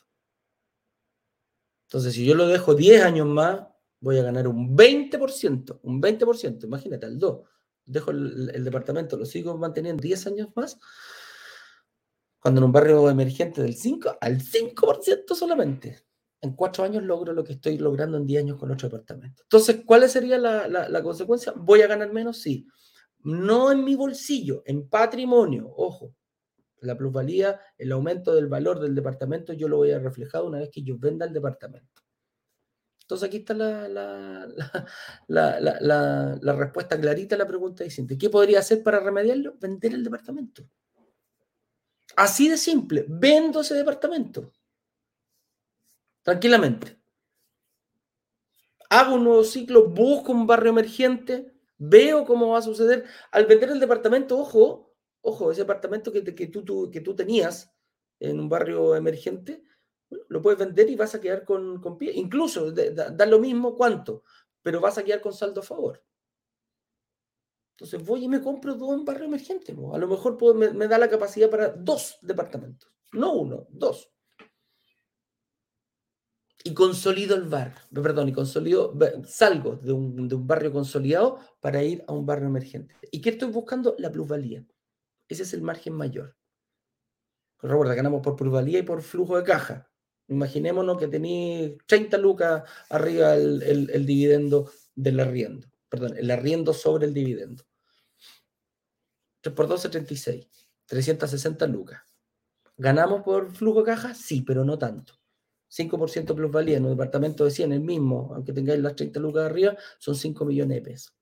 Entonces, 1.82 2.14
si 2.14 2.24
yo 2.24 2.34
lo 2.34 2.48
dejo 2.48 2.74
10 2.74 3.02
años 3.02 3.26
más, 3.26 3.66
voy 4.00 4.16
a 4.16 4.22
ganar 4.22 4.48
un 4.48 4.74
20%, 4.74 5.80
un 5.82 6.00
20%, 6.00 6.64
imagínate, 6.64 7.04
al 7.04 7.18
2. 7.18 7.40
Dejo 7.84 8.12
el, 8.12 8.50
el 8.54 8.64
departamento, 8.64 9.18
lo 9.18 9.26
sigo 9.26 9.58
manteniendo 9.58 10.00
10 10.00 10.26
años 10.28 10.48
más, 10.56 10.78
cuando 12.44 12.60
en 12.60 12.64
un 12.66 12.72
barrio 12.72 13.08
emergente 13.08 13.62
del 13.62 13.74
5 13.74 14.18
al 14.20 14.38
5% 14.38 15.34
solamente. 15.34 16.04
En 16.42 16.52
cuatro 16.52 16.84
años 16.84 17.02
logro 17.02 17.32
lo 17.32 17.42
que 17.42 17.54
estoy 17.54 17.78
logrando 17.78 18.18
en 18.18 18.26
10 18.26 18.42
años 18.42 18.58
con 18.58 18.70
otro 18.70 18.86
departamento. 18.86 19.44
Entonces, 19.44 19.80
¿cuál 19.86 20.06
sería 20.10 20.36
la, 20.36 21.02
consecuencia? 21.02 21.54
¿Voy 21.56 21.80
a 21.80 21.86
ganar 21.86 22.12
menos? 22.12 22.42
Sí. 22.42 22.66
No 23.20 23.72
en 23.72 23.82
mi 23.82 23.94
bolsillo, 23.94 24.62
en 24.66 24.90
patrimonio. 24.90 25.72
Ojo, 25.74 26.14
la 26.82 26.98
plusvalía, 26.98 27.58
el 27.78 27.92
aumento 27.92 28.34
del 28.34 28.48
valor 28.48 28.78
del 28.78 28.94
departamento, 28.94 29.54
yo 29.54 29.66
lo 29.66 29.78
voy 29.78 29.92
a 29.92 29.98
reflejar 29.98 30.42
una 30.42 30.58
vez 30.58 30.68
que 30.70 30.82
yo 30.82 30.98
venda 30.98 31.24
el 31.24 31.32
departamento. 31.32 32.02
Entonces 33.04 33.26
aquí 33.26 33.38
está 33.38 33.54
la, 33.54 34.46
respuesta 36.58 37.00
clarita 37.00 37.36
a 37.36 37.38
la 37.38 37.46
pregunta 37.46 37.84
diciendo, 37.84 38.14
¿qué 38.20 38.28
podría 38.28 38.58
hacer 38.58 38.82
para 38.82 39.00
remediarlo? 39.00 39.56
Vender 39.58 39.94
el 39.94 40.04
departamento. 40.04 40.68
Así 42.16 42.48
de 42.48 42.56
simple, 42.56 43.04
vendo 43.08 43.60
ese 43.60 43.74
departamento. 43.74 44.52
Tranquilamente. 46.22 46.98
Hago 48.90 49.16
un 49.16 49.24
nuevo 49.24 49.44
ciclo, 49.44 49.88
busco 49.88 50.32
un 50.32 50.46
barrio 50.46 50.70
emergente, 50.70 51.52
veo 51.76 52.24
cómo 52.24 52.50
va 52.50 52.58
a 52.58 52.62
suceder. 52.62 53.04
Al 53.32 53.46
vender 53.46 53.70
el 53.70 53.80
departamento, 53.80 54.38
ojo, 54.38 54.94
ojo, 55.20 55.50
ese 55.50 55.62
departamento 55.62 56.12
que, 56.12 56.22
que, 56.22 56.46
tú, 56.46 56.90
que 56.90 57.00
tú 57.00 57.16
tenías 57.16 57.74
en 58.20 58.40
un 58.40 58.48
barrio 58.48 58.94
emergente, 58.94 59.64
lo 60.28 60.40
puedes 60.40 60.58
vender 60.58 60.88
y 60.90 60.96
vas 60.96 61.14
a 61.14 61.20
quedar 61.20 61.44
con, 61.44 61.80
con 61.80 61.98
pie. 61.98 62.12
Incluso 62.14 62.72
da, 62.72 63.26
lo 63.26 63.38
mismo 63.38 63.74
cuánto, 63.74 64.22
pero 64.62 64.80
vas 64.80 64.98
a 64.98 65.04
quedar 65.04 65.20
con 65.20 65.32
saldo 65.32 65.60
a 65.60 65.64
favor. 65.64 66.02
Entonces 67.74 68.06
voy 68.06 68.24
y 68.24 68.28
me 68.28 68.40
compro 68.40 68.74
dos 68.76 68.94
en 68.94 69.04
barrio 69.04 69.26
emergente. 69.26 69.72
A 69.72 69.98
lo 69.98 70.06
mejor 70.06 70.38
me, 70.54 70.86
da 70.86 70.96
la 70.96 71.10
capacidad 71.10 71.50
para 71.50 71.70
dos 71.70 72.18
departamentos. 72.22 72.88
No 73.12 73.32
uno, 73.32 73.66
dos. 73.70 74.10
Y 76.62 76.72
consolido 76.72 77.34
el 77.34 77.42
bar, 77.42 77.74
perdón, 77.92 78.28
y 78.28 78.32
consolido, 78.32 78.96
salgo 79.26 79.76
de 79.76 79.92
un, 79.92 80.46
barrio 80.46 80.72
consolidado 80.72 81.38
para 81.60 81.82
ir 81.82 82.04
a 82.06 82.12
un 82.12 82.24
barrio 82.24 82.46
emergente. 82.46 82.94
¿Y 83.10 83.20
qué 83.20 83.30
estoy 83.30 83.50
buscando? 83.50 83.96
La 83.98 84.10
plusvalía. 84.10 84.64
Ese 85.28 85.42
es 85.42 85.52
el 85.52 85.62
margen 85.62 85.94
mayor. 85.94 86.36
Recuerda, 87.60 87.94
ganamos 87.94 88.22
por 88.22 88.36
plusvalía 88.36 88.78
y 88.78 88.82
por 88.82 89.02
flujo 89.02 89.36
de 89.36 89.42
caja. 89.42 89.90
Imaginémonos 90.28 90.96
que 90.96 91.08
tenéis 91.08 91.76
30 91.86 92.18
lucas 92.18 92.62
arriba 92.88 93.34
el 93.34 94.06
dividendo 94.06 94.70
del 94.94 95.20
arriendo 95.20 95.73
perdón, 95.88 96.16
el 96.16 96.30
arriendo 96.30 96.72
sobre 96.72 97.06
el 97.06 97.14
dividendo. 97.14 97.64
3 99.40 99.54
por 99.54 99.68
12, 99.68 99.88
36. 99.88 100.48
360 100.86 101.66
lucas. 101.66 102.02
¿Ganamos 102.76 103.22
por 103.22 103.54
flujo 103.54 103.80
de 103.80 103.86
caja? 103.86 104.14
Sí, 104.14 104.42
pero 104.42 104.64
no 104.64 104.78
tanto. 104.78 105.14
5% 105.70 106.34
plusvalía 106.34 106.76
en 106.76 106.84
un 106.84 106.90
departamento 106.90 107.44
de 107.44 107.50
100, 107.50 107.72
el 107.72 107.80
mismo, 107.80 108.32
aunque 108.34 108.52
tengáis 108.52 108.80
las 108.80 108.94
30 108.94 109.18
lucas 109.20 109.44
arriba, 109.44 109.76
son 109.98 110.14
5 110.14 110.44
millones 110.44 110.76
de 110.76 110.82
pesos. 110.82 111.14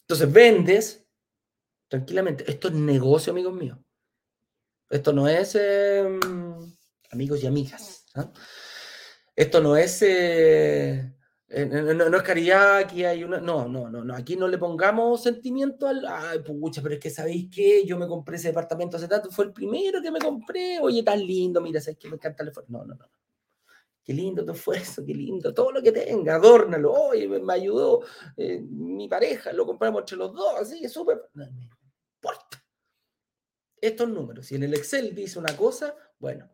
Entonces 0.00 0.32
vendes 0.32 1.06
tranquilamente. 1.88 2.50
Esto 2.50 2.68
es 2.68 2.74
negocio, 2.74 3.32
amigos 3.32 3.54
míos. 3.54 3.78
Esto 4.88 5.12
no 5.12 5.28
es 5.28 5.54
em, 5.54 6.20
amigos 7.10 7.42
y 7.42 7.46
amigas. 7.46 8.04
¿ah? 8.14 8.30
Esto 9.34 9.60
no 9.60 9.76
es 9.76 10.02
eh, 10.02 11.14
eh, 11.54 11.66
no, 11.66 12.16
es 12.16 12.22
caridad, 12.22 12.78
aquí 12.78 13.04
hay 13.04 13.24
una. 13.24 13.38
No, 13.38 13.68
no, 13.68 13.90
no, 13.90 14.02
no. 14.02 14.14
Aquí 14.14 14.36
no 14.36 14.48
le 14.48 14.56
pongamos 14.56 15.22
sentimiento 15.22 15.86
al. 15.86 16.06
Ay, 16.06 16.38
pucha, 16.38 16.80
pero 16.80 16.94
es 16.94 17.00
que 17.00 17.10
sabéis 17.10 17.50
que 17.54 17.84
yo 17.84 17.98
me 17.98 18.06
compré 18.06 18.36
ese 18.36 18.48
departamento 18.48 18.96
hace 18.96 19.08
fue 19.30 19.44
el 19.46 19.52
primero 19.52 20.00
que 20.00 20.10
me 20.10 20.18
compré. 20.18 20.78
Oye, 20.80 21.02
tan 21.02 21.20
lindo, 21.24 21.60
mira, 21.60 21.78
sabéis 21.80 21.98
que 21.98 22.08
me 22.08 22.14
encanta 22.14 22.42
el 22.42 22.52
No, 22.68 22.84
no, 22.86 22.94
no. 22.94 23.06
qué 24.02 24.14
lindo 24.14 24.44
tu 24.46 24.52
esfuerzo, 24.52 25.04
qué 25.04 25.14
lindo, 25.14 25.52
todo 25.52 25.72
lo 25.72 25.82
que 25.82 25.92
tenga, 25.92 26.36
adórnalo, 26.36 26.92
oye, 26.92 27.28
me, 27.28 27.52
ayudó 27.52 28.00
eh, 28.36 28.60
mi 28.60 29.06
pareja, 29.08 29.52
lo 29.52 29.66
compramos 29.66 30.00
entre 30.02 30.16
los 30.16 30.34
dos, 30.34 30.54
así, 30.60 30.88
súper, 30.88 31.28
no 31.34 31.44
me 31.52 31.62
importa. 32.14 32.64
Estos 33.80 34.08
números, 34.08 34.46
si 34.46 34.54
en 34.54 34.62
el 34.62 34.74
Excel 34.74 35.14
dice 35.14 35.38
una 35.38 35.56
cosa, 35.56 35.94
bueno, 36.18 36.48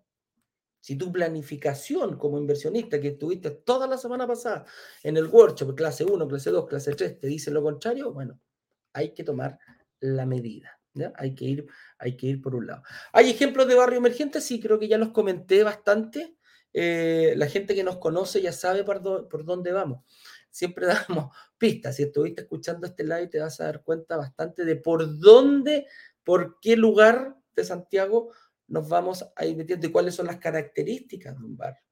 si 0.88 0.96
tu 0.96 1.12
planificación 1.12 2.16
como 2.16 2.38
inversionista 2.38 2.98
que 2.98 3.08
estuviste 3.08 3.50
toda 3.50 3.86
la 3.86 3.98
semana 3.98 4.26
pasada 4.26 4.64
en 5.02 5.18
el 5.18 5.26
workshop, 5.26 5.74
clase 5.74 6.02
1, 6.02 6.26
clase 6.26 6.50
2, 6.50 6.66
clase 6.66 6.94
3, 6.94 7.20
te 7.20 7.26
dice 7.26 7.50
lo 7.50 7.62
contrario, 7.62 8.10
bueno, 8.10 8.40
hay 8.94 9.12
que 9.12 9.22
tomar 9.22 9.58
la 10.00 10.24
medida. 10.24 10.80
Hay, 11.16 11.34
que 11.34 11.44
ir, 11.44 11.66
hay 11.98 12.16
que 12.16 12.28
ir 12.28 12.40
por 12.40 12.54
un 12.54 12.68
lado. 12.68 12.82
¿Hay 13.12 13.28
ejemplos 13.28 13.68
de 13.68 13.74
barrio 13.74 13.98
emergente? 13.98 14.40
Sí, 14.40 14.60
creo 14.60 14.78
que 14.78 14.88
ya 14.88 14.96
los 14.96 15.10
comenté 15.10 15.62
bastante. 15.62 16.38
Eh, 16.72 17.34
la 17.36 17.48
gente 17.48 17.74
que 17.74 17.84
nos 17.84 17.98
conoce 17.98 18.40
ya 18.40 18.52
sabe 18.52 18.82
por, 18.82 19.28
por 19.28 19.44
dónde 19.44 19.72
vamos. 19.72 20.06
Siempre 20.48 20.86
damos 21.06 21.36
pistas. 21.58 21.96
Si 21.96 22.04
estuviste 22.04 22.40
escuchando 22.40 22.86
este 22.86 23.04
live, 23.04 23.26
te 23.26 23.40
vas 23.40 23.60
a 23.60 23.64
dar 23.64 23.82
cuenta 23.82 24.16
bastante 24.16 24.64
de 24.64 24.76
por 24.76 25.18
dónde, 25.20 25.86
por 26.24 26.58
qué 26.62 26.78
lugar 26.78 27.36
de 27.54 27.64
Santiago 27.64 28.32
nos 28.68 28.88
vamos 28.88 29.26
a 29.34 29.44
ir 29.44 29.56
metiendo 29.56 29.86
y 29.86 29.92
cuáles 29.92 30.14
son 30.14 30.26
las 30.26 30.38
características 30.38 31.38
de 31.38 31.44
un 31.44 31.56
barrio. 31.56 31.82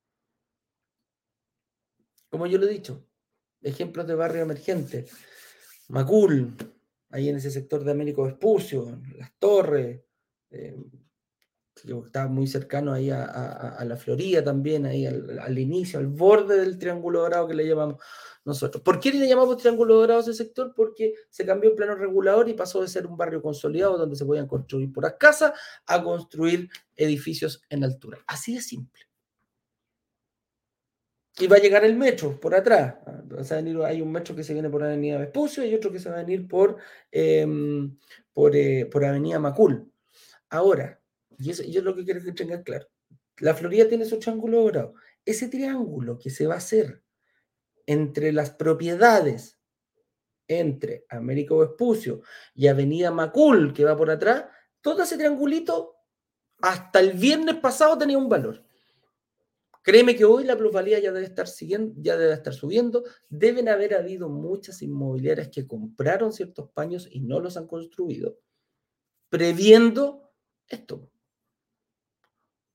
Como 2.30 2.46
yo 2.46 2.58
lo 2.58 2.66
he 2.66 2.70
dicho, 2.70 3.06
ejemplos 3.62 4.06
de 4.06 4.14
barrio 4.14 4.42
emergente. 4.42 5.06
Macul, 5.88 6.56
ahí 7.10 7.28
en 7.28 7.36
ese 7.36 7.50
sector 7.50 7.84
de 7.84 7.92
Américo 7.92 8.24
Vespucio, 8.24 9.00
Las 9.16 9.32
Torres, 9.38 10.02
eh, 10.50 10.76
está 11.84 12.28
muy 12.28 12.46
cercano 12.46 12.92
ahí 12.92 13.10
a, 13.10 13.82
la 13.84 13.96
Florida 13.96 14.42
también, 14.42 14.86
ahí 14.86 15.06
al, 15.06 15.58
inicio, 15.58 15.98
al 15.98 16.06
borde 16.06 16.58
del 16.58 16.78
Triángulo 16.78 17.20
Dorado 17.20 17.46
que 17.46 17.54
le 17.54 17.66
llamamos 17.66 17.96
nosotros. 18.44 18.82
¿Por 18.82 19.00
qué 19.00 19.12
le 19.12 19.28
llamamos 19.28 19.56
Triángulo 19.58 19.96
Dorado 19.96 20.20
a 20.20 20.22
ese 20.22 20.34
sector? 20.34 20.72
Porque 20.74 21.14
se 21.28 21.44
cambió 21.44 21.70
el 21.70 21.76
plano 21.76 21.94
regulador 21.94 22.48
y 22.48 22.54
pasó 22.54 22.80
de 22.80 22.88
ser 22.88 23.06
un 23.06 23.16
barrio 23.16 23.42
consolidado 23.42 23.98
donde 23.98 24.16
se 24.16 24.24
podían 24.24 24.46
construir 24.46 24.92
puras 24.92 25.14
casas 25.18 25.52
a 25.86 26.02
construir 26.02 26.68
edificios 26.96 27.60
en 27.68 27.84
altura. 27.84 28.18
Así 28.26 28.54
de 28.54 28.62
simple. 28.62 29.02
Y 31.38 31.46
va 31.48 31.56
a 31.56 31.60
llegar 31.60 31.84
el 31.84 31.96
metro 31.96 32.40
por 32.40 32.54
atrás. 32.54 32.94
hay 33.84 34.00
un 34.00 34.10
metro 34.10 34.34
que 34.34 34.42
se 34.42 34.54
viene 34.54 34.70
por 34.70 34.82
Avenida 34.82 35.18
Vespucio 35.18 35.64
y 35.64 35.74
otro 35.74 35.92
que 35.92 35.98
se 35.98 36.08
va 36.08 36.16
a 36.16 36.22
venir 36.22 36.48
por, 36.48 36.78
em, 37.10 37.94
eh, 38.54 38.86
por, 38.90 39.04
Avenida 39.04 39.38
Macul. 39.38 39.92
Ahora, 40.48 40.98
y 41.38 41.50
eso, 41.50 41.62
es 41.62 41.74
lo 41.82 41.94
que 41.94 42.04
quiero 42.04 42.22
que 42.22 42.32
tengan 42.32 42.62
claro. 42.62 42.86
La 43.38 43.54
Florida 43.54 43.88
tiene 43.88 44.04
su 44.04 44.18
triángulo 44.18 44.62
dorado. 44.62 44.94
Ese 45.24 45.48
triángulo 45.48 46.18
que 46.18 46.30
se 46.30 46.46
va 46.46 46.54
a 46.54 46.58
hacer 46.58 47.02
entre 47.86 48.32
las 48.32 48.50
propiedades 48.50 49.58
entre 50.48 51.04
Américo 51.08 51.58
Vespucio 51.58 52.22
y 52.54 52.68
Avenida 52.68 53.10
Macul, 53.10 53.72
que 53.72 53.84
va 53.84 53.96
por 53.96 54.10
atrás, 54.10 54.44
todo 54.80 55.02
ese 55.02 55.16
triangulito 55.16 55.96
hasta 56.62 57.00
el 57.00 57.12
viernes 57.12 57.56
pasado 57.56 57.98
tenía 57.98 58.18
un 58.18 58.28
valor. 58.28 58.64
Créeme 59.82 60.16
que 60.16 60.24
hoy 60.24 60.44
la 60.44 60.56
plusvalía 60.56 60.98
ya 60.98 61.12
debe 61.12 61.26
estar 61.26 61.46
siguiendo, 61.46 61.94
ya 61.98 62.16
debe 62.16 62.32
estar 62.32 62.52
subiendo. 62.52 63.04
Deben 63.28 63.68
haber 63.68 63.94
habido 63.94 64.28
muchas 64.28 64.82
inmobiliarias 64.82 65.48
que 65.48 65.66
compraron 65.66 66.32
ciertos 66.32 66.70
paños 66.70 67.08
y 67.08 67.20
no 67.20 67.38
los 67.38 67.56
han 67.56 67.68
construido, 67.68 68.40
previendo 69.28 70.32
esto. 70.66 71.08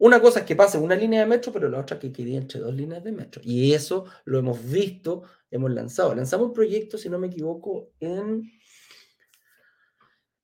Una 0.01 0.19
cosa 0.19 0.39
es 0.39 0.45
que 0.47 0.55
pase 0.55 0.79
una 0.79 0.95
línea 0.95 1.19
de 1.19 1.27
metro, 1.27 1.53
pero 1.53 1.69
la 1.69 1.79
otra 1.79 1.99
que 1.99 2.11
quede 2.11 2.35
entre 2.35 2.59
dos 2.59 2.73
líneas 2.73 3.03
de 3.03 3.11
metro. 3.11 3.39
Y 3.45 3.73
eso 3.73 4.05
lo 4.25 4.39
hemos 4.39 4.67
visto, 4.67 5.21
hemos 5.51 5.71
lanzado. 5.71 6.15
Lanzamos 6.15 6.47
un 6.47 6.53
proyecto, 6.53 6.97
si 6.97 7.07
no 7.07 7.19
me 7.19 7.27
equivoco, 7.27 7.91
en, 7.99 8.51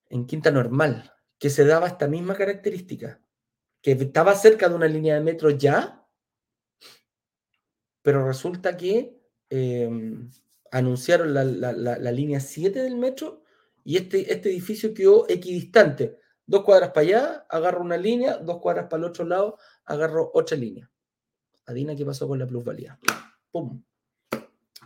en 0.09 0.27
Quinta 0.27 0.51
Normal, 0.51 1.11
que 1.39 1.49
se 1.49 1.65
daba 1.65 1.87
esta 1.87 2.07
misma 2.07 2.35
característica, 2.35 3.19
que 3.81 3.93
estaba 3.93 4.35
cerca 4.35 4.69
de 4.69 4.75
una 4.75 4.87
línea 4.87 5.15
de 5.15 5.21
metro 5.21 5.49
ya, 5.49 6.05
pero 8.03 8.27
resulta 8.27 8.77
que 8.77 9.19
em, 9.49 10.29
anunciaron 10.71 11.33
la, 11.33 12.11
línea 12.11 12.39
7 12.41 12.83
del 12.83 12.95
metro 12.95 13.41
y 13.83 13.97
este, 13.97 14.31
este 14.31 14.49
edificio 14.49 14.93
quedó 14.93 15.27
equidistante. 15.27 16.19
Dos 16.47 16.63
cuadras 16.63 16.91
para 16.91 17.01
allá, 17.01 17.45
agarro 17.49 17.81
una 17.81 17.97
línea, 17.97 18.37
dos 18.37 18.59
cuadras 18.59 18.85
para 18.85 18.99
el 19.01 19.09
otro 19.09 19.25
lado, 19.25 19.57
agarro 19.83 20.31
otra 20.33 20.55
línea. 20.55 20.89
Adina, 21.65 21.93
¿qué 21.93 22.05
pasó 22.05 22.25
con 22.25 22.39
la 22.39 22.47
plusvalía? 22.47 22.97
¡Pum! 23.51 23.83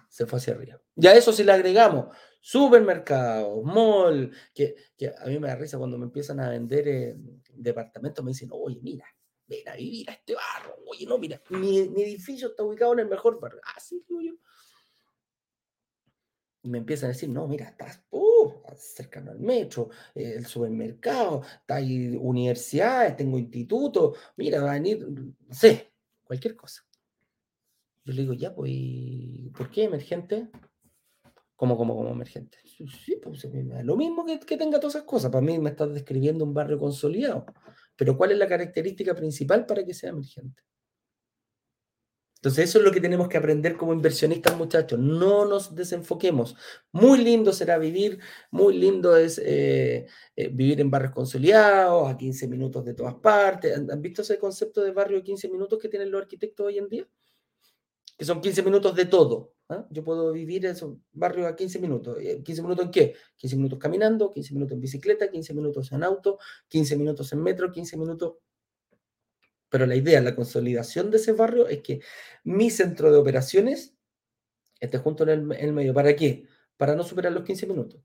Se 0.09 0.26
fue 0.26 0.39
hacia 0.39 0.55
arriba. 0.55 0.82
Ya 0.95 1.14
eso 1.14 1.32
si 1.32 1.43
le 1.43 1.51
agregamos 1.51 2.07
supermercados, 2.39 3.64
mall, 3.64 4.32
que, 4.55 4.76
a 5.20 5.28
mí 5.28 5.38
me 5.38 5.47
da 5.47 5.55
risa 5.55 5.78
cuando 5.78 5.99
me 5.99 6.05
empiezan 6.05 6.39
a 6.39 6.49
vender 6.49 6.88
eh, 6.88 7.16
departamentos, 7.53 8.26
me 8.26 8.32
dicen, 8.32 8.49
oye, 8.51 8.80
mira, 8.82 9.05
ven 9.45 9.70
a 9.70 9.76
vivir 9.76 10.09
a 10.09 10.14
este 10.14 10.34
barro. 10.34 10.78
Oye, 10.88 11.05
no, 11.05 11.20
mira, 11.20 11.39
mi, 11.49 11.78
edificio 11.78 12.49
está 12.49 12.64
ubicado 12.64 12.93
en 12.93 12.99
el 12.99 13.07
mejor 13.07 13.39
barrio. 13.39 13.62
Ah, 13.64 13.80
sí, 13.80 14.03
yo. 14.09 14.34
Y 16.64 16.70
me 16.70 16.80
empiezan 16.80 17.12
a 17.12 17.14
decir, 17.14 17.30
no, 17.30 17.47
mira, 17.47 17.68
estás 17.68 18.03
cercano 18.76 19.32
al 19.32 19.39
metro, 19.39 19.89
el 20.15 20.45
supermercado, 20.45 21.43
ahí 21.67 22.15
universidades, 22.15 23.15
tengo 23.15 23.38
instituto, 23.38 24.15
mira, 24.38 24.61
va 24.61 24.72
a 24.72 24.74
venir, 24.74 25.07
sé, 25.49 25.93
cualquier 26.24 26.55
cosa. 26.55 26.84
Yo 28.03 28.13
le 28.13 28.22
digo, 28.22 28.34
ya, 28.34 28.53
pues, 28.53 28.72
¿por 29.55 29.69
qué 29.69 29.84
emergente? 29.84 30.49
Como, 31.55 31.78
como, 31.78 31.95
como 31.95 32.09
emergente. 32.09 32.57
Sí, 32.65 33.19
pues 33.22 33.47
lo 33.84 33.95
mismo 33.95 34.26
que, 34.26 34.39
que 34.39 34.57
tenga 34.57 34.80
todas 34.80 34.95
esas 34.95 35.07
cosas. 35.07 35.30
Para 35.30 35.45
mí 35.45 35.59
me 35.59 35.69
estás 35.69 35.93
describiendo 35.93 36.43
un 36.43 36.53
barrio 36.53 36.80
consolidado. 36.80 37.45
Pero 37.95 38.17
¿cuál 38.17 38.32
es 38.32 38.39
la 38.39 38.47
característica 38.47 39.13
principal 39.13 39.67
para 39.67 39.86
que 39.86 39.93
sea 39.93 40.09
emergente? 40.09 40.63
Entonces 42.41 42.69
eso 42.69 42.79
es 42.79 42.85
lo 42.85 42.91
que 42.91 42.99
tenemos 42.99 43.27
que 43.27 43.37
aprender 43.37 43.77
como 43.77 43.93
inversionistas, 43.93 44.57
muchachos. 44.57 44.97
No 44.97 45.45
nos 45.45 45.75
desenfoquemos. 45.75 46.55
Muy 46.91 47.19
lindo 47.19 47.53
será 47.53 47.77
vivir, 47.77 48.17
muy 48.49 48.75
lindo 48.75 49.15
es 49.15 49.39
eh, 49.45 50.07
eh, 50.35 50.47
vivir 50.51 50.81
en 50.81 50.89
barrios 50.89 51.11
consolidados, 51.13 52.09
a 52.09 52.17
15 52.17 52.47
minutos 52.47 52.83
de 52.83 52.95
todas 52.95 53.13
partes. 53.13 53.77
¿Han, 53.77 54.01
visto 54.01 54.23
ese 54.23 54.39
concepto 54.39 54.81
de 54.81 54.89
barrio 54.89 55.17
de 55.17 55.23
15 55.23 55.49
minutos 55.49 55.77
que 55.77 55.87
tienen 55.87 56.09
los 56.09 56.19
arquitectos 56.19 56.65
hoy 56.65 56.79
en 56.79 56.89
día? 56.89 57.07
Que 58.17 58.25
son 58.25 58.41
15 58.41 58.63
minutos 58.63 58.95
de 58.95 59.05
todo. 59.05 59.53
¿ah? 59.69 59.85
Yo 59.91 60.03
puedo 60.03 60.31
vivir 60.31 60.65
en 60.65 60.71
esos 60.71 60.97
barrios 61.11 61.45
a 61.45 61.55
15 61.55 61.77
minutos. 61.77 62.17
¿15 62.17 62.59
eh, 62.59 62.61
minutos 62.63 62.85
en 62.85 62.91
qué? 62.91 63.15
15 63.37 63.55
minutos 63.55 63.77
caminando, 63.77 64.33
15 64.33 64.55
minutos 64.55 64.73
en 64.73 64.81
bicicleta, 64.81 65.29
15 65.29 65.53
minutos 65.53 65.91
en 65.91 66.03
auto, 66.03 66.39
15 66.69 66.95
minutos 66.95 67.31
en 67.33 67.43
metro, 67.43 67.71
15 67.71 67.97
minutos... 67.97 68.37
Pero 69.72 69.88
la 69.88 69.95
idea, 69.95 70.22
la 70.22 70.36
consolidación 70.36 71.09
de 71.09 71.17
ese 71.17 71.32
barrio 71.32 71.67
es 71.67 71.82
que 71.82 72.01
mi 72.43 72.69
centro 72.69 73.11
de 73.11 73.17
operaciones 73.17 73.95
esté 74.80 74.99
junto 74.99 75.24
en 75.24 75.51
el, 75.51 75.74
medio. 75.74 75.95
¿Para 75.95 76.15
qué? 76.15 76.45
Para 76.78 76.95
no 76.95 77.03
superar 77.03 77.32
los 77.32 77.43
15 77.43 77.65
minutos. 77.65 77.99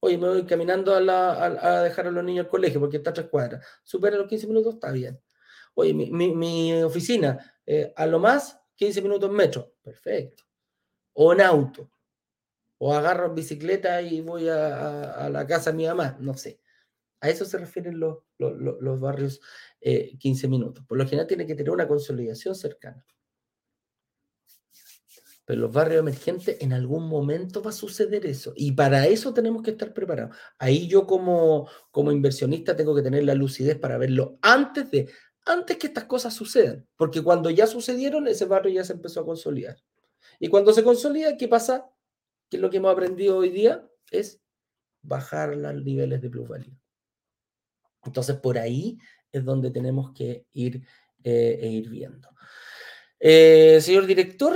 Oye, 0.00 0.18
me 0.18 0.28
voy 0.28 0.44
caminando 0.44 0.92
a, 0.92 1.82
dejar 1.84 2.08
a 2.08 2.10
los 2.10 2.24
niños 2.24 2.46
al 2.46 2.50
colegio 2.50 2.80
porque 2.80 2.96
está 2.96 3.10
a 3.10 3.14
tres 3.14 3.28
cuadras. 3.28 3.64
Supera 3.84 4.16
los 4.16 4.26
15 4.26 4.48
minutos, 4.48 4.74
está 4.74 4.90
bien. 4.90 5.20
Oye, 5.74 5.94
mi, 5.94 6.82
oficina, 6.82 7.54
eh, 7.64 7.92
a 7.94 8.06
lo 8.06 8.18
más 8.18 8.58
15 8.74 9.00
minutos 9.00 9.30
en 9.30 9.36
metro. 9.36 9.74
Perfecto 9.80 10.42
o 11.14 11.32
en 11.32 11.40
auto, 11.40 11.90
o 12.78 12.94
agarro 12.94 13.34
bicicleta 13.34 14.02
y 14.02 14.20
voy 14.20 14.48
a, 14.48 15.28
la 15.30 15.46
casa 15.46 15.70
de 15.70 15.76
mi 15.76 15.86
mamá, 15.86 16.16
no 16.20 16.34
sé. 16.34 16.60
A 17.22 17.30
eso 17.30 17.44
se 17.44 17.56
refieren 17.56 18.00
los, 18.00 18.18
los, 18.36 19.00
barrios 19.00 19.40
15 19.80 20.46
eh, 20.46 20.50
minutos. 20.50 20.84
Por 20.84 20.98
lo 20.98 21.04
general 21.04 21.28
tiene 21.28 21.46
que 21.46 21.54
tener 21.54 21.70
una 21.70 21.86
consolidación 21.86 22.56
cercana. 22.56 23.06
Pero 25.44 25.60
los 25.60 25.72
barrios 25.72 26.00
emergentes 26.00 26.56
en 26.60 26.72
algún 26.72 27.08
momento 27.08 27.62
va 27.62 27.70
a 27.70 27.74
suceder 27.74 28.26
eso. 28.26 28.52
Y 28.56 28.72
para 28.72 29.06
eso 29.06 29.32
tenemos 29.32 29.62
que 29.62 29.70
estar 29.70 29.94
preparados. 29.94 30.36
Ahí 30.58 30.88
yo 30.88 31.06
como, 31.06 31.68
como 31.92 32.10
inversionista 32.10 32.74
tengo 32.74 32.92
que 32.92 33.02
tener 33.02 33.22
la 33.22 33.36
lucidez 33.36 33.78
para 33.78 33.98
verlo 33.98 34.40
antes 34.42 34.90
de, 34.90 35.08
antes 35.46 35.76
que 35.76 35.86
estas 35.86 36.06
cosas 36.06 36.34
sucedan. 36.34 36.88
Porque 36.96 37.22
cuando 37.22 37.50
ya 37.50 37.68
sucedieron, 37.68 38.26
ese 38.26 38.46
barrio 38.46 38.74
ya 38.74 38.84
se 38.84 38.94
empezó 38.94 39.20
a 39.20 39.26
consolidar. 39.26 39.76
Y 40.40 40.48
cuando 40.48 40.72
se 40.72 40.82
consolida, 40.82 41.36
¿qué 41.36 41.46
pasa? 41.46 41.88
Que 42.50 42.58
lo 42.58 42.68
que 42.68 42.78
hemos 42.78 42.92
aprendido 42.92 43.36
hoy 43.36 43.50
día 43.50 43.88
es 44.10 44.40
bajar 45.02 45.56
los 45.56 45.84
niveles 45.84 46.20
de 46.20 46.28
plusvalía. 46.30 46.81
Entonces, 48.04 48.36
por 48.36 48.58
ahí 48.58 48.98
es 49.30 49.44
donde 49.44 49.70
tenemos 49.70 50.12
que 50.12 50.46
ir, 50.52 50.82
eh, 51.24 51.58
e 51.60 51.68
ir 51.68 51.88
viendo. 51.88 52.28
Eh, 53.18 53.78
señor 53.80 54.06
director, 54.06 54.54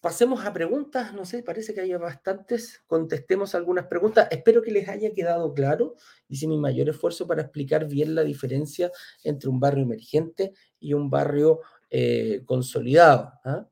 pasemos 0.00 0.44
a 0.44 0.52
preguntas. 0.52 1.12
No 1.12 1.24
sé, 1.24 1.42
parece 1.42 1.74
que 1.74 1.80
hay 1.80 1.94
bastantes. 1.94 2.82
Contestemos 2.86 3.54
algunas 3.54 3.86
preguntas. 3.86 4.28
Espero 4.30 4.62
que 4.62 4.70
les 4.70 4.88
haya 4.88 5.12
quedado 5.12 5.52
claro. 5.52 5.96
Hice 6.28 6.46
mi 6.46 6.58
mayor 6.58 6.88
esfuerzo 6.88 7.26
para 7.26 7.42
explicar 7.42 7.86
bien 7.86 8.14
la 8.14 8.22
diferencia 8.22 8.90
entre 9.22 9.48
un 9.50 9.60
barrio 9.60 9.84
emergente 9.84 10.52
y 10.78 10.94
un 10.94 11.10
barrio 11.10 11.60
eh, 11.90 12.42
consolidado. 12.46 13.32
¿ah? 13.44 13.68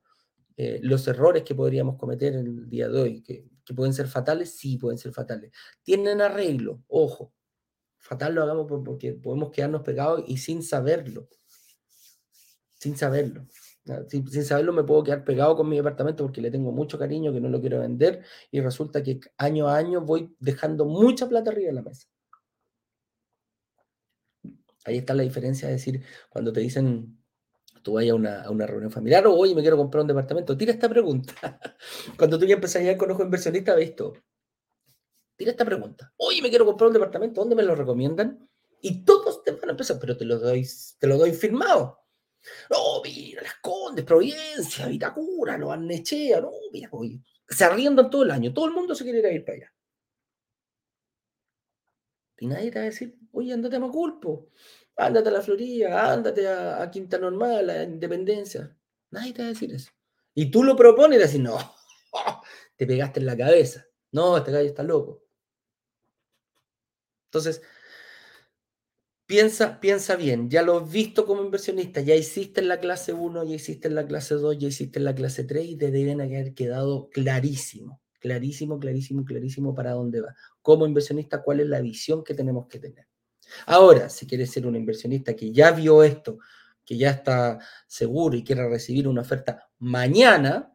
Los 0.82 1.08
errores 1.08 1.42
que 1.42 1.56
podríamos 1.56 1.96
cometer 1.96 2.34
en 2.34 2.46
el 2.46 2.68
día 2.68 2.88
de 2.88 3.00
hoy, 3.00 3.22
que, 3.22 3.48
que, 3.64 3.74
pueden 3.74 3.92
ser 3.92 4.06
fatales, 4.06 4.56
sí 4.56 4.76
pueden 4.76 4.98
ser 4.98 5.12
fatales. 5.12 5.50
Tienen 5.82 6.20
arreglo, 6.20 6.82
ojo. 6.86 7.32
Fatal 8.02 8.34
lo 8.34 8.42
hagamos 8.42 8.66
porque 8.84 9.12
podemos 9.12 9.52
quedarnos 9.52 9.82
pegados 9.82 10.24
y 10.26 10.36
sin 10.36 10.62
saberlo. 10.64 11.28
Sin 12.78 12.96
saberlo. 12.96 13.46
Sin, 14.08 14.44
saberlo 14.44 14.72
me 14.72 14.82
puedo 14.82 15.04
quedar 15.04 15.24
pegado 15.24 15.56
con 15.56 15.68
mi 15.68 15.76
departamento 15.76 16.24
porque 16.24 16.40
le 16.40 16.50
tengo 16.50 16.72
mucho 16.72 16.98
cariño, 16.98 17.32
que 17.32 17.40
no 17.40 17.48
lo 17.48 17.60
quiero 17.60 17.78
vender 17.78 18.24
y 18.50 18.60
resulta 18.60 19.04
que 19.04 19.20
año 19.38 19.68
a 19.68 19.76
año 19.76 20.00
voy 20.00 20.34
dejando 20.40 20.84
mucha 20.84 21.28
plata 21.28 21.50
arriba 21.50 21.68
de 21.68 21.74
la 21.74 21.82
mesa. 21.82 22.08
Ahí 24.84 24.98
está 24.98 25.14
la 25.14 25.22
diferencia 25.22 25.68
de 25.68 25.74
decir, 25.74 26.04
cuando 26.28 26.52
te 26.52 26.58
dicen, 26.58 27.22
tú 27.82 27.94
vayas 27.94 28.14
a 28.14 28.50
una, 28.50 28.66
reunión 28.66 28.90
familiar 28.90 29.24
o, 29.28 29.34
oye, 29.34 29.54
me 29.54 29.60
quiero 29.62 29.76
comprar 29.76 30.02
un 30.02 30.08
departamento, 30.08 30.56
tira 30.56 30.72
esta 30.72 30.88
pregunta. 30.88 31.34
cuando 32.18 32.36
tú 32.36 32.46
ya 32.46 32.54
empezás 32.54 32.82
a 32.82 32.90
ir 32.90 32.96
con 32.96 33.12
ojo 33.12 33.22
inversionista, 33.22 33.76
ves 33.76 33.90
esto. 33.90 34.14
Esta 35.50 35.64
pregunta. 35.64 36.12
Oye, 36.16 36.40
me 36.42 36.48
quiero 36.48 36.64
comprar 36.64 36.88
un 36.88 36.94
departamento, 36.94 37.40
¿dónde 37.40 37.56
me 37.56 37.62
lo 37.62 37.74
recomiendan? 37.74 38.48
Y 38.80 39.04
todos 39.04 39.42
te 39.44 39.52
van 39.52 39.68
a 39.68 39.72
empezar, 39.72 39.98
pero 40.00 40.16
te 40.16 40.24
lo 40.24 40.38
doy, 40.38 40.68
te 40.98 41.06
lo 41.06 41.18
doy 41.18 41.32
firmado. 41.32 42.02
No, 42.70 43.02
mira, 43.02 43.42
Las 43.42 43.54
Condes, 43.60 44.04
Providencia, 44.04 44.86
Vitacura, 44.86 45.56
no 45.56 45.76
Nechea, 45.76 46.40
no, 46.40 46.50
mira, 46.72 46.88
oye, 46.92 47.20
se 47.48 47.64
arriendan 47.64 48.10
todo 48.10 48.24
el 48.24 48.30
año, 48.30 48.52
todo 48.52 48.66
el 48.66 48.72
mundo 48.72 48.94
se 48.94 49.04
quiere 49.04 49.20
ir 49.20 49.26
a 49.26 49.32
ir 49.32 49.44
para 49.44 49.56
allá. 49.56 49.72
Y 52.38 52.46
nadie 52.48 52.72
te 52.72 52.78
va 52.80 52.82
a 52.82 52.86
decir, 52.86 53.16
oye, 53.30 53.52
ándate 53.52 53.76
a 53.76 53.80
Maculpo, 53.80 54.48
ándate 54.96 55.28
a 55.28 55.32
la 55.32 55.42
Florida, 55.42 56.12
ándate 56.12 56.48
a, 56.48 56.90
Quinta 56.90 57.18
Normal, 57.18 57.70
a 57.70 57.84
Independencia. 57.84 58.76
Nadie 59.10 59.32
te 59.32 59.42
va 59.42 59.46
a 59.46 59.52
decir 59.52 59.72
eso. 59.72 59.92
Y 60.34 60.50
tú 60.50 60.64
lo 60.64 60.74
propones 60.74 61.20
y 61.20 61.22
decís, 61.22 61.40
no, 61.40 61.56
te 62.76 62.84
pegaste 62.84 63.20
en 63.20 63.26
la 63.26 63.36
cabeza. 63.36 63.86
No, 64.10 64.36
este 64.36 64.50
gallo 64.50 64.68
está 64.68 64.82
loco. 64.82 65.22
Entonces, 67.32 67.62
Piensa, 69.32 69.80
piensa 69.80 70.14
bien, 70.16 70.50
ya 70.50 70.60
lo 70.60 70.78
has 70.78 70.92
visto 70.92 71.24
como 71.24 71.42
inversionista, 71.42 72.02
ya 72.02 72.14
hiciste 72.14 72.60
en 72.60 72.68
la 72.68 72.80
clase 72.80 73.14
1, 73.14 73.44
ya 73.44 73.54
hiciste 73.54 73.88
en 73.88 73.94
la 73.94 74.06
clase 74.06 74.34
2, 74.34 74.58
ya 74.58 74.68
hiciste 74.68 74.98
en 74.98 75.06
la 75.06 75.14
clase 75.14 75.44
3 75.44 75.64
y 75.64 75.76
te 75.76 75.90
deben 75.90 76.20
haber 76.20 76.52
quedado 76.52 77.08
clarísimo, 77.08 78.02
clarísimo, 78.18 78.78
clarísimo, 78.78 79.24
clarísimo 79.24 79.74
para 79.74 79.92
dónde 79.92 80.20
va. 80.20 80.34
Como 80.60 80.86
inversionista, 80.86 81.42
cuál 81.42 81.60
es 81.60 81.68
la 81.68 81.80
visión 81.80 82.22
que 82.22 82.34
tenemos 82.34 82.66
que 82.66 82.78
tener. 82.78 83.06
Ahora, 83.64 84.10
si 84.10 84.26
quieres 84.26 84.50
ser 84.50 84.66
un 84.66 84.76
inversionista 84.76 85.34
que 85.34 85.50
ya 85.50 85.70
vio 85.70 86.02
esto, 86.02 86.38
que 86.84 86.98
ya 86.98 87.12
está 87.12 87.58
seguro 87.86 88.36
y 88.36 88.44
quiere 88.44 88.68
recibir 88.68 89.08
una 89.08 89.22
oferta 89.22 89.70
mañana, 89.78 90.74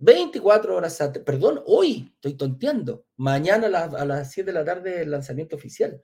24 0.00 0.76
horas 0.76 0.98
perdón, 1.24 1.62
hoy, 1.66 2.10
estoy 2.14 2.34
tonteando, 2.34 3.06
mañana 3.16 3.66
a 3.66 3.70
las, 3.70 3.94
a 3.94 4.04
las 4.04 4.32
7 4.32 4.50
de 4.50 4.58
la 4.58 4.64
tarde 4.64 5.02
el 5.02 5.10
lanzamiento 5.10 5.56
oficial. 5.56 6.02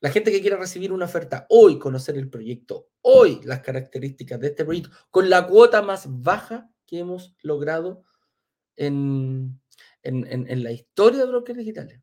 La 0.00 0.10
gente 0.10 0.30
que 0.30 0.40
quiera 0.40 0.56
recibir 0.56 0.92
una 0.92 1.06
oferta 1.06 1.46
hoy, 1.48 1.78
conocer 1.78 2.16
el 2.16 2.30
proyecto, 2.30 2.88
hoy 3.02 3.40
las 3.44 3.60
características 3.60 4.38
de 4.40 4.48
este 4.48 4.64
proyecto, 4.64 4.90
con 5.10 5.28
la 5.28 5.46
cuota 5.46 5.82
más 5.82 6.06
baja 6.08 6.70
que 6.86 7.00
hemos 7.00 7.34
logrado 7.42 8.04
en, 8.76 9.60
la 10.02 10.72
historia 10.72 11.20
de 11.20 11.26
brokers 11.26 11.58
digitales. 11.58 12.00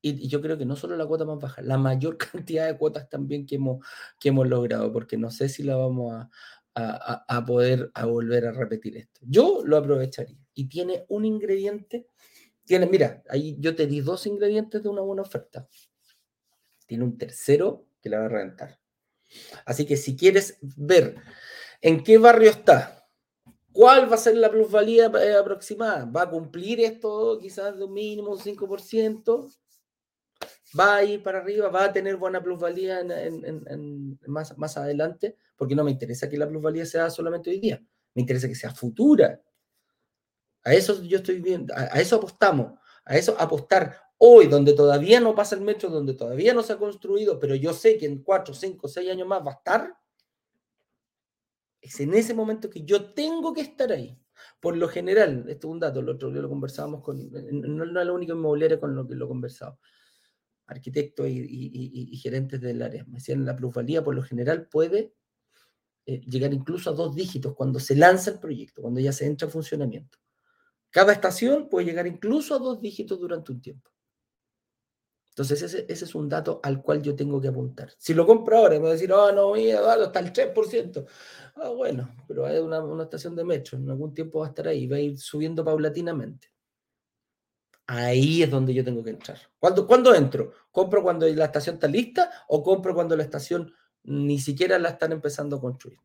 Y, 0.00 0.28
yo 0.28 0.40
creo 0.40 0.56
que 0.56 0.64
no 0.64 0.76
solo 0.76 0.96
la 0.96 1.06
cuota 1.06 1.24
más 1.24 1.38
baja, 1.38 1.60
la 1.60 1.76
mayor 1.76 2.16
cantidad 2.18 2.66
de 2.66 2.78
cuotas 2.78 3.08
también 3.08 3.46
que 3.46 3.56
hemos, 3.56 3.84
que 4.20 4.28
hemos 4.28 4.48
logrado, 4.48 4.92
porque 4.92 5.16
no 5.16 5.30
sé 5.30 5.48
si 5.48 5.64
la 5.64 5.76
vamos 5.76 6.14
a, 6.14 6.30
a 6.74 7.44
poder 7.46 7.90
a 7.94 8.06
volver 8.06 8.46
a 8.46 8.52
repetir 8.52 8.96
esto. 8.96 9.20
Yo 9.22 9.62
lo 9.64 9.76
aprovecharía. 9.76 10.38
Y 10.54 10.68
tiene 10.68 11.04
un 11.08 11.24
ingrediente, 11.24 12.08
tiene, 12.64 12.86
mira, 12.86 13.22
ahí 13.28 13.56
yo 13.60 13.76
te 13.76 13.86
di 13.86 14.00
dos 14.00 14.26
ingredientes 14.26 14.82
de 14.82 14.88
una 14.88 15.02
buena 15.02 15.22
oferta 15.22 15.68
tiene 16.86 17.04
un 17.04 17.18
tercero 17.18 17.86
que 18.00 18.08
la 18.08 18.20
va 18.20 18.26
a 18.26 18.28
reventar. 18.28 18.78
Así 19.64 19.86
que 19.86 19.96
si 19.96 20.16
quieres 20.16 20.58
ver 20.60 21.16
en 21.80 22.02
qué 22.02 22.18
barrio 22.18 22.50
está, 22.50 23.08
cuál 23.72 24.10
va 24.10 24.14
a 24.14 24.18
ser 24.18 24.36
la 24.36 24.50
plusvalía 24.50 25.10
eh, 25.20 25.34
aproximada, 25.34 26.04
va 26.04 26.22
a 26.22 26.30
cumplir 26.30 26.80
esto 26.80 27.38
quizás 27.40 27.76
de 27.76 27.84
un 27.84 27.92
mínimo, 27.92 28.32
un 28.32 28.38
5%, 28.38 29.52
va 30.78 30.96
a 30.96 31.04
ir 31.04 31.22
para 31.22 31.38
arriba, 31.38 31.68
va 31.68 31.84
a 31.84 31.92
tener 31.92 32.16
buena 32.16 32.42
plusvalía 32.42 33.02
más, 34.26 34.56
más 34.58 34.76
adelante, 34.76 35.36
porque 35.56 35.74
no 35.74 35.84
me 35.84 35.90
interesa 35.90 36.28
que 36.28 36.38
la 36.38 36.48
plusvalía 36.48 36.86
sea 36.86 37.10
solamente 37.10 37.50
hoy 37.50 37.60
día, 37.60 37.82
me 38.14 38.22
interesa 38.22 38.48
que 38.48 38.54
sea 38.54 38.72
futura. 38.72 39.40
A 40.64 40.74
eso 40.74 41.02
yo 41.02 41.18
estoy 41.18 41.40
viendo, 41.40 41.74
a 41.76 42.00
eso 42.00 42.16
apostamos, 42.16 42.78
a 43.04 43.16
eso 43.16 43.36
apostar 43.38 43.98
hoy, 44.16 44.46
donde 44.46 44.72
todavía 44.72 45.20
no 45.20 45.34
pasa 45.34 45.54
el 45.54 45.60
metro, 45.60 45.90
donde 45.90 46.14
todavía 46.14 46.54
no 46.54 46.62
se 46.62 46.72
ha 46.72 46.78
construido, 46.78 47.38
pero 47.38 47.54
yo 47.54 47.72
sé 47.72 47.98
que 47.98 48.06
en 48.06 48.22
4, 48.22 48.54
5, 48.54 48.88
6 48.88 49.10
años 49.10 49.28
más 49.28 49.44
va 49.44 49.50
a 49.50 49.54
estar, 49.54 49.94
es 51.80 52.00
en 52.00 52.14
ese 52.14 52.32
momento 52.32 52.70
que 52.70 52.82
yo 52.82 53.12
tengo 53.12 53.52
que 53.52 53.60
estar 53.60 53.92
ahí. 53.92 54.18
Por 54.58 54.76
lo 54.76 54.88
general, 54.88 55.44
esto 55.48 55.68
es 55.68 55.72
un 55.72 55.80
dato, 55.80 56.00
el 56.00 56.08
otro 56.08 56.30
día 56.30 56.40
lo 56.40 56.48
conversábamos 56.48 57.02
con, 57.02 57.30
no, 57.30 57.84
es 57.84 58.06
la 58.06 58.12
única 58.12 58.32
inmobiliaria 58.32 58.80
con 58.80 58.94
lo 58.94 59.06
que 59.06 59.14
lo 59.14 59.26
he 59.26 59.28
conversado, 59.28 59.78
arquitectos 60.66 61.26
y, 61.28 62.16
gerentes 62.22 62.60
del 62.60 62.82
área. 62.82 63.04
Me 63.04 63.14
decían, 63.14 63.44
la 63.44 63.56
plusvalía 63.56 64.02
por 64.02 64.14
lo 64.14 64.22
general 64.22 64.68
puede 64.68 65.14
eh, 66.06 66.20
llegar 66.20 66.52
incluso 66.52 66.90
a 66.90 66.94
dos 66.94 67.14
dígitos 67.14 67.54
cuando 67.54 67.80
se 67.80 67.96
lanza 67.96 68.30
el 68.30 68.38
proyecto, 68.38 68.82
cuando 68.82 69.00
ya 69.00 69.12
se 69.12 69.26
entra 69.26 69.46
en 69.46 69.52
funcionamiento. 69.52 70.18
Cada 70.90 71.12
estación 71.12 71.68
puede 71.68 71.86
llegar 71.86 72.06
incluso 72.06 72.54
a 72.54 72.58
dos 72.58 72.80
dígitos 72.80 73.18
durante 73.18 73.52
un 73.52 73.60
tiempo. 73.60 73.90
Entonces, 75.30 75.62
ese, 75.62 75.86
es 75.88 76.14
un 76.14 76.28
dato 76.28 76.60
al 76.62 76.80
cual 76.80 77.02
yo 77.02 77.16
tengo 77.16 77.40
que 77.40 77.48
apuntar. 77.48 77.90
Si 77.98 78.14
lo 78.14 78.24
compro 78.24 78.56
ahora, 78.56 78.74
me 78.74 78.82
voy 78.82 78.90
a 78.90 78.92
decir, 78.92 79.12
oh, 79.12 79.32
no, 79.32 79.52
mira, 79.54 80.04
está 80.04 80.20
el 80.20 80.32
3%. 80.32 81.04
Ah, 81.56 81.70
bueno, 81.70 82.14
pero 82.28 82.46
hay 82.46 82.58
una, 82.58 82.80
una, 82.80 83.02
estación 83.02 83.34
de 83.34 83.42
metro, 83.42 83.76
en 83.76 83.90
algún 83.90 84.14
tiempo 84.14 84.38
va 84.38 84.46
a 84.46 84.48
estar 84.50 84.68
ahí, 84.68 84.86
va 84.86 84.96
a 84.96 85.00
ir 85.00 85.18
subiendo 85.18 85.64
paulatinamente. 85.64 86.53
Ahí 87.86 88.42
es 88.42 88.50
donde 88.50 88.72
yo 88.72 88.84
tengo 88.84 89.04
que 89.04 89.10
entrar. 89.10 89.38
¿Cuándo, 89.58 89.86
¿Cuándo 89.86 90.14
entro? 90.14 90.52
¿Compro 90.70 91.02
cuando 91.02 91.28
la 91.28 91.44
estación 91.44 91.74
está 91.74 91.86
lista 91.86 92.30
o 92.48 92.62
compro 92.62 92.94
cuando 92.94 93.16
la 93.16 93.22
estación 93.22 93.72
ni 94.04 94.38
siquiera 94.38 94.78
la 94.78 94.90
están 94.90 95.12
empezando 95.12 95.56
a 95.56 95.60
construir? 95.60 95.98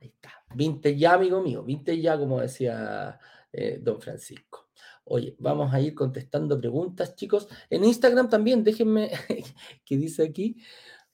Ahí 0.00 0.08
está. 0.08 0.30
Vinte 0.54 0.96
ya, 0.96 1.14
amigo 1.14 1.42
mío, 1.42 1.64
vinte 1.64 2.00
ya, 2.00 2.16
como 2.16 2.40
decía 2.40 3.18
eh, 3.52 3.78
don 3.82 4.00
Francisco. 4.00 4.70
Oye, 5.04 5.36
vamos 5.38 5.72
a 5.72 5.80
ir 5.80 5.94
contestando 5.94 6.58
preguntas, 6.58 7.14
chicos. 7.14 7.48
En 7.70 7.84
Instagram 7.84 8.28
también, 8.28 8.64
déjenme, 8.64 9.10
que 9.84 9.96
dice 9.96 10.24
aquí, 10.24 10.56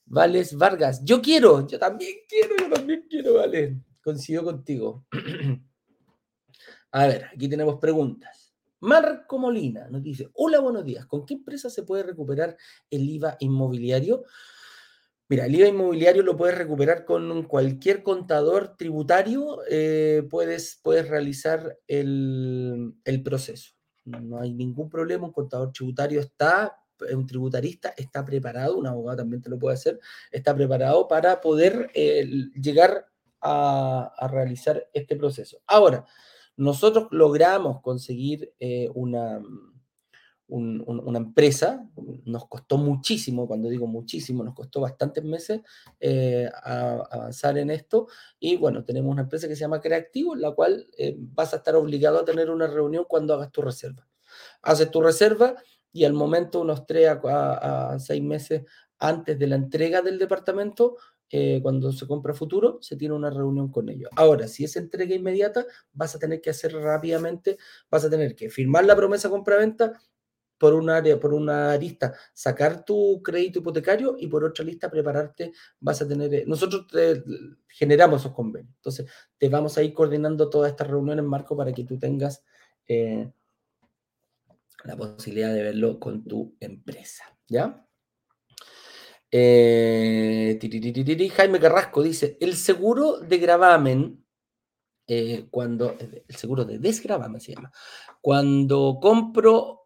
Vales 0.05 0.55
Vargas. 0.57 1.03
Yo 1.03 1.21
quiero, 1.21 1.67
yo 1.67 1.79
también 1.79 2.17
quiero, 2.27 2.55
yo 2.57 2.69
también 2.69 3.05
quiero, 3.09 3.35
Vale. 3.35 3.77
Coincido 4.03 4.43
contigo. 4.43 5.05
A 6.91 7.07
ver, 7.07 7.25
aquí 7.25 7.47
tenemos 7.47 7.79
preguntas. 7.79 8.42
Marco 8.83 9.37
Molina 9.37 9.87
nos 9.89 10.03
dice, 10.03 10.29
hola, 10.33 10.59
buenos 10.59 10.85
días. 10.85 11.05
¿Con 11.05 11.25
qué 11.25 11.35
empresa 11.35 11.69
se 11.69 11.83
puede 11.83 12.03
recuperar 12.03 12.57
el 12.89 13.09
IVA 13.09 13.37
inmobiliario? 13.39 14.23
Mira, 15.29 15.45
el 15.45 15.55
IVA 15.55 15.67
inmobiliario 15.67 16.21
lo 16.21 16.37
puedes 16.37 16.57
recuperar 16.57 17.05
con 17.05 17.43
cualquier 17.43 18.03
contador 18.03 18.75
tributario, 18.77 19.59
eh, 19.69 20.27
puedes, 20.29 20.79
puedes 20.83 21.07
realizar 21.07 21.77
el, 21.87 22.93
el 23.05 23.23
proceso 23.23 23.73
no 24.05 24.39
hay 24.39 24.53
ningún 24.53 24.89
problema, 24.89 25.27
un 25.27 25.33
contador 25.33 25.71
tributario 25.71 26.19
está, 26.19 26.77
un 27.13 27.25
tributarista 27.25 27.93
está 27.95 28.23
preparado, 28.23 28.77
un 28.77 28.87
abogado 28.87 29.17
también 29.17 29.41
te 29.41 29.49
lo 29.49 29.57
puede 29.57 29.75
hacer, 29.75 29.99
está 30.31 30.55
preparado 30.55 31.07
para 31.07 31.39
poder 31.41 31.89
eh, 31.93 32.25
llegar 32.59 33.07
a, 33.41 34.27
realizar 34.31 34.87
este 34.93 35.15
proceso. 35.15 35.61
Ahora, 35.67 36.05
nosotros 36.55 37.07
logramos 37.11 37.81
conseguir 37.81 38.53
eh, 38.59 38.89
una, 38.93 39.41
una 40.47 41.17
empresa, 41.17 41.89
nos 42.25 42.47
costó 42.47 42.77
muchísimo, 42.77 43.47
cuando 43.47 43.69
digo 43.69 43.87
muchísimo, 43.87 44.43
nos 44.43 44.53
costó 44.53 44.81
bastantes 44.81 45.23
meses 45.23 45.61
eh, 45.99 46.49
avanzar 46.63 47.57
en 47.57 47.71
esto. 47.71 48.07
Y 48.39 48.57
bueno, 48.57 48.83
tenemos 48.83 49.11
una 49.11 49.23
empresa 49.23 49.47
que 49.47 49.55
se 49.55 49.61
llama 49.61 49.81
Creativo, 49.81 50.35
en 50.35 50.41
la 50.41 50.51
cual 50.51 50.87
eh, 50.97 51.15
vas 51.17 51.53
a 51.53 51.57
estar 51.57 51.75
obligado 51.75 52.19
a 52.19 52.25
tener 52.25 52.51
una 52.51 52.67
reunión 52.67 53.05
cuando 53.07 53.33
hagas 53.33 53.51
tu 53.51 53.61
reserva. 53.61 54.07
Haces 54.61 54.91
tu 54.91 55.01
reserva 55.01 55.55
y 55.91 56.05
al 56.05 56.13
momento, 56.13 56.61
unos 56.61 56.85
tres 56.85 57.09
a, 57.09 57.97
seis 57.99 58.21
meses 58.21 58.63
antes 58.99 59.37
de 59.37 59.47
la 59.47 59.55
entrega 59.55 60.01
del 60.01 60.19
departamento, 60.19 60.97
eh, 61.29 61.59
cuando 61.61 61.91
se 61.91 62.05
compra 62.07 62.33
futuro, 62.33 62.77
se 62.81 62.95
tiene 62.95 63.15
una 63.15 63.29
reunión 63.29 63.71
con 63.71 63.89
ellos. 63.89 64.09
Ahora, 64.15 64.47
si 64.47 64.63
es 64.63 64.75
entrega 64.75 65.15
inmediata, 65.15 65.65
vas 65.91 66.15
a 66.15 66.19
tener 66.19 66.41
que 66.41 66.49
hacer 66.49 66.73
rápidamente, 66.73 67.57
vas 67.89 68.05
a 68.05 68.09
tener 68.09 68.35
que 68.35 68.49
firmar 68.49 68.85
la 68.85 68.95
promesa 68.95 69.29
compra-venta, 69.29 69.99
por 70.63 70.75
un 70.75 70.89
área, 70.89 71.19
por 71.19 71.33
una 71.33 71.73
arista, 71.73 72.13
sacar 72.33 72.85
tu 72.85 73.21
crédito 73.21 73.59
hipotecario 73.59 74.15
y 74.17 74.27
por 74.27 74.45
otra 74.45 74.63
lista 74.63 74.89
prepararte, 74.89 75.51
vas 75.81 76.01
a 76.01 76.07
tener, 76.07 76.33
eh, 76.33 76.45
nosotros 76.47 76.87
generamos 77.67 78.21
esos 78.21 78.33
convenios. 78.33 78.73
Entonces, 78.77 79.11
te 79.37 79.49
vamos 79.49 79.77
a 79.77 79.83
ir 79.83 79.93
coordinando 79.93 80.49
todas 80.49 80.71
estas 80.71 80.87
reuniones, 80.87 81.25
Marco, 81.25 81.57
para 81.57 81.73
que 81.73 81.83
tú 81.83 81.99
tengas 81.99 82.45
eh, 82.87 83.29
la 84.85 84.95
posibilidad 84.95 85.53
de 85.53 85.63
verlo 85.63 85.99
con 85.99 86.23
tu 86.23 86.55
empresa. 86.61 87.25
¿Ya? 87.49 87.85
Eh, 89.35 90.59
Jaime 91.35 91.59
Carrasco 91.59 92.03
dice, 92.03 92.37
el 92.39 92.55
seguro 92.55 93.17
de 93.17 93.37
gravamen, 93.39 94.23
cuando, 95.49 95.95
el 95.99 96.35
seguro 96.35 96.65
de 96.65 96.77
desgravamen 96.77 97.41
se 97.41 97.55
llama, 97.55 97.71
cuando 98.21 98.99
compro 99.01 99.83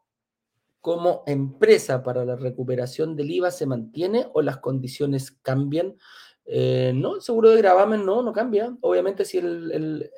como 0.82 1.24
empresa 1.26 2.04
para 2.04 2.24
la 2.24 2.36
recuperación 2.36 3.16
del 3.16 3.32
IVA 3.32 3.52
se 3.52 3.66
mantiene 3.66 4.28
o 4.34 4.42
las 4.42 4.58
condiciones 4.60 5.32
cambian. 5.32 5.98
Eh, 6.46 6.94
no, 6.96 7.16
el 7.16 7.22
seguro 7.22 7.50
de 7.50 7.58
gravamen 7.58 8.06
no, 8.06 8.22
no 8.22 8.32
cambia. 8.32 8.74
Obviamente 8.82 9.26
si 9.26 9.38
el, 9.38 10.10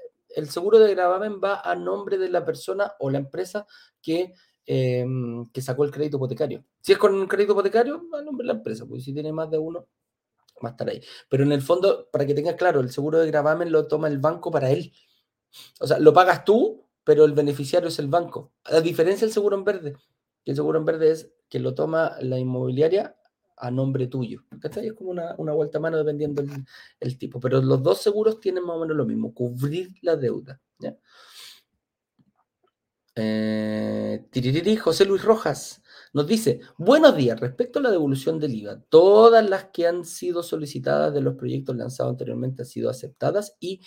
seguro 0.47 0.77
de 0.79 0.93
gravamen 0.93 1.39
va 1.43 1.61
a 1.61 1.75
nombre 1.75 2.17
de 2.17 2.29
la 2.29 2.45
persona 2.45 2.93
o 2.99 3.09
la 3.09 3.17
empresa 3.17 3.65
que, 4.01 4.33
em, 4.71 5.49
que 5.51 5.61
sacó 5.63 5.83
el 5.83 5.89
crédito 5.89 6.17
hipotecario. 6.17 6.63
Si 6.79 6.91
es 6.91 6.99
con 6.99 7.15
un 7.15 7.25
crédito 7.27 7.53
hipotecario, 7.53 8.03
va 8.13 8.19
a 8.19 8.21
nombre 8.21 8.45
de 8.45 8.53
la 8.53 8.59
empresa, 8.59 8.85
porque 8.85 9.01
si 9.01 9.13
tiene 9.13 9.33
más 9.33 9.49
de 9.49 9.57
uno, 9.57 9.87
va 10.63 10.69
a 10.69 10.71
estar 10.73 10.87
ahí. 10.87 11.01
Pero 11.27 11.43
en 11.43 11.51
el 11.51 11.63
fondo, 11.63 12.07
para 12.11 12.25
que 12.27 12.35
tengas 12.35 12.53
claro, 12.53 12.79
el 12.79 12.91
seguro 12.91 13.17
de 13.17 13.27
gravamen 13.27 13.71
lo 13.71 13.87
toma 13.87 14.07
el 14.07 14.19
banco 14.19 14.51
para 14.51 14.69
él. 14.69 14.93
O 15.79 15.87
sea, 15.87 15.97
lo 15.97 16.13
pagas 16.13 16.45
tú, 16.45 16.85
pero 17.03 17.25
el 17.25 17.33
beneficiario 17.33 17.89
es 17.89 17.97
el 17.97 18.07
banco. 18.07 18.53
A 18.65 18.79
diferencia 18.79 19.25
del 19.25 19.33
seguro 19.33 19.57
en 19.57 19.63
verde, 19.63 19.95
que 20.45 20.51
el 20.51 20.55
seguro 20.55 20.77
en 20.77 20.85
verde 20.85 21.11
es 21.11 21.31
que 21.49 21.59
lo 21.59 21.73
toma 21.73 22.15
la 22.21 22.37
inmobiliaria 22.37 23.15
a 23.57 23.71
nombre 23.71 24.05
tuyo. 24.05 24.43
Es 24.61 24.93
como 24.93 25.09
una, 25.09 25.33
vuelta 25.53 25.79
a 25.79 25.81
mano 25.81 25.97
dependiendo 25.97 26.43
el, 26.99 27.17
tipo. 27.17 27.39
Pero 27.39 27.59
los 27.59 27.81
dos 27.81 28.03
seguros 28.03 28.39
tienen 28.39 28.63
más 28.63 28.77
o 28.77 28.79
menos 28.81 28.95
lo 28.95 29.05
mismo, 29.05 29.33
cubrir 29.33 29.95
la 30.03 30.15
deuda. 30.15 30.61
¿ya? 30.77 30.95
Eh, 33.21 34.77
José 34.81 35.05
Luis 35.05 35.23
Rojas 35.23 35.81
nos 36.13 36.25
dice, 36.25 36.61
buenos 36.77 37.15
días, 37.15 37.39
respecto 37.39 37.79
a 37.79 37.81
la 37.81 37.91
devolución 37.91 38.39
del 38.39 38.55
IVA, 38.55 38.81
todas 38.89 39.47
las 39.47 39.65
que 39.65 39.87
han 39.87 40.05
sido 40.05 40.41
solicitadas 40.41 41.13
de 41.13 41.21
los 41.21 41.35
proyectos 41.35 41.75
lanzados 41.75 42.11
anteriormente 42.11 42.61
han 42.61 42.67
sido 42.67 42.89
aceptadas 42.89 43.57
y 43.59 43.81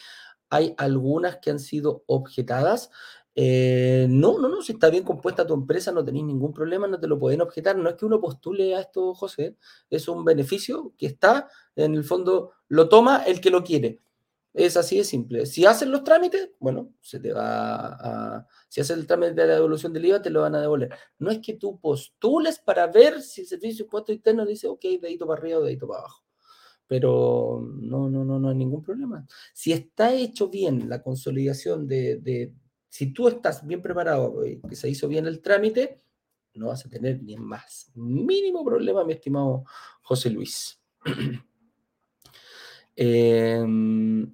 hay 0.50 0.74
algunas 0.76 1.38
que 1.38 1.50
han 1.50 1.58
sido 1.58 2.04
objetadas. 2.06 2.90
Eh, 3.34 4.06
no, 4.10 4.38
no, 4.38 4.50
no, 4.50 4.60
si 4.60 4.72
está 4.72 4.90
bien 4.90 5.02
compuesta 5.02 5.46
tu 5.46 5.54
empresa, 5.54 5.90
no 5.92 6.04
tenéis 6.04 6.26
ningún 6.26 6.52
problema, 6.52 6.86
no 6.86 7.00
te 7.00 7.06
lo 7.06 7.18
pueden 7.18 7.40
objetar. 7.40 7.76
No 7.76 7.88
es 7.88 7.96
que 7.96 8.04
uno 8.04 8.20
postule 8.20 8.76
a 8.76 8.80
esto, 8.80 9.14
José, 9.14 9.56
es 9.88 10.08
un 10.08 10.24
beneficio 10.24 10.92
que 10.98 11.06
está, 11.06 11.48
en 11.74 11.94
el 11.94 12.04
fondo, 12.04 12.52
lo 12.68 12.88
toma 12.90 13.24
el 13.24 13.40
que 13.40 13.50
lo 13.50 13.64
quiere. 13.64 14.02
Es 14.54 14.76
así 14.76 14.98
de 14.98 15.04
simple. 15.04 15.46
Si 15.46 15.64
hacen 15.64 15.90
los 15.90 16.04
trámites, 16.04 16.50
bueno, 16.60 16.92
se 17.00 17.18
te 17.20 17.32
va 17.32 17.86
a. 17.86 18.46
Si 18.68 18.80
haces 18.80 18.96
el 18.96 19.06
trámite 19.06 19.34
de 19.34 19.46
la 19.46 19.54
devolución 19.54 19.92
del 19.92 20.04
IVA, 20.04 20.20
te 20.20 20.30
lo 20.30 20.42
van 20.42 20.54
a 20.54 20.60
devolver. 20.60 20.90
No 21.18 21.30
es 21.30 21.38
que 21.38 21.54
tú 21.54 21.80
postules 21.80 22.58
para 22.58 22.86
ver 22.86 23.22
si 23.22 23.42
el 23.42 23.46
servicio 23.46 23.78
de 23.78 23.84
impuesto 23.84 24.12
interno 24.12 24.44
dice, 24.44 24.68
ok, 24.68 24.82
dedito 25.00 25.26
para 25.26 25.40
arriba 25.40 25.58
o 25.58 25.62
dedito 25.62 25.88
para 25.88 26.00
abajo 26.00 26.22
pero 26.92 27.66
no, 27.80 28.10
no, 28.10 28.22
no, 28.22 28.38
no 28.38 28.50
hay 28.50 28.54
ningún 28.54 28.82
problema. 28.82 29.26
Si 29.54 29.72
está 29.72 30.12
hecho 30.12 30.50
bien 30.50 30.90
la 30.90 31.02
consolidación 31.02 31.88
de, 31.88 32.52
si 32.90 33.14
tú 33.14 33.28
estás 33.28 33.66
bien 33.66 33.80
preparado, 33.80 34.44
y 34.44 34.60
que 34.60 34.76
se 34.76 34.90
hizo 34.90 35.08
bien 35.08 35.26
el 35.26 35.40
trámite, 35.40 36.02
no 36.52 36.66
vas 36.66 36.84
a 36.84 36.90
tener 36.90 37.22
ni 37.22 37.34
más 37.36 37.90
mínimo 37.94 38.62
problema, 38.62 39.06
mi 39.06 39.14
estimado 39.14 39.64
José 40.02 40.28
Luis. 40.28 40.78
Em, 42.94 44.30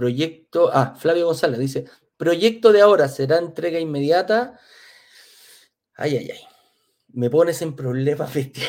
proyecto, 0.00 0.70
ah, 0.72 0.96
Flavio 0.98 1.26
González 1.26 1.60
dice, 1.60 1.84
proyecto 2.16 2.72
de 2.72 2.80
ahora 2.80 3.06
será 3.06 3.36
entrega 3.36 3.78
inmediata. 3.78 4.58
Ay, 5.94 6.16
ay, 6.16 6.30
ay. 6.30 6.40
Me 7.08 7.28
pones 7.28 7.60
en 7.60 7.76
problemas, 7.76 8.32
bestia. 8.34 8.66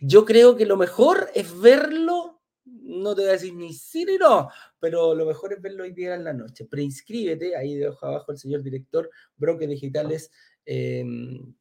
Yo 0.00 0.24
creo 0.24 0.56
que 0.56 0.64
lo 0.64 0.78
mejor 0.78 1.28
es 1.34 1.60
verlo, 1.60 2.40
no 2.64 3.14
te 3.14 3.20
voy 3.20 3.28
a 3.28 3.34
decir 3.34 3.52
ni 3.52 3.74
sí 3.74 4.06
ni 4.06 4.16
no, 4.16 4.48
pero 4.80 5.14
lo 5.14 5.26
mejor 5.26 5.52
es 5.52 5.60
verlo 5.60 5.84
hoy 5.84 5.92
día 5.92 6.14
en 6.14 6.24
la 6.24 6.32
noche. 6.32 6.64
Preinscríbete, 6.64 7.54
ahí 7.54 7.74
debajo 7.74 8.06
abajo 8.06 8.32
el 8.32 8.38
señor 8.38 8.62
director, 8.62 9.10
brokerdigitales.com. 9.36 10.30
Em, 10.64 11.54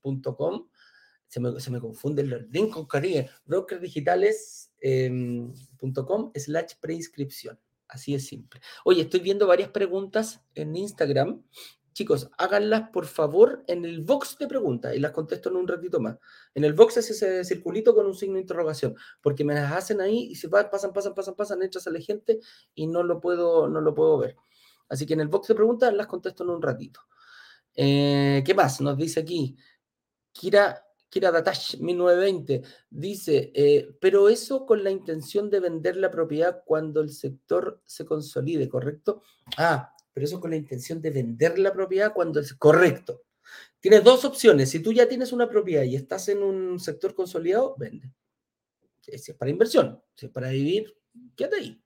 se, 1.27 1.41
me, 1.41 1.59
se 1.59 1.69
me 1.69 1.81
confunden 1.81 2.29
los 2.29 2.49
links 2.49 2.75
con 2.75 2.85
cariño. 2.85 3.25
brokerdigitales.com 3.43 6.31
em, 6.33 6.39
slash 6.39 6.75
preinscripción. 6.79 7.59
Así 7.91 8.15
es 8.15 8.25
simple. 8.25 8.61
Oye, 8.85 9.01
estoy 9.01 9.19
viendo 9.19 9.45
varias 9.45 9.69
preguntas 9.69 10.41
en 10.55 10.75
Instagram 10.75 11.43
chicos, 11.93 12.29
háganlas 12.37 12.89
por 12.89 13.05
favor 13.05 13.63
en 13.67 13.83
el 13.85 14.01
box 14.01 14.37
de 14.39 14.47
preguntas 14.47 14.95
y 14.95 14.99
las 14.99 15.11
contesto 15.11 15.49
en 15.49 15.57
un 15.57 15.67
ratito 15.67 15.99
más. 15.99 16.17
En 16.55 16.63
el 16.63 16.73
box 16.73 16.97
es 16.97 17.11
ese 17.11 17.43
circulito 17.43 17.93
con 17.93 18.05
un 18.05 18.15
signo 18.15 18.35
de 18.35 18.41
interrogación, 18.41 18.95
porque 19.21 19.43
me 19.43 19.53
las 19.53 19.71
hacen 19.73 20.01
ahí 20.01 20.29
y 20.31 20.35
se 20.35 20.47
va, 20.47 20.69
pasan, 20.69 20.93
pasan, 20.93 21.13
pasan, 21.13 21.35
pasan, 21.35 21.63
echas 21.63 21.87
a 21.87 21.91
la 21.91 21.99
gente 21.99 22.39
y 22.73 22.87
no 22.87 23.03
lo 23.03 23.19
puedo, 23.19 23.67
no 23.67 23.81
lo 23.81 23.93
puedo 23.93 24.17
ver. 24.17 24.37
Así 24.89 25.05
que 25.05 25.13
en 25.13 25.21
el 25.21 25.27
box 25.27 25.49
de 25.49 25.55
preguntas 25.55 25.93
las 25.93 26.07
contesto 26.07 26.43
en 26.43 26.49
un 26.51 26.61
ratito. 26.61 27.01
Eh, 27.75 28.43
¿Qué 28.45 28.53
más? 28.53 28.81
Nos 28.81 28.97
dice 28.97 29.21
aquí 29.21 29.55
Kira, 30.33 30.85
Kira 31.11 31.29
Datash 31.29 31.77
1920. 31.77 32.61
Dice, 32.89 33.51
eh, 33.53 33.89
pero 33.99 34.29
eso 34.29 34.65
con 34.65 34.81
la 34.81 34.91
intención 34.91 35.49
de 35.49 35.59
vender 35.59 35.97
la 35.97 36.09
propiedad 36.09 36.63
cuando 36.65 37.01
el 37.01 37.09
sector 37.09 37.81
se 37.85 38.05
consolide, 38.05 38.69
¿correcto? 38.69 39.21
Ah, 39.57 39.93
pero 40.13 40.25
eso 40.25 40.39
con 40.39 40.51
la 40.51 40.55
intención 40.55 41.01
de 41.01 41.09
vender 41.11 41.59
la 41.59 41.73
propiedad 41.73 42.13
cuando 42.13 42.39
es 42.39 42.53
correcto. 42.53 43.23
Tienes 43.81 44.05
dos 44.05 44.23
opciones. 44.23 44.69
Si 44.69 44.79
tú 44.79 44.93
ya 44.93 45.09
tienes 45.09 45.33
una 45.33 45.49
propiedad 45.49 45.83
y 45.83 45.97
estás 45.97 46.29
en 46.29 46.41
un 46.43 46.79
sector 46.79 47.13
consolidado, 47.13 47.75
vende. 47.77 48.09
Si 49.01 49.11
es 49.11 49.37
para 49.37 49.51
inversión, 49.51 50.01
si 50.15 50.27
es 50.27 50.31
para 50.31 50.49
vivir, 50.49 50.95
quédate 51.35 51.57
ahí. 51.57 51.83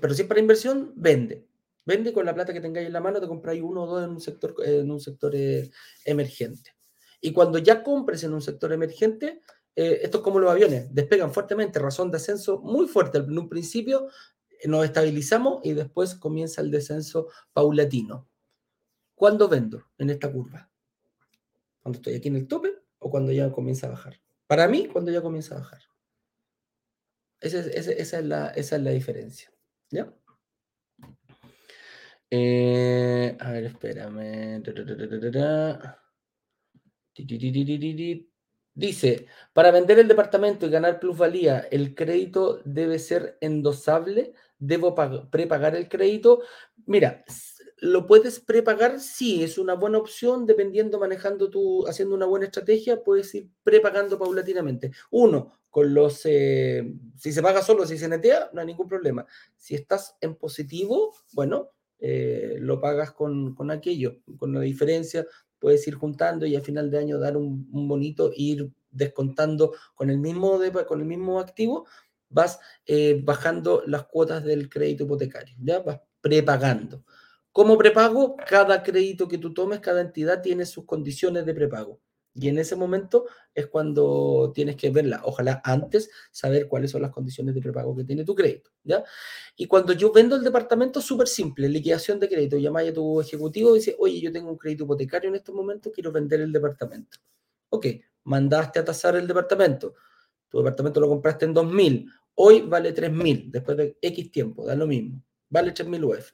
pero 0.00 0.14
si 0.14 0.22
es 0.22 0.28
para 0.28 0.38
inversión, 0.38 0.92
vende. 0.94 1.48
Vende 1.84 2.12
con 2.12 2.24
la 2.24 2.34
plata 2.34 2.52
que 2.52 2.60
tengáis 2.60 2.86
en 2.86 2.92
la 2.92 3.00
mano, 3.00 3.20
te 3.20 3.26
compráis 3.26 3.60
uno 3.60 3.82
o 3.82 3.86
dos 3.86 4.04
en 4.04 4.10
un 4.10 4.20
sector, 4.20 4.54
en 4.64 4.88
un 4.88 5.00
sector 5.00 5.34
eh, 5.34 5.68
emergente. 6.04 6.76
Y 7.20 7.32
cuando 7.32 7.58
ya 7.58 7.82
compres 7.82 8.24
en 8.24 8.32
un 8.32 8.40
sector 8.40 8.72
emergente, 8.72 9.42
eh, 9.76 10.00
esto 10.02 10.18
es 10.18 10.24
como 10.24 10.38
los 10.38 10.50
aviones, 10.50 10.92
despegan 10.94 11.32
fuertemente, 11.32 11.78
razón 11.78 12.10
de 12.10 12.16
ascenso 12.16 12.60
muy 12.60 12.86
fuerte 12.86 13.18
en 13.18 13.38
un 13.38 13.48
principio, 13.48 14.08
nos 14.66 14.84
estabilizamos 14.84 15.60
y 15.64 15.72
después 15.72 16.14
comienza 16.14 16.60
el 16.60 16.70
descenso 16.70 17.28
paulatino. 17.52 18.28
¿Cuándo 19.14 19.48
vendo 19.48 19.84
en 19.98 20.10
esta 20.10 20.30
curva? 20.32 20.70
¿Cuando 21.82 21.98
estoy 21.98 22.14
aquí 22.14 22.28
en 22.28 22.36
el 22.36 22.48
tope 22.48 22.72
o 22.98 23.10
cuando 23.10 23.32
ya 23.32 23.50
comienza 23.52 23.86
a 23.86 23.90
bajar? 23.90 24.20
Para 24.46 24.68
mí, 24.68 24.88
cuando 24.88 25.10
ya 25.10 25.22
comienza 25.22 25.54
a 25.54 25.60
bajar. 25.60 25.80
Esa 27.40 27.60
es, 27.60 28.24
la, 28.24 28.48
esa 28.48 28.76
es 28.76 28.82
la, 28.82 28.90
diferencia. 28.90 29.50
¿Ya? 29.90 30.12
Eh, 32.30 33.36
a 33.40 33.50
ver, 33.52 33.64
espérame. 33.64 34.62
Dice, 38.74 39.26
para 39.52 39.72
vender 39.72 39.98
el 39.98 40.08
departamento 40.08 40.66
y 40.66 40.70
ganar 40.70 41.00
plusvalía, 41.00 41.66
¿el 41.70 41.94
crédito 41.94 42.62
debe 42.64 42.98
ser 42.98 43.36
endosable? 43.40 44.32
¿Debo 44.58 44.94
prepagar 45.30 45.74
el 45.74 45.88
crédito? 45.88 46.42
Mira, 46.86 47.24
¿lo 47.78 48.06
puedes 48.06 48.40
prepagar? 48.40 49.00
Sí, 49.00 49.42
es 49.42 49.58
una 49.58 49.74
buena 49.74 49.98
opción, 49.98 50.46
dependiendo, 50.46 50.98
manejando 50.98 51.50
tu, 51.50 51.86
haciendo 51.86 52.14
una 52.14 52.26
buena 52.26 52.46
estrategia, 52.46 53.02
puedes 53.02 53.34
ir 53.34 53.50
prepagando 53.64 54.18
paulatinamente. 54.18 54.92
Uno, 55.10 55.60
con 55.68 55.92
los, 55.92 56.22
eh, 56.24 56.94
si 57.16 57.32
se 57.32 57.42
paga 57.42 57.62
solo, 57.62 57.86
si 57.86 57.98
se 57.98 58.08
netea, 58.08 58.50
no 58.52 58.60
hay 58.60 58.66
ningún 58.66 58.88
problema. 58.88 59.26
Si 59.56 59.74
estás 59.74 60.16
en 60.20 60.36
positivo, 60.36 61.14
bueno, 61.32 61.70
eh, 61.98 62.56
lo 62.60 62.80
pagas 62.80 63.12
con, 63.12 63.54
con, 63.54 63.70
aquello, 63.70 64.20
con 64.38 64.54
la 64.54 64.60
diferencia 64.60 65.26
puedes 65.60 65.86
ir 65.86 65.94
juntando 65.94 66.46
y 66.46 66.56
a 66.56 66.60
final 66.60 66.90
de 66.90 66.98
año 66.98 67.18
dar 67.18 67.36
un, 67.36 67.68
bonito 67.70 68.32
ir 68.34 68.70
descontando 68.90 69.74
con 69.94 70.10
el 70.10 70.18
mismo, 70.18 70.58
con 70.88 71.00
el 71.00 71.06
mismo 71.06 71.38
activo, 71.38 71.86
vas 72.28 72.58
eh, 72.86 73.20
bajando 73.22 73.82
las 73.86 74.04
cuotas 74.06 74.42
del 74.42 74.68
crédito 74.68 75.04
hipotecario, 75.04 75.54
ya 75.60 75.80
vas 75.80 76.00
prepagando. 76.20 77.04
¿Cómo 77.52 77.76
prepago? 77.76 78.36
Cada 78.48 78.82
crédito 78.82 79.28
que 79.28 79.38
tú 79.38 79.52
tomes, 79.52 79.80
cada 79.80 80.00
entidad 80.00 80.40
tiene 80.40 80.64
sus 80.66 80.84
condiciones 80.84 81.44
de 81.44 81.54
prepago. 81.54 82.00
Y 82.40 82.48
en 82.48 82.58
ese 82.58 82.74
momento 82.74 83.26
es 83.54 83.66
cuando 83.66 84.50
tienes 84.54 84.76
que 84.76 84.88
verla. 84.88 85.20
Ojalá 85.24 85.60
antes 85.62 86.10
saber 86.30 86.68
cuáles 86.68 86.90
son 86.90 87.02
las 87.02 87.10
condiciones 87.10 87.54
de 87.54 87.60
prepago 87.60 87.94
que 87.94 88.04
tiene 88.04 88.24
tu 88.24 88.34
crédito. 88.34 88.70
¿ya? 88.82 89.04
Y 89.56 89.66
cuando 89.66 89.92
yo 89.92 90.10
vendo 90.10 90.36
el 90.36 90.42
departamento, 90.42 91.02
súper 91.02 91.28
simple, 91.28 91.68
liquidación 91.68 92.18
de 92.18 92.30
crédito. 92.30 92.56
Llamáis 92.56 92.92
a 92.92 92.94
tu 92.94 93.20
ejecutivo 93.20 93.76
y 93.76 93.80
dice, 93.80 93.94
oye, 93.98 94.18
yo 94.20 94.32
tengo 94.32 94.50
un 94.50 94.56
crédito 94.56 94.84
hipotecario 94.84 95.28
en 95.28 95.36
este 95.36 95.52
momento, 95.52 95.92
quiero 95.92 96.10
vender 96.12 96.40
el 96.40 96.50
departamento. 96.50 97.18
Ok, 97.68 97.86
mandaste 98.24 98.78
a 98.78 98.84
tasar 98.86 99.16
el 99.16 99.26
departamento. 99.26 99.94
Tu 100.48 100.58
departamento 100.58 100.98
lo 100.98 101.08
compraste 101.08 101.44
en 101.44 101.54
2.000. 101.54 102.10
Hoy 102.36 102.62
vale 102.62 102.94
3.000, 102.94 103.50
después 103.50 103.76
de 103.76 103.98
X 104.00 104.30
tiempo, 104.30 104.64
da 104.64 104.74
lo 104.74 104.86
mismo. 104.86 105.22
Vale 105.50 105.74
3.000 105.74 106.04
UF. 106.04 106.32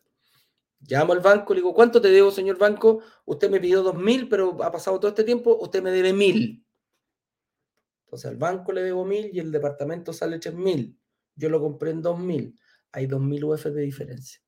Llamo 0.80 1.12
al 1.12 1.20
banco, 1.20 1.54
le 1.54 1.60
digo, 1.60 1.74
¿cuánto 1.74 2.00
te 2.00 2.08
debo, 2.08 2.30
señor 2.30 2.58
banco? 2.58 3.00
Usted 3.24 3.50
me 3.50 3.60
pidió 3.60 3.82
2.000, 3.82 4.28
pero 4.28 4.62
ha 4.62 4.70
pasado 4.70 5.00
todo 5.00 5.08
este 5.08 5.24
tiempo, 5.24 5.56
usted 5.60 5.82
me 5.82 5.90
debe 5.90 6.12
1.000. 6.12 6.64
Entonces 8.04 8.30
al 8.30 8.36
banco 8.36 8.72
le 8.72 8.82
debo 8.82 9.04
1.000 9.04 9.30
y 9.32 9.40
el 9.40 9.50
departamento 9.50 10.12
sale 10.12 10.38
3.000. 10.38 10.96
Yo 11.34 11.48
lo 11.48 11.60
compré 11.60 11.90
en 11.90 12.02
2.000. 12.02 12.54
Hay 12.92 13.06
2.000 13.06 13.44
UF 13.44 13.64
de 13.66 13.82
diferencia. 13.82 14.40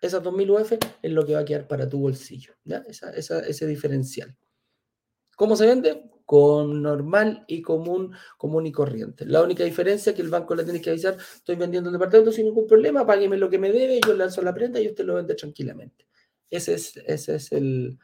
Esas 0.00 0.22
2.000 0.22 0.50
UF 0.50 0.72
es 1.02 1.12
lo 1.12 1.24
que 1.24 1.34
va 1.34 1.40
a 1.40 1.44
quedar 1.44 1.68
para 1.68 1.88
tu 1.88 2.00
bolsillo, 2.00 2.54
¿ya? 2.64 2.82
ese 2.88 3.66
diferencial. 3.66 4.36
¿Cómo 5.40 5.56
se 5.56 5.64
vende? 5.64 6.02
con 6.26 6.82
normal 6.82 7.44
y 7.48 7.60
común, 7.60 8.12
común 8.36 8.64
y 8.66 8.70
corriente. 8.70 9.24
La 9.26 9.42
única 9.42 9.64
diferencia 9.64 10.10
es 10.10 10.16
que 10.16 10.22
el 10.22 10.28
banco 10.28 10.54
le 10.54 10.62
tiene 10.62 10.80
que 10.80 10.90
avisar, 10.90 11.16
estoy 11.16 11.56
vendiendo 11.56 11.88
un 11.88 11.94
departamento 11.94 12.30
sin 12.30 12.44
ningún 12.44 12.68
problema, 12.68 13.04
págueme 13.04 13.36
lo 13.36 13.50
que 13.50 13.58
me 13.58 13.72
debe, 13.72 13.98
yo 14.06 14.14
lanzo 14.14 14.40
la 14.42 14.54
prenda 14.54 14.80
y 14.80 14.86
usted 14.86 15.04
lo 15.04 15.16
vende 15.16 15.34
tranquilamente. 15.34 16.06
Ese 16.48 16.74
es, 16.74 16.96
ese 16.98 17.34
es 17.34 17.50
el, 17.50 17.98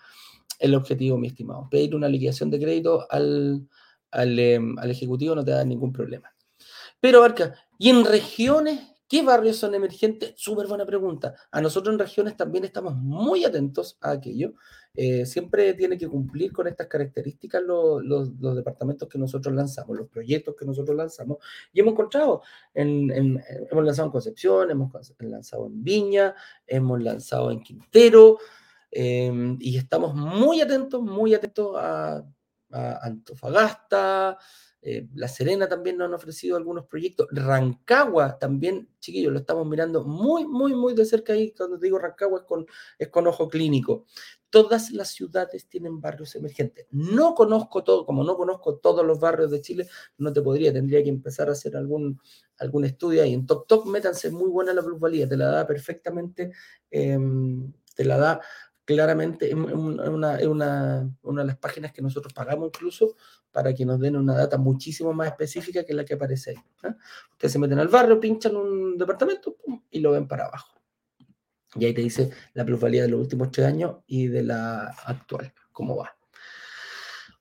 el 0.58 0.74
objetivo, 0.74 1.18
mi 1.18 1.28
estimado. 1.28 1.68
Pedir 1.70 1.94
una 1.94 2.08
liquidación 2.08 2.50
de 2.50 2.58
crédito 2.58 3.06
al, 3.10 3.68
al, 4.10 4.38
em, 4.40 4.76
al 4.78 4.90
ejecutivo 4.90 5.36
no 5.36 5.44
te 5.44 5.52
da 5.52 5.64
ningún 5.64 5.92
problema. 5.92 6.34
Pero, 6.98 7.22
Arca, 7.22 7.54
¿y 7.78 7.90
en 7.90 8.04
regiones 8.04 8.80
¿Qué 9.08 9.22
barrios 9.22 9.56
son 9.58 9.74
emergentes? 9.74 10.34
Súper 10.36 10.66
buena 10.66 10.84
pregunta. 10.84 11.34
A 11.52 11.60
nosotros 11.60 11.92
en 11.92 11.98
regiones 12.00 12.36
también 12.36 12.64
estamos 12.64 12.96
muy 12.96 13.44
atentos 13.44 13.96
a 14.00 14.10
aquello. 14.10 14.54
Eh, 14.94 15.24
siempre 15.26 15.74
tiene 15.74 15.96
que 15.96 16.08
cumplir 16.08 16.52
con 16.52 16.66
estas 16.66 16.88
características 16.88 17.62
los, 17.62 18.40
departamentos 18.56 19.08
que 19.08 19.18
nosotros 19.18 19.54
lanzamos, 19.54 19.96
los 19.96 20.08
proyectos 20.08 20.56
que 20.58 20.64
nosotros 20.64 20.96
lanzamos. 20.96 21.38
Y 21.72 21.80
hemos 21.80 21.92
encontrado, 21.92 22.42
en, 22.74 23.40
hemos 23.70 23.84
lanzado 23.84 24.06
en 24.06 24.12
Concepción, 24.12 24.70
hemos 24.72 24.90
lanzado 25.20 25.66
en 25.66 25.84
Viña, 25.84 26.34
hemos 26.66 27.00
lanzado 27.00 27.52
en 27.52 27.62
Quintero, 27.62 28.38
em, 28.90 29.56
y 29.60 29.76
estamos 29.76 30.14
muy 30.14 30.62
atentos, 30.62 31.00
muy 31.00 31.32
atentos 31.34 31.76
a 31.76 32.24
Antofagasta, 32.70 34.38
eh, 34.88 35.08
la 35.14 35.26
Serena 35.26 35.68
también 35.68 35.96
nos 35.96 36.06
han 36.06 36.14
ofrecido 36.14 36.56
algunos 36.56 36.86
proyectos. 36.86 37.26
Rancagua 37.32 38.38
también, 38.38 38.88
chiquillos, 39.00 39.32
lo 39.32 39.40
estamos 39.40 39.66
mirando 39.66 40.04
muy, 40.04 40.46
muy, 40.46 40.76
muy 40.76 40.94
de 40.94 41.04
cerca 41.04 41.32
ahí. 41.32 41.52
Cuando 41.56 41.76
digo 41.76 41.98
Rancagua 41.98 42.46
es 42.96 43.08
con, 43.08 43.26
ojo 43.26 43.48
clínico. 43.48 44.06
Todas 44.48 44.92
las 44.92 45.08
ciudades 45.08 45.68
tienen 45.68 46.00
barrios 46.00 46.36
emergentes. 46.36 46.86
No 46.92 47.34
conozco 47.34 47.82
todo, 47.82 48.06
como 48.06 48.22
no 48.22 48.36
conozco 48.36 48.76
todos 48.76 49.04
los 49.04 49.18
barrios 49.18 49.50
de 49.50 49.60
Chile, 49.60 49.88
no 50.18 50.32
te 50.32 50.40
podría, 50.40 50.72
tendría 50.72 51.02
que 51.02 51.08
empezar 51.08 51.48
a 51.48 51.52
hacer 51.52 51.76
algún, 51.76 52.20
algún 52.58 52.84
estudio 52.84 53.24
ahí. 53.24 53.34
En 53.34 53.44
TokTok, 53.44 53.88
métanse, 53.88 54.30
muy 54.30 54.48
buena 54.50 54.72
la 54.72 54.84
plusvalía, 54.84 55.28
te 55.28 55.36
la 55.36 55.46
da 55.46 55.66
perfectamente, 55.66 56.52
em, 56.92 57.72
te 57.96 58.04
la 58.04 58.18
da 58.18 58.40
claramente, 58.86 59.48
es 59.48 59.54
una, 59.54 60.08
una, 60.08 61.10
una, 61.22 61.40
de 61.42 61.46
las 61.46 61.58
páginas 61.58 61.92
que 61.92 62.00
nosotros 62.00 62.32
pagamos 62.32 62.68
incluso 62.68 63.16
para 63.50 63.74
que 63.74 63.84
nos 63.84 63.98
den 63.98 64.16
una 64.16 64.34
data 64.34 64.56
muchísimo 64.56 65.12
más 65.12 65.28
específica 65.28 65.84
que 65.84 65.92
la 65.92 66.04
que 66.04 66.14
aparece 66.14 66.50
ahí. 66.50 66.56
¿eh? 66.84 66.94
Ustedes 67.32 67.52
se 67.52 67.58
meten 67.58 67.80
al 67.80 67.88
barrio, 67.88 68.20
pinchan 68.20 68.56
un 68.56 68.96
departamento 68.96 69.56
y 69.90 69.98
lo 70.00 70.12
ven 70.12 70.28
para 70.28 70.46
abajo. 70.46 70.80
Y 71.74 71.84
ahí 71.84 71.92
te 71.92 72.00
dice 72.00 72.30
la 72.54 72.64
plusvalía 72.64 73.02
de 73.02 73.08
los 73.08 73.20
últimos 73.20 73.50
tres 73.50 73.66
años 73.66 73.96
y 74.06 74.28
de 74.28 74.44
la 74.44 74.86
actual, 75.04 75.52
cómo 75.72 75.96
va. 75.96 76.16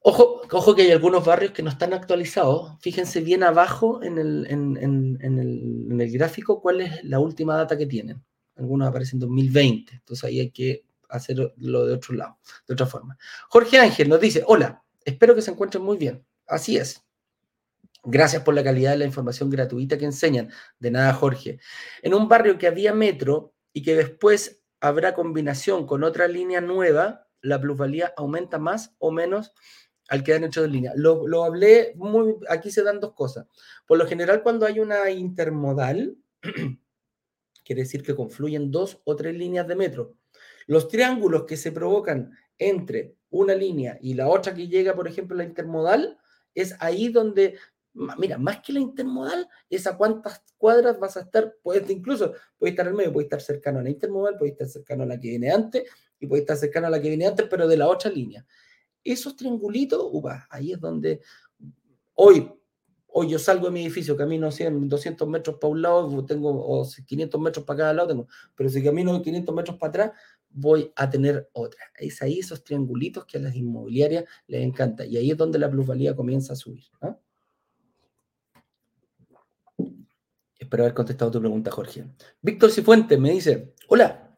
Ojo, 0.01 0.41
ojo 0.51 0.75
que 0.75 0.81
hay 0.83 0.91
algunos 0.91 1.23
barrios 1.25 1.51
que 1.51 1.63
no 1.63 1.69
están 1.69 1.93
actualizados. 1.93 2.73
Fíjense 2.79 3.21
bien 3.21 3.43
abajo 3.43 4.01
en 4.03 4.17
el, 4.17 4.47
en, 4.49 4.77
el, 4.77 6.01
el 6.01 6.11
gráfico 6.11 6.59
cuál 6.59 6.81
es 6.81 7.03
la 7.03 7.19
última 7.19 7.55
data 7.55 7.77
que 7.77 7.85
tienen. 7.85 8.23
Algunos 8.55 8.87
aparecen 8.87 9.17
en 9.17 9.21
2020, 9.21 9.93
entonces 9.93 10.23
ahí 10.23 10.39
hay 10.39 10.49
que 10.49 10.85
hacerlo 11.09 11.53
de 11.57 11.93
otro 11.93 12.15
lado, 12.15 12.39
de 12.67 12.73
otra 12.73 12.85
forma. 12.85 13.17
Jorge 13.49 13.79
Ángel 13.79 14.09
nos 14.09 14.19
dice, 14.19 14.43
hola, 14.47 14.85
Espero 15.05 15.35
que 15.35 15.43
se 15.43 15.51
encuentren 15.51 15.83
muy 15.83 15.97
bien. 15.97 16.25
Así 16.47 16.77
es. 16.77 17.05
Gracias 18.03 18.41
por 18.41 18.55
la 18.55 18.63
calidad 18.63 18.91
de 18.91 18.97
la 18.97 19.05
información 19.05 19.49
gratuita 19.49 19.97
que 19.97 20.05
enseñan. 20.05 20.51
De 20.79 20.91
nada, 20.91 21.13
Jorge. 21.13 21.59
En 22.01 22.13
un 22.15 22.27
barrio 22.27 22.57
que 22.57 22.67
había 22.67 22.93
metro 22.93 23.53
y 23.71 23.83
que 23.83 23.95
después 23.95 24.63
habrá 24.79 25.13
combinación 25.13 25.85
con 25.85 26.03
otra 26.03 26.27
línea 26.27 26.59
nueva, 26.59 27.27
la 27.41 27.61
plusvalía 27.61 28.13
aumenta 28.17 28.57
más 28.57 28.95
o 28.97 29.11
menos 29.11 29.53
al 30.07 30.23
quedar 30.23 30.43
hecho 30.43 30.63
de 30.63 30.69
línea. 30.69 30.93
Lo, 30.95 31.27
lo, 31.27 31.43
hablé 31.43 31.93
muy, 31.95 32.35
aquí 32.49 32.71
se 32.71 32.83
dan 32.83 32.99
dos 32.99 33.13
cosas. 33.13 33.47
Por 33.87 33.97
lo 33.97 34.07
general, 34.07 34.41
cuando 34.41 34.65
hay 34.65 34.79
una 34.79 35.09
intermodal, 35.11 36.17
quiere 37.63 37.83
decir 37.83 38.03
que 38.03 38.15
confluyen 38.15 38.71
dos 38.71 39.01
o 39.03 39.15
tres 39.15 39.35
líneas 39.35 39.67
de 39.67 39.75
metro. 39.75 40.15
Los 40.67 40.87
triángulos 40.87 41.43
que 41.45 41.57
se 41.57 41.71
provocan 41.71 42.31
entre 42.57 43.15
una 43.29 43.53
línea 43.53 43.97
y 44.01 44.13
la 44.13 44.27
otra 44.27 44.53
que 44.53 44.67
llega, 44.67 44.95
por 44.95 45.07
ejemplo, 45.07 45.35
la 45.35 45.43
intermodal, 45.43 46.17
es 46.53 46.75
ahí 46.79 47.09
donde, 47.09 47.57
mira, 48.17 48.37
más 48.37 48.61
que 48.61 48.73
la 48.73 48.79
intermodal, 48.79 49.47
es 49.69 49.85
a 49.87 49.97
cuántas 49.97 50.41
cuadras 50.57 50.99
vas 50.99 51.17
a 51.17 51.21
estar, 51.21 51.55
puedes 51.61 51.89
incluso, 51.89 52.33
puedes 52.57 52.73
estar 52.73 52.87
en 52.87 52.95
medio, 52.95 53.13
puedes 53.13 53.25
estar 53.25 53.41
cercano 53.41 53.79
a 53.79 53.83
la 53.83 53.89
intermodal, 53.89 54.37
puedes 54.37 54.53
estar 54.53 54.67
cercano 54.67 55.03
a 55.03 55.05
la 55.05 55.19
que 55.19 55.29
viene 55.29 55.51
antes 55.51 55.83
y 56.19 56.27
puedes 56.27 56.43
estar 56.43 56.57
cercano 56.57 56.87
a 56.87 56.89
la 56.89 57.01
que 57.01 57.09
viene 57.09 57.27
antes, 57.27 57.45
pero 57.49 57.67
de 57.67 57.77
la 57.77 57.87
otra 57.87 58.09
línea. 58.09 58.45
Esos 59.03 59.35
triangulitos, 59.35 60.01
upa, 60.11 60.47
ahí 60.49 60.71
es 60.71 60.79
donde 60.79 61.21
hoy, 62.13 62.51
hoy 63.07 63.29
yo 63.29 63.37
salgo 63.37 63.67
de 63.67 63.71
mi 63.71 63.81
edificio, 63.83 64.15
camino 64.15 64.51
100, 64.51 64.87
200 64.87 65.27
metros 65.27 65.57
para 65.59 65.71
un 65.71 65.81
lado, 65.81 66.25
tengo 66.25 66.49
o 66.49 66.87
500 67.05 67.39
metros 67.39 67.65
para 67.65 67.77
cada 67.77 67.93
lado, 67.93 68.07
tengo, 68.07 68.27
pero 68.55 68.69
si 68.69 68.83
camino 68.83 69.21
500 69.21 69.53
metros 69.53 69.77
para 69.77 69.89
atrás, 69.89 70.11
voy 70.55 70.91
a 70.95 71.09
tener 71.09 71.49
otra. 71.53 71.81
Es 71.99 72.21
ahí 72.21 72.39
esos 72.39 72.63
triangulitos 72.63 73.25
que 73.25 73.37
a 73.37 73.41
las 73.41 73.55
inmobiliarias 73.55 74.23
les 74.47 74.63
encanta. 74.63 75.05
Y 75.05 75.17
ahí 75.17 75.31
es 75.31 75.37
donde 75.37 75.59
la 75.59 75.69
plusvalía 75.69 76.15
comienza 76.15 76.53
a 76.53 76.55
subir. 76.55 76.85
Espero 80.57 80.83
haber 80.83 80.95
contestado 80.95 81.29
tu 81.29 81.39
pregunta, 81.39 81.69
Jorge. 81.69 82.05
Víctor 82.41 82.71
Cifuentes 82.71 83.19
me 83.19 83.31
dice, 83.31 83.73
hola, 83.89 84.35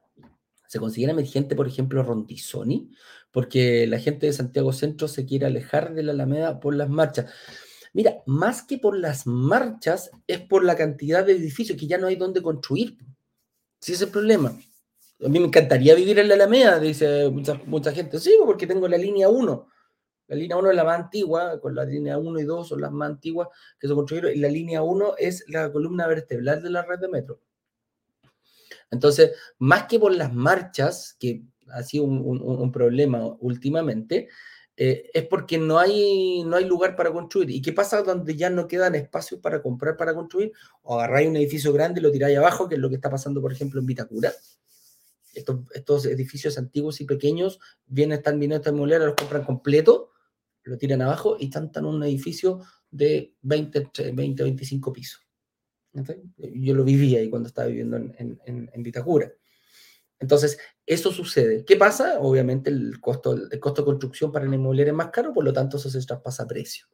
¿se 0.68 0.80
considera 0.80 1.13
emergente, 1.13 1.55
por 1.55 1.68
ejemplo, 1.68 2.03
Rondizoni? 2.03 2.91
Porque 3.32 3.86
la 3.88 3.99
gente 3.99 4.26
de 4.26 4.34
Santiago 4.34 4.74
Centro 4.74 5.07
se 5.07 5.26
quiere 5.26 5.45
alejar 5.45 5.93
de 5.93 6.03
la 6.03 6.13
Alameda 6.13 6.59
por 6.59 6.76
las 6.76 6.89
marchas. 6.89 7.32
Mira, 7.93 8.24
más 8.26 8.63
que 8.63 8.80
por 8.80 8.97
las 8.97 9.28
marchas, 9.28 10.09
es 10.26 10.41
por 10.41 10.65
la 10.65 10.76
cantidad 10.76 11.26
de 11.26 11.34
edificios 11.34 11.78
que 11.78 11.88
ya 11.88 11.97
no 11.97 12.07
hay 12.07 12.15
donde 12.15 12.41
construir. 12.41 12.97
Sí, 13.80 13.93
es 13.93 14.01
el 14.01 14.09
problema. 14.09 14.57
A 15.26 15.30
mí 15.30 15.39
me 15.39 15.47
encantaría 15.47 15.95
vivir 15.95 16.20
en 16.20 16.28
la 16.28 16.36
Alameda, 16.36 16.80
dice 16.80 17.30
mucha, 17.30 17.91
gente. 17.91 18.20
Sí, 18.20 18.36
porque 18.45 18.68
tengo 18.68 18.88
la 18.88 18.97
línea 18.97 19.30
1. 19.30 19.68
La 20.28 20.36
línea 20.36 20.57
1 20.57 20.70
es 20.70 20.76
la 20.76 20.84
más 20.84 20.99
antigua, 20.99 21.59
con 21.59 21.74
la 21.74 21.86
línea 21.86 22.18
1 22.18 22.39
y 22.39 22.43
2 22.43 22.68
son 22.68 22.82
las 22.82 22.91
más 22.91 23.09
antiguas 23.09 23.47
que 23.80 23.88
se 23.88 23.93
construyeron, 23.95 24.32
y 24.34 24.39
la 24.39 24.49
línea 24.49 24.84
1 24.84 25.15
es 25.18 25.45
la 25.47 25.72
columna 25.72 26.05
vertebral 26.05 26.61
de 26.61 26.70
la 26.70 26.84
red 26.84 26.99
de 26.99 27.07
metro. 27.07 27.39
Entonces, 28.91 29.32
más 29.57 29.86
que 29.88 29.99
por 29.99 30.13
las 30.13 30.34
marchas, 30.34 31.15
que 31.20 31.43
ha 31.70 31.82
sido 31.82 32.03
un, 32.03 32.22
un, 32.41 32.72
problema 32.72 33.26
últimamente, 33.39 34.30
eh, 34.76 35.09
es 35.13 35.26
porque 35.28 35.57
no 35.57 35.80
hay, 35.80 36.43
no 36.45 36.57
hay 36.57 36.65
lugar 36.65 36.95
para 36.95 37.11
construir. 37.11 37.49
¿Y 37.49 37.61
qué 37.61 37.74
pasa 37.74 38.03
donde 38.03 38.36
ya 38.36 38.49
no 38.49 38.68
quedan 38.68 38.95
espacios 38.95 39.41
para 39.41 39.61
comprar, 39.61 39.97
para 39.97 40.13
construir? 40.13 40.51
O 40.84 40.99
agarráis 40.99 41.28
un 41.28 41.38
edificio 41.38 41.74
grande 41.74 41.99
y 41.99 42.03
lo 42.03 42.11
tiráis 42.11 42.38
abajo, 42.38 42.70
que 42.70 42.76
es 42.76 42.82
lo 42.82 42.89
que 42.89 42.95
está 42.95 43.09
pasando, 43.09 43.41
por 43.41 43.51
ejemplo, 43.51 43.80
en 43.80 43.88
Vitacura 43.88 44.32
estos, 45.38 46.06
edificios 46.06 46.58
antiguos 46.58 47.02
y 47.02 47.06
pequeños 47.06 47.60
vienen, 47.86 48.18
están 48.18 48.36
viniendo 48.36 48.58
esta 48.58 48.70
inmobiliaria, 48.72 49.08
los 49.08 49.16
compran 49.16 49.44
completo, 49.44 50.12
lo 50.64 50.78
tiran 50.78 51.02
abajo 51.02 51.38
y 51.40 51.46
están 51.46 51.72
en 51.74 51.86
un 51.86 52.04
edificio 52.04 52.62
de 52.92 53.36
20, 53.42 53.92
20 54.14 54.44
25 54.44 54.94
pisos. 54.94 55.28
Yo 56.38 56.76
lo 56.76 56.84
vivía 56.84 57.20
ahí 57.20 57.30
cuando 57.30 57.48
estaba 57.48 57.68
viviendo 57.68 57.98
en, 57.98 58.40
en, 58.46 58.84
Vitacura. 58.84 59.32
Entonces, 60.20 60.60
eso 60.86 61.12
sucede. 61.12 61.64
¿Qué 61.66 61.76
pasa? 61.76 62.20
Obviamente 62.20 62.70
el 62.70 63.00
costo, 63.00 63.34
el 63.34 63.60
costo 63.60 63.82
de 63.82 63.86
construcción 63.86 64.32
para 64.32 64.46
el 64.46 64.54
inmobiliario 64.54 64.94
es 64.94 64.98
más 64.98 65.10
caro, 65.10 65.34
por 65.34 65.44
lo 65.44 65.54
tanto 65.54 65.78
eso 65.78 65.90
se 65.90 66.06
traspasa 66.06 66.44
a 66.44 66.48
precio. 66.48 66.88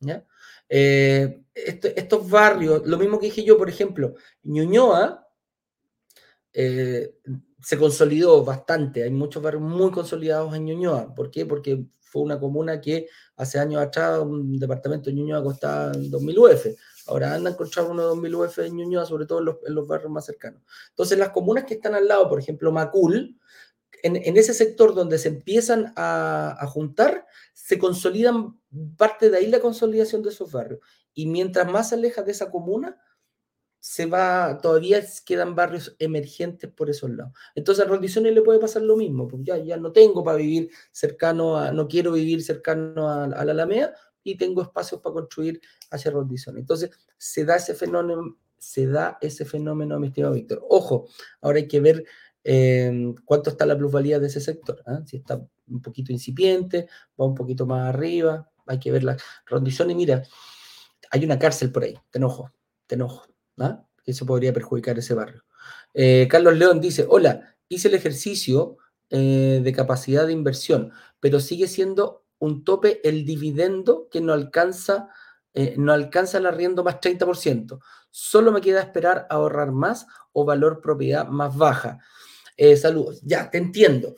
¿ya? 0.00 0.24
Eh, 0.68 1.42
estos 1.54 2.28
barrios, 2.28 2.86
lo 2.86 2.98
mismo 2.98 3.18
que 3.18 3.26
dije 3.26 3.44
yo, 3.44 3.58
por 3.58 3.68
ejemplo, 3.68 4.14
Ñuñoa, 4.42 5.28
eh, 6.52 7.14
se 7.62 7.78
consolidó 7.78 8.44
bastante. 8.44 9.02
Hay 9.04 9.10
muchos 9.10 9.42
barrios 9.42 9.62
muy 9.62 9.90
consolidados 9.90 10.54
en 10.54 10.64
Ñuñoa. 10.64 11.14
¿Por 11.14 11.30
qué? 11.30 11.46
Porque 11.46 11.84
fue 12.00 12.22
una 12.22 12.38
comuna 12.38 12.80
que 12.80 13.08
hace 13.36 13.58
años 13.58 13.80
atrás 13.80 14.20
un 14.20 14.58
departamento 14.58 15.08
de 15.08 15.16
Ñuñoa 15.16 15.42
costaba 15.42 15.92
2.000 15.92 16.38
UF. 16.38 16.66
Ahora 17.06 17.34
andan 17.34 17.54
encontrar 17.54 17.86
uno 17.86 18.02
de 18.02 18.14
2.000 18.14 18.46
UF 18.46 18.58
en 18.58 18.76
Ñuñoa, 18.76 19.06
sobre 19.06 19.26
todo 19.26 19.38
en 19.40 19.74
los, 19.74 19.86
barrios 19.86 20.10
más 20.10 20.26
cercanos. 20.26 20.60
Entonces, 20.90 21.18
las 21.18 21.30
comunas 21.30 21.64
que 21.64 21.74
están 21.74 21.94
al 21.94 22.06
lado, 22.06 22.28
por 22.28 22.38
ejemplo, 22.38 22.70
Macul, 22.70 23.38
en, 24.02 24.36
ese 24.36 24.52
sector 24.52 24.94
donde 24.94 25.18
se 25.18 25.28
empiezan 25.28 25.92
a, 25.96 26.56
a, 26.58 26.66
juntar, 26.66 27.26
se 27.52 27.78
consolidan 27.78 28.58
parte 28.96 29.30
de 29.30 29.38
ahí 29.38 29.46
la 29.46 29.60
consolidación 29.60 30.22
de 30.22 30.30
esos 30.30 30.50
barrios. 30.50 30.80
Y 31.14 31.26
mientras 31.26 31.70
más 31.70 31.90
se 31.90 31.94
aleja 31.94 32.22
de 32.22 32.32
esa 32.32 32.50
comuna, 32.50 33.00
se 33.82 34.06
va, 34.06 34.60
todavía 34.62 35.02
quedan 35.26 35.56
barrios 35.56 35.96
emergentes 35.98 36.70
por 36.70 36.88
esos 36.88 37.10
lados. 37.10 37.32
Entonces 37.56 37.84
a 37.84 37.88
Rondiciones 37.88 38.32
le 38.32 38.40
puede 38.40 38.60
pasar 38.60 38.82
lo 38.82 38.96
mismo, 38.96 39.26
porque 39.26 39.46
ya, 39.46 39.58
ya 39.58 39.76
no 39.76 39.90
tengo 39.90 40.22
para 40.22 40.36
vivir 40.36 40.70
cercano 40.92 41.56
a, 41.56 41.72
no 41.72 41.88
quiero 41.88 42.12
vivir 42.12 42.44
cercano 42.44 43.10
a, 43.10 43.26
la 43.26 43.40
Alameda 43.40 43.92
y 44.22 44.36
tengo 44.36 44.62
espacios 44.62 45.00
para 45.00 45.14
construir 45.14 45.60
hacia 45.90 46.12
Rondiciones. 46.12 46.60
Entonces 46.60 46.90
se 47.18 47.44
da 47.44 47.56
ese 47.56 47.74
fenómeno, 47.74 48.38
se 48.56 48.86
da 48.86 49.18
ese 49.20 49.44
fenómeno, 49.44 49.98
mi 49.98 50.06
estimado 50.06 50.34
Víctor. 50.34 50.64
Ojo, 50.68 51.08
ahora 51.40 51.58
hay 51.58 51.66
que 51.66 51.80
ver 51.80 52.04
em, 52.44 53.16
cuánto 53.24 53.50
está 53.50 53.66
la 53.66 53.76
plusvalía 53.76 54.20
de 54.20 54.28
ese 54.28 54.40
sector, 54.40 54.80
¿ah? 54.86 55.02
si 55.04 55.16
está 55.16 55.44
un 55.66 55.82
poquito 55.82 56.12
incipiente, 56.12 56.86
va 57.20 57.26
un 57.26 57.34
poquito 57.34 57.66
más 57.66 57.88
arriba, 57.88 58.48
hay 58.64 58.78
que 58.78 58.92
ver 58.92 59.02
la 59.02 59.16
Rondiciones. 59.44 59.96
Mira, 59.96 60.22
hay 61.10 61.24
una 61.24 61.36
cárcel 61.36 61.72
por 61.72 61.82
ahí, 61.82 61.98
te 62.12 62.18
enojo, 62.18 62.52
te 62.86 62.94
enojo 62.94 63.31
¿ah? 63.58 63.84
Eso 64.04 64.26
podría 64.26 64.52
perjudicar 64.52 64.98
ese 64.98 65.14
barrio. 65.14 65.44
Eh, 65.94 66.26
Carlos 66.30 66.56
León 66.56 66.80
dice, 66.80 67.06
hola, 67.08 67.56
hice 67.68 67.88
el 67.88 67.94
ejercicio 67.94 68.78
eh, 69.10 69.60
de 69.62 69.72
capacidad 69.72 70.26
de 70.26 70.32
inversión, 70.32 70.92
pero 71.20 71.40
sigue 71.40 71.68
siendo 71.68 72.24
un 72.38 72.64
tope 72.64 73.00
el 73.08 73.24
dividendo 73.24 74.08
que 74.10 74.20
no 74.20 74.32
alcanza, 74.32 75.08
eh, 75.54 75.74
no 75.78 75.92
alcanza 75.92 76.38
el 76.38 76.46
arriendo 76.46 76.82
más 76.82 77.00
30%. 77.00 77.78
Solo 78.10 78.52
me 78.52 78.60
queda 78.60 78.80
esperar 78.80 79.26
ahorrar 79.30 79.70
más 79.70 80.06
o 80.32 80.44
valor 80.44 80.80
propiedad 80.80 81.26
más 81.28 81.56
baja. 81.56 81.98
saludos. 82.76 83.20
Ya, 83.22 83.50
te 83.50 83.58
entiendo. 83.58 84.16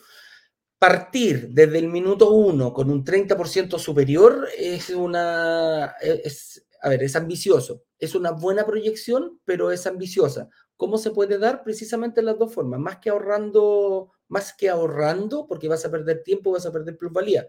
Partir 0.78 1.48
desde 1.50 1.78
el 1.78 1.88
minuto 1.88 2.30
uno 2.30 2.72
con 2.72 2.90
un 2.90 3.04
30% 3.04 3.78
superior 3.78 4.48
es 4.56 4.90
una, 4.90 5.94
es, 6.00 6.66
a 6.84 6.90
ver, 6.90 7.02
es 7.02 7.16
ambicioso. 7.16 7.82
Es 7.98 8.14
una 8.14 8.30
buena 8.30 8.66
proyección, 8.66 9.40
pero 9.46 9.70
es 9.70 9.86
ambiciosa. 9.86 10.50
¿Cómo 10.76 10.98
se 10.98 11.12
puede 11.12 11.38
dar? 11.38 11.64
Precisamente 11.64 12.20
en 12.20 12.26
las 12.26 12.38
dos 12.38 12.52
formas. 12.52 12.78
Más 12.78 12.98
que 12.98 13.08
ahorrando, 13.08 14.12
más 14.28 14.52
que 14.52 14.68
ahorrando, 14.68 15.46
porque 15.46 15.66
vas 15.66 15.82
a 15.86 15.90
perder 15.90 16.22
tiempo, 16.22 16.52
vas 16.52 16.66
a 16.66 16.72
perder 16.72 16.98
plusvalía. 16.98 17.48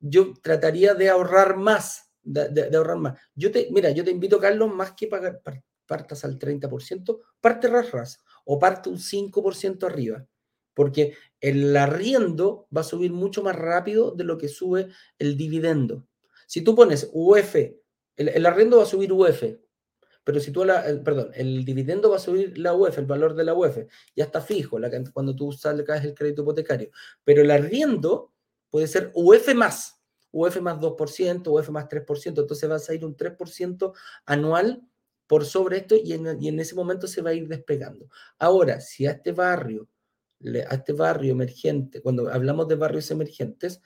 Yo 0.00 0.34
trataría 0.42 0.94
de 0.94 1.08
ahorrar 1.08 1.56
más, 1.56 2.10
de, 2.24 2.68
ahorrar 2.76 2.96
más. 2.96 3.16
Yo 3.36 3.52
te, 3.52 3.68
mira, 3.70 3.90
yo 3.92 4.02
te 4.02 4.10
invito, 4.10 4.40
Carlos, 4.40 4.74
más 4.74 4.94
que 4.94 5.06
pagar, 5.06 5.40
partas 5.86 6.24
al 6.24 6.36
30%, 6.36 7.20
parte 7.40 7.68
ras, 7.68 8.18
o 8.44 8.58
parte 8.58 8.90
un 8.90 8.98
5% 8.98 9.86
arriba, 9.86 10.26
porque 10.74 11.14
el 11.40 11.76
arriendo 11.76 12.66
va 12.76 12.80
a 12.80 12.84
subir 12.84 13.12
mucho 13.12 13.44
más 13.44 13.54
rápido 13.54 14.10
de 14.10 14.24
lo 14.24 14.36
que 14.36 14.48
sube 14.48 14.88
el 15.20 15.36
dividendo. 15.36 16.08
Si 16.48 16.62
tú 16.62 16.74
pones 16.74 17.08
UF 17.12 17.54
el, 18.16 18.46
arrendo 18.46 18.78
va 18.78 18.84
a 18.84 18.86
subir 18.86 19.12
UF, 19.12 19.42
pero 20.24 20.40
si 20.40 20.50
tú, 20.50 20.64
la, 20.64 20.82
perdón, 21.04 21.30
el 21.34 21.64
dividendo 21.64 22.10
va 22.10 22.16
a 22.16 22.20
subir 22.20 22.58
la 22.58 22.74
UF, 22.74 22.98
el 22.98 23.06
valor 23.06 23.34
de 23.34 23.44
la 23.44 23.54
UF, 23.54 23.78
ya 24.14 24.24
está 24.24 24.40
fijo 24.40 24.78
la, 24.78 24.90
cuando 25.12 25.36
tú 25.36 25.52
sacas 25.52 26.04
el 26.04 26.14
crédito 26.14 26.42
hipotecario, 26.42 26.90
pero 27.22 27.42
el 27.42 27.50
arriendo 27.50 28.32
puede 28.70 28.88
ser 28.88 29.12
UF 29.14 29.54
más, 29.54 30.00
UF 30.32 30.60
más 30.60 30.78
2%, 30.80 31.42
UF 31.46 31.70
más 31.70 31.88
3%, 31.88 32.40
entonces 32.40 32.68
vas 32.68 32.88
a 32.90 32.94
ir 32.94 33.04
un 33.04 33.16
3% 33.16 33.92
anual 34.24 34.82
por 35.26 35.44
sobre 35.44 35.78
esto 35.78 35.96
y 35.96 36.12
en, 36.12 36.42
y 36.42 36.48
en, 36.48 36.60
ese 36.60 36.74
momento 36.74 37.06
se 37.06 37.22
va 37.22 37.30
a 37.30 37.34
ir 37.34 37.48
despegando. 37.48 38.08
Ahora, 38.38 38.80
si 38.80 39.06
a 39.06 39.12
este 39.12 39.32
barrio, 39.32 39.88
a 40.68 40.74
este 40.74 40.92
barrio 40.92 41.32
emergente, 41.32 42.00
cuando 42.00 42.30
hablamos 42.30 42.68
de 42.68 42.76
barrios 42.76 43.10
emergentes, 43.10 43.80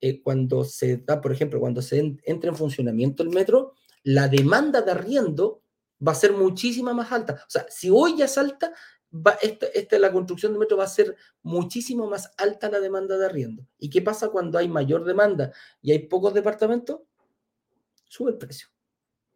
eh, 0.00 0.22
cuando 0.22 0.64
se 0.64 0.98
da, 0.98 1.20
por 1.20 1.32
ejemplo, 1.32 1.60
cuando 1.60 1.82
se 1.82 1.98
entra 1.98 2.50
en 2.50 2.56
funcionamiento 2.56 3.22
el 3.22 3.30
metro, 3.30 3.74
la 4.02 4.28
demanda 4.28 4.82
de 4.82 4.92
arriendo 4.92 5.62
va 6.06 6.12
a 6.12 6.16
ser 6.16 6.32
muchísima 6.32 6.94
más 6.94 7.12
alta. 7.12 7.34
O 7.34 7.50
sea, 7.50 7.66
si 7.68 7.90
hoy 7.90 8.16
ya 8.16 8.24
es 8.24 8.38
alta, 8.38 8.72
va, 9.12 9.36
esta, 9.42 9.98
la 9.98 10.12
construcción 10.12 10.52
del 10.52 10.60
metro 10.60 10.76
va 10.76 10.84
a 10.84 10.88
ser 10.88 11.16
muchísimo 11.42 12.06
más 12.08 12.30
alta 12.38 12.70
la 12.70 12.80
demanda 12.80 13.18
de 13.18 13.26
arriendo. 13.26 13.66
¿Y 13.78 13.90
qué 13.90 14.02
pasa 14.02 14.28
cuando 14.28 14.58
hay 14.58 14.68
mayor 14.68 15.04
demanda 15.04 15.52
y 15.82 15.92
hay 15.92 16.00
pocos 16.00 16.32
departamentos? 16.32 17.00
Sube 18.08 18.30
el 18.30 18.38
precio. 18.38 18.68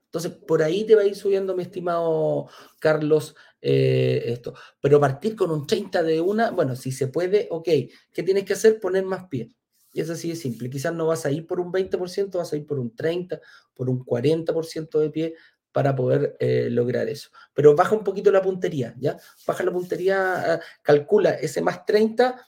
Entonces, 0.06 0.32
por 0.32 0.62
ahí 0.62 0.86
te 0.86 0.94
va 0.94 1.02
a 1.02 1.06
ir 1.06 1.16
subiendo, 1.16 1.56
mi 1.56 1.64
estimado 1.64 2.46
Carlos, 2.78 3.34
eh, 3.60 4.22
esto. 4.26 4.54
Pero 4.80 5.00
partir 5.00 5.34
con 5.34 5.50
un 5.50 5.66
30 5.66 6.04
de 6.04 6.20
una, 6.20 6.52
bueno, 6.52 6.76
si 6.76 6.92
se 6.92 7.08
puede, 7.08 7.48
ok. 7.50 7.68
¿Qué 8.12 8.22
tienes 8.22 8.44
que 8.44 8.52
hacer? 8.52 8.78
Poner 8.78 9.04
más 9.04 9.26
pie. 9.28 9.50
Y 9.94 10.00
es 10.00 10.10
así 10.10 10.28
de 10.28 10.36
simple. 10.36 10.68
Quizás 10.68 10.92
no 10.92 11.06
vas 11.06 11.24
a 11.24 11.30
ir 11.30 11.46
por 11.46 11.60
un 11.60 11.72
20%, 11.72 12.36
vas 12.36 12.52
a 12.52 12.56
ir 12.56 12.66
por 12.66 12.80
un 12.80 12.94
30%, 12.94 13.40
por 13.72 13.88
un 13.88 14.04
40% 14.04 14.98
de 14.98 15.10
pie 15.10 15.34
para 15.70 15.94
poder 15.94 16.36
eh, 16.40 16.68
lograr 16.68 17.08
eso. 17.08 17.30
Pero 17.54 17.76
baja 17.76 17.94
un 17.96 18.02
poquito 18.04 18.32
la 18.32 18.42
puntería, 18.42 18.94
¿ya? 18.98 19.16
Baja 19.46 19.62
la 19.62 19.72
puntería, 19.72 20.54
ah, 20.54 20.60
calcula 20.82 21.30
ese 21.30 21.62
más 21.62 21.86
30, 21.86 22.44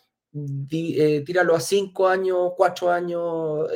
eh, 0.71 1.23
tíralo 1.25 1.55
a 1.55 1.61
5 1.61 2.09
años, 2.09 2.53
4 2.57 2.91
años, 2.91 3.69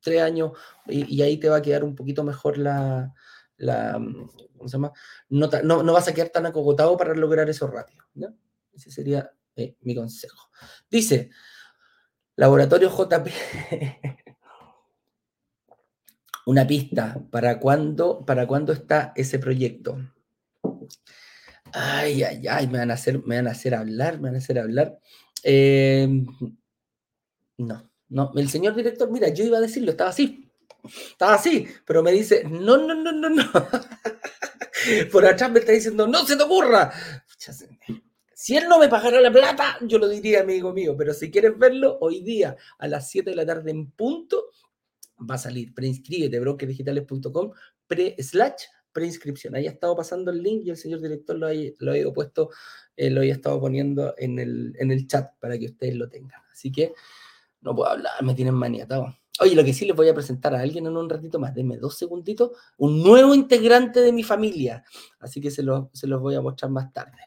3 0.00 0.16
eh, 0.16 0.20
años, 0.20 0.52
y, 0.86 1.22
ahí 1.22 1.36
te 1.38 1.48
va 1.48 1.56
a 1.56 1.62
quedar 1.62 1.82
un 1.82 1.94
poquito 1.94 2.22
mejor 2.22 2.58
la, 2.58 3.12
¿cómo 4.56 4.68
se 4.68 4.72
llama? 4.76 4.92
No, 5.28 5.48
no, 5.64 5.92
vas 5.92 6.06
a 6.06 6.14
quedar 6.14 6.28
tan 6.28 6.46
acogotado 6.46 6.96
para 6.96 7.14
lograr 7.14 7.48
eso 7.50 7.66
rápido, 7.66 8.04
¿ya? 8.14 8.32
Ese 8.72 8.92
sería 8.92 9.32
mi 9.80 9.96
consejo. 9.96 10.50
Dice, 10.88 11.30
Laboratorio 12.36 12.90
JP. 12.90 13.28
Una 16.46 16.66
pista, 16.66 17.20
¿para 17.30 17.58
cuándo, 17.58 18.24
¿para 18.24 18.46
cuándo 18.46 18.72
está 18.72 19.12
ese 19.16 19.38
proyecto? 19.38 19.98
Ay, 21.72 22.22
ay, 22.22 22.46
ay, 22.48 22.68
me 22.68 22.78
van 22.78 22.90
a 22.92 22.94
hacer, 22.94 23.20
me 23.24 23.36
van 23.36 23.48
a 23.48 23.50
hacer 23.50 23.74
hablar, 23.74 24.20
me 24.20 24.28
van 24.28 24.36
a 24.36 24.38
hacer 24.38 24.58
hablar. 24.58 24.98
Em, 25.42 26.26
no, 27.58 27.90
no, 28.08 28.32
el 28.36 28.48
señor 28.48 28.76
director, 28.76 29.10
mira, 29.10 29.28
yo 29.28 29.44
iba 29.44 29.58
a 29.58 29.60
decirlo, 29.60 29.90
estaba 29.90 30.10
así, 30.10 30.48
estaba 30.84 31.34
así, 31.34 31.66
pero 31.84 32.02
me 32.02 32.12
dice, 32.12 32.44
no, 32.44 32.76
no, 32.76 32.94
no, 32.94 33.10
no, 33.12 33.28
no. 33.28 33.44
Por 35.10 35.26
atrás 35.26 35.50
me 35.50 35.58
está 35.58 35.72
diciendo, 35.72 36.06
no 36.06 36.24
se 36.24 36.36
te 36.36 36.44
ocurra. 36.44 36.92
Si 38.46 38.56
él 38.56 38.68
no 38.68 38.78
me 38.78 38.88
pagara 38.88 39.20
la 39.20 39.32
plata, 39.32 39.76
yo 39.80 39.98
lo 39.98 40.06
diría, 40.06 40.42
amigo 40.42 40.72
mío, 40.72 40.94
pero 40.96 41.12
si 41.12 41.32
quieres 41.32 41.58
verlo, 41.58 41.98
hoy 42.00 42.22
día 42.22 42.56
a 42.78 42.86
las 42.86 43.10
7 43.10 43.30
de 43.30 43.34
la 43.34 43.44
tarde 43.44 43.72
en 43.72 43.90
punto, 43.90 44.50
va 45.28 45.34
a 45.34 45.38
salir. 45.38 45.74
Preinscríbete, 45.74 46.38
brokerdigitales.com, 46.38 47.50
pre 47.88 48.14
slash 48.22 48.66
preinscripción. 48.92 49.56
Ahí 49.56 49.66
ha 49.66 49.70
estado 49.70 49.96
pasando 49.96 50.30
el 50.30 50.44
link 50.44 50.62
y 50.64 50.70
el 50.70 50.76
señor 50.76 51.00
director 51.00 51.36
lo 51.36 51.48
ha, 51.48 51.52
lo 51.80 52.12
puesto, 52.12 52.50
eh, 52.94 53.10
lo 53.10 53.22
ha 53.22 53.24
estado 53.24 53.60
poniendo 53.60 54.14
en 54.16 54.38
el, 54.38 54.76
en 54.78 54.92
el 54.92 55.08
chat 55.08 55.32
para 55.40 55.58
que 55.58 55.66
ustedes 55.66 55.96
lo 55.96 56.08
tengan. 56.08 56.40
Así 56.52 56.70
que 56.70 56.94
no 57.62 57.74
puedo 57.74 57.90
hablar, 57.90 58.12
me 58.22 58.36
tienen 58.36 58.54
maniatado. 58.54 59.12
Oye, 59.40 59.56
lo 59.56 59.64
que 59.64 59.74
sí 59.74 59.86
les 59.86 59.96
voy 59.96 60.08
a 60.08 60.14
presentar 60.14 60.54
a 60.54 60.60
alguien 60.60 60.86
en 60.86 60.96
un 60.96 61.10
ratito 61.10 61.40
más, 61.40 61.52
denme 61.52 61.78
dos 61.78 61.98
segunditos, 61.98 62.52
un 62.76 63.02
nuevo 63.02 63.34
integrante 63.34 64.02
de 64.02 64.12
mi 64.12 64.22
familia. 64.22 64.84
Así 65.18 65.40
que 65.40 65.50
se, 65.50 65.64
se 65.92 66.06
los 66.06 66.20
voy 66.20 66.36
a 66.36 66.40
mostrar 66.40 66.70
más 66.70 66.92
tarde. 66.92 67.18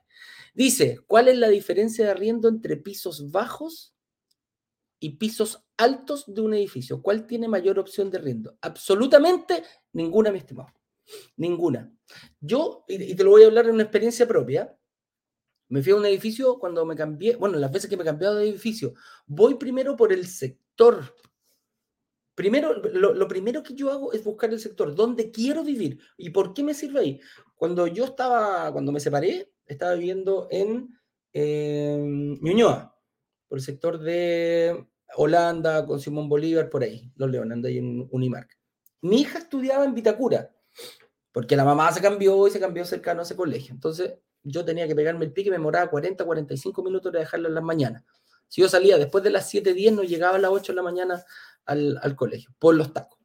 Dice, 0.53 0.99
¿cuál 1.07 1.27
es 1.27 1.37
la 1.37 1.49
diferencia 1.49 2.05
de 2.05 2.11
arriendo 2.11 2.47
entre 2.47 2.77
pisos 2.77 3.31
bajos 3.31 3.93
y 4.99 5.17
pisos 5.17 5.65
altos 5.77 6.25
de 6.27 6.41
un 6.41 6.53
edificio? 6.53 7.01
¿Cuál 7.01 7.25
tiene 7.25 7.47
mayor 7.47 7.79
opción 7.79 8.09
de 8.09 8.17
arriendo? 8.17 8.57
Absolutamente 8.61 9.63
ninguna, 9.93 10.31
mi 10.31 10.39
estimado. 10.39 10.73
Ninguna. 11.37 11.91
Yo, 12.39 12.85
y 12.87 13.15
te 13.15 13.23
lo 13.23 13.31
voy 13.31 13.43
a 13.43 13.47
hablar 13.47 13.65
de 13.65 13.71
una 13.71 13.83
experiencia 13.83 14.27
propia, 14.27 14.75
me 15.69 15.83
fui 15.83 15.91
a 15.91 15.95
un 15.95 16.05
edificio 16.05 16.57
cuando 16.57 16.85
me 16.85 16.95
cambié, 16.95 17.35
bueno, 17.35 17.57
las 17.57 17.71
veces 17.71 17.89
que 17.89 17.95
me 17.95 18.03
he 18.03 18.05
cambiado 18.05 18.35
de 18.35 18.49
edificio, 18.49 18.95
voy 19.27 19.55
primero 19.55 19.95
por 19.95 20.11
el 20.11 20.27
sector. 20.27 21.15
Primero, 22.33 22.73
lo, 22.73 23.13
lo, 23.13 23.27
primero 23.27 23.61
que 23.61 23.75
yo 23.75 23.91
hago 23.91 24.13
es 24.13 24.23
buscar 24.23 24.51
el 24.51 24.59
sector, 24.59 24.95
dónde 24.95 25.29
quiero 25.29 25.63
vivir 25.63 25.99
y 26.17 26.31
por 26.31 26.53
qué 26.53 26.63
me 26.63 26.73
sirve 26.73 26.99
ahí. 26.99 27.21
Cuando 27.55 27.85
yo 27.85 28.05
estaba, 28.05 28.71
cuando 28.71 28.91
me 28.91 28.99
separé, 28.99 29.51
estaba 29.69 29.93
viviendo 29.93 30.47
en 30.51 30.99
Ñuñoa, 32.41 32.95
por 33.47 33.59
el 33.59 33.63
sector 33.63 33.99
de 33.99 34.85
Holanda, 35.15 35.85
con 35.85 35.99
Simón 35.99 36.27
Bolívar, 36.27 36.69
por 36.69 36.83
ahí, 36.83 37.11
los 37.15 37.29
Leones, 37.29 37.53
anda 37.53 37.69
ahí 37.69 37.77
en 37.77 38.07
Unimark. 38.11 38.57
Mi 39.01 39.21
hija 39.21 39.39
estudiaba 39.39 39.85
en 39.85 39.93
Vitacura, 39.93 40.51
porque 41.31 41.55
la 41.55 41.63
mamá 41.63 41.91
se 41.91 42.01
cambió 42.01 42.47
y 42.47 42.51
se 42.51 42.59
cambió 42.59 42.83
cercano 42.83 43.21
a 43.21 43.23
ese 43.23 43.35
colegio. 43.35 43.73
Entonces, 43.73 44.15
yo 44.43 44.65
tenía 44.65 44.87
que 44.87 44.95
pegarme 44.95 45.25
el 45.25 45.31
pique, 45.31 45.49
me 45.49 45.57
demoraba 45.57 45.89
40, 45.89 46.25
45 46.25 46.83
minutos 46.83 47.11
de 47.11 47.19
dejarlo 47.19 47.47
en 47.47 47.55
las 47.55 47.63
mañanas. 47.63 48.03
Si 48.47 48.61
yo 48.61 48.69
salía 48.69 48.97
después 48.97 49.23
de 49.23 49.29
las 49.29 49.47
7, 49.47 49.75
no 49.91 50.03
llegaba 50.03 50.37
a 50.37 50.39
las 50.39 50.51
8 50.51 50.71
de 50.71 50.75
la 50.75 50.83
mañana 50.83 51.23
al, 51.65 51.99
al 52.01 52.15
colegio, 52.15 52.49
por 52.57 52.75
los 52.75 52.91
tacos. 52.91 53.19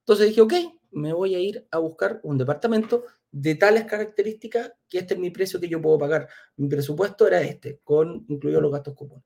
Entonces 0.00 0.28
dije, 0.28 0.40
ok, 0.40 0.54
me 0.92 1.12
voy 1.12 1.34
a 1.34 1.40
ir 1.40 1.66
a 1.70 1.78
buscar 1.78 2.20
un 2.22 2.38
departamento 2.38 3.04
de 3.30 3.54
tales 3.54 3.84
características 3.84 4.72
que 4.88 4.98
este 4.98 5.14
es 5.14 5.20
mi 5.20 5.30
precio 5.30 5.60
que 5.60 5.68
yo 5.68 5.80
puedo 5.80 5.98
pagar. 5.98 6.28
Mi 6.56 6.68
presupuesto 6.68 7.26
era 7.26 7.40
este, 7.42 7.80
con 7.84 8.24
incluidos 8.28 8.62
los 8.62 8.72
gastos 8.72 8.94
comunes. 8.94 9.24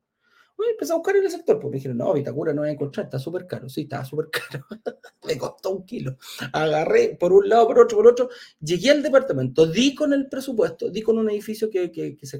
Uy, 0.56 0.66
empecé 0.70 0.92
a 0.92 0.96
buscar 0.96 1.16
en 1.16 1.24
el 1.24 1.30
sector, 1.30 1.56
porque 1.56 1.70
me 1.70 1.76
dijeron, 1.76 1.96
no, 1.96 2.12
Vitacura 2.12 2.52
no 2.52 2.60
voy 2.60 2.68
a 2.68 2.72
encontrar, 2.72 3.06
está 3.06 3.18
súper 3.18 3.46
caro. 3.46 3.68
Sí, 3.68 3.82
estaba 3.82 4.04
súper 4.04 4.28
caro. 4.30 4.66
me 5.26 5.38
costó 5.38 5.70
un 5.70 5.84
kilo. 5.84 6.16
Agarré 6.52 7.16
por 7.18 7.32
un 7.32 7.48
lado, 7.48 7.66
por 7.66 7.80
otro, 7.80 7.96
por 7.96 8.06
otro. 8.06 8.28
Llegué 8.60 8.90
al 8.90 9.02
departamento, 9.02 9.66
di 9.66 9.94
con 9.94 10.12
el 10.12 10.28
presupuesto, 10.28 10.90
di 10.90 11.02
con 11.02 11.18
un 11.18 11.30
edificio 11.30 11.70
que, 11.70 11.90
que, 11.90 12.18
se, 12.22 12.38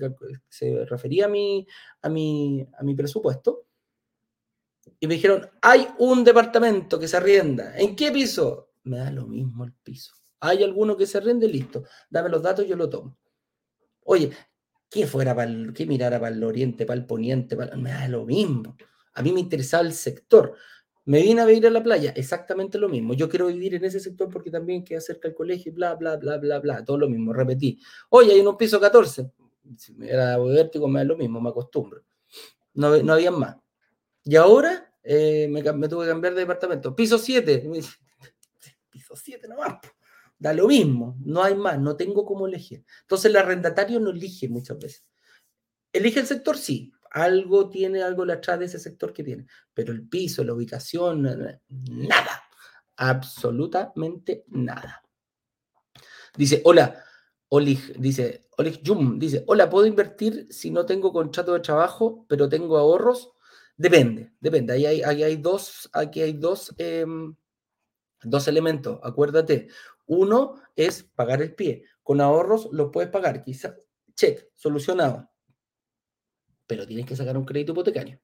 se, 0.48 0.84
refería 0.84 1.24
a 1.26 1.28
mi, 1.28 1.66
a, 2.02 2.08
mi, 2.08 2.66
a 2.78 2.82
mi 2.82 2.94
presupuesto. 2.94 3.64
Y 5.00 5.06
me 5.06 5.14
dijeron, 5.14 5.48
hay 5.62 5.88
un 5.98 6.22
departamento 6.22 6.98
que 6.98 7.08
se 7.08 7.16
arrienda. 7.16 7.76
¿En 7.78 7.96
qué 7.96 8.12
piso? 8.12 8.72
Me 8.84 8.98
da 8.98 9.10
lo 9.10 9.26
mismo 9.26 9.64
el 9.64 9.72
piso. 9.72 10.12
Hay 10.44 10.64
alguno 10.64 10.96
que 10.96 11.06
se 11.06 11.20
rinde, 11.20 11.46
listo. 11.46 11.84
Dame 12.10 12.28
los 12.28 12.42
datos, 12.42 12.66
yo 12.66 12.74
lo 12.74 12.88
tomo. 12.88 13.16
Oye, 14.02 14.32
¿qué 14.90 15.06
fuera 15.06 15.36
para 15.36 15.48
el, 15.48 15.72
qué 15.72 15.86
mirara 15.86 16.18
para 16.18 16.34
el 16.34 16.42
oriente, 16.42 16.84
para 16.84 16.98
el 16.98 17.06
poniente? 17.06 17.56
Para, 17.56 17.76
me 17.76 17.90
da 17.90 18.08
lo 18.08 18.26
mismo. 18.26 18.76
A 19.14 19.22
mí 19.22 19.30
me 19.30 19.38
interesaba 19.38 19.84
el 19.84 19.92
sector. 19.92 20.56
Me 21.04 21.22
vine 21.22 21.42
a 21.42 21.44
vivir 21.44 21.68
a 21.68 21.70
la 21.70 21.80
playa, 21.80 22.12
exactamente 22.16 22.76
lo 22.76 22.88
mismo. 22.88 23.14
Yo 23.14 23.28
quiero 23.28 23.46
vivir 23.46 23.76
en 23.76 23.84
ese 23.84 24.00
sector 24.00 24.28
porque 24.28 24.50
también 24.50 24.82
queda 24.82 25.00
cerca 25.00 25.28
del 25.28 25.36
colegio, 25.36 25.72
bla, 25.72 25.94
bla, 25.94 26.16
bla, 26.16 26.38
bla, 26.38 26.58
bla. 26.58 26.84
Todo 26.84 26.98
lo 26.98 27.08
mismo, 27.08 27.32
repetí. 27.32 27.78
Oye, 28.08 28.32
hay 28.32 28.40
un 28.40 28.56
piso 28.56 28.80
14. 28.80 29.30
Si 29.76 29.94
me 29.94 30.10
era 30.10 30.36
vértigo, 30.38 30.88
me 30.88 31.00
da 31.00 31.04
lo 31.04 31.16
mismo, 31.16 31.40
me 31.40 31.50
acostumbro. 31.50 32.02
No, 32.74 33.00
no 33.00 33.12
había 33.12 33.30
más. 33.30 33.58
Y 34.24 34.34
ahora 34.34 34.92
eh, 35.04 35.46
me, 35.48 35.62
me, 35.72 35.88
tuve 35.88 36.06
que 36.06 36.10
cambiar 36.10 36.34
de 36.34 36.40
departamento. 36.40 36.96
Piso 36.96 37.16
7. 37.16 37.70
Piso 38.90 39.14
7 39.14 39.46
nomás 39.46 39.78
da 40.42 40.52
lo 40.52 40.66
mismo, 40.66 41.16
no 41.20 41.44
hay 41.44 41.54
más, 41.54 41.78
no 41.78 41.94
tengo 41.94 42.26
cómo 42.26 42.48
elegir. 42.48 42.84
Entonces 43.02 43.26
el 43.26 43.36
arrendatario 43.36 44.00
no 44.00 44.10
elige 44.10 44.48
muchas 44.48 44.76
veces. 44.76 45.06
Elige 45.92 46.18
el 46.18 46.26
sector, 46.26 46.58
sí, 46.58 46.92
algo 47.12 47.70
tiene, 47.70 48.02
algo 48.02 48.24
la 48.24 48.34
atrás 48.34 48.58
de 48.58 48.64
ese 48.64 48.80
sector 48.80 49.12
que 49.12 49.22
tiene, 49.22 49.46
pero 49.72 49.92
el 49.92 50.08
piso, 50.08 50.42
la 50.42 50.54
ubicación, 50.54 51.22
nada, 51.22 52.42
absolutamente 52.96 54.44
nada. 54.48 55.04
Dice, 56.36 56.60
hola, 56.64 57.04
Olig, 57.50 57.96
dice, 57.98 58.48
Olig 58.58 58.80
Jum, 58.84 59.20
dice, 59.20 59.44
hola, 59.46 59.70
¿puedo 59.70 59.86
invertir 59.86 60.48
si 60.50 60.72
no 60.72 60.84
tengo 60.86 61.12
contrato 61.12 61.52
de 61.52 61.60
trabajo, 61.60 62.26
pero 62.28 62.48
tengo 62.48 62.78
ahorros? 62.78 63.30
Depende, 63.76 64.32
depende. 64.40 64.72
Ahí 64.72 64.86
hay, 64.86 65.22
hay 65.22 65.36
dos, 65.36 65.88
aquí 65.92 66.20
hay 66.20 66.32
dos, 66.32 66.74
em, 66.78 67.36
dos 68.24 68.48
elementos, 68.48 68.98
acuérdate. 69.02 69.68
Uno 70.06 70.56
es 70.76 71.02
pagar 71.02 71.42
el 71.42 71.54
pie. 71.54 71.84
Con 72.02 72.20
ahorros 72.20 72.68
lo 72.72 72.90
puedes 72.90 73.10
pagar, 73.10 73.42
quizás, 73.42 73.74
check, 74.14 74.48
solucionado. 74.54 75.30
Pero 76.66 76.86
tienes 76.86 77.06
que 77.06 77.16
sacar 77.16 77.36
un 77.36 77.44
crédito 77.44 77.72
hipotecario. 77.72 78.20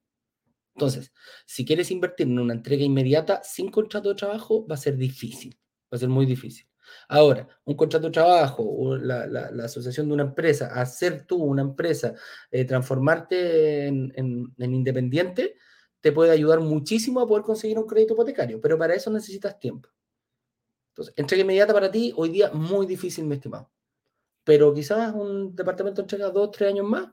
Entonces, 0.75 1.11
si 1.45 1.65
quieres 1.65 1.91
invertir 1.91 2.27
en 2.27 2.39
una 2.39 2.53
entrega 2.53 2.83
inmediata 2.83 3.41
sin 3.43 3.69
contrato 3.69 4.09
de 4.09 4.15
trabajo, 4.15 4.65
va 4.67 4.75
a 4.75 4.77
ser 4.77 4.95
difícil, 4.97 5.59
va 5.91 5.97
a 5.97 5.99
ser 5.99 6.09
muy 6.09 6.25
difícil. 6.25 6.67
Ahora, 7.07 7.47
un 7.65 7.75
contrato 7.75 8.07
de 8.07 8.13
trabajo, 8.13 8.95
la, 8.97 9.51
asociación 9.63 10.07
de 10.07 10.13
una 10.13 10.23
empresa, 10.23 10.67
hacer 10.67 11.25
tú 11.25 11.37
una 11.43 11.61
empresa, 11.61 12.13
eh, 12.49 12.65
transformarte 12.65 13.87
en, 13.87 14.13
en 14.15 14.73
independiente, 14.73 15.55
te 16.01 16.11
puede 16.11 16.31
ayudar 16.31 16.61
muchísimo 16.61 17.19
a 17.19 17.27
poder 17.27 17.43
conseguir 17.43 17.77
un 17.77 17.85
crédito 17.85 18.13
hipotecario, 18.13 18.61
pero 18.61 18.77
para 18.77 18.95
eso 18.95 19.11
necesitas 19.11 19.59
tiempo. 19.59 19.89
Entrega 21.15 21.43
inmediata 21.43 21.73
para 21.73 21.91
ti, 21.91 22.13
hoy 22.15 22.29
día 22.29 22.51
muy 22.51 22.85
difícil, 22.85 23.25
mi 23.25 23.35
estimado. 23.35 23.69
Pero 24.43 24.73
quizás 24.73 25.13
un 25.13 25.55
departamento 25.55 26.01
entrega 26.01 26.29
dos, 26.29 26.51
tres 26.51 26.69
años 26.69 26.87
más, 26.87 27.09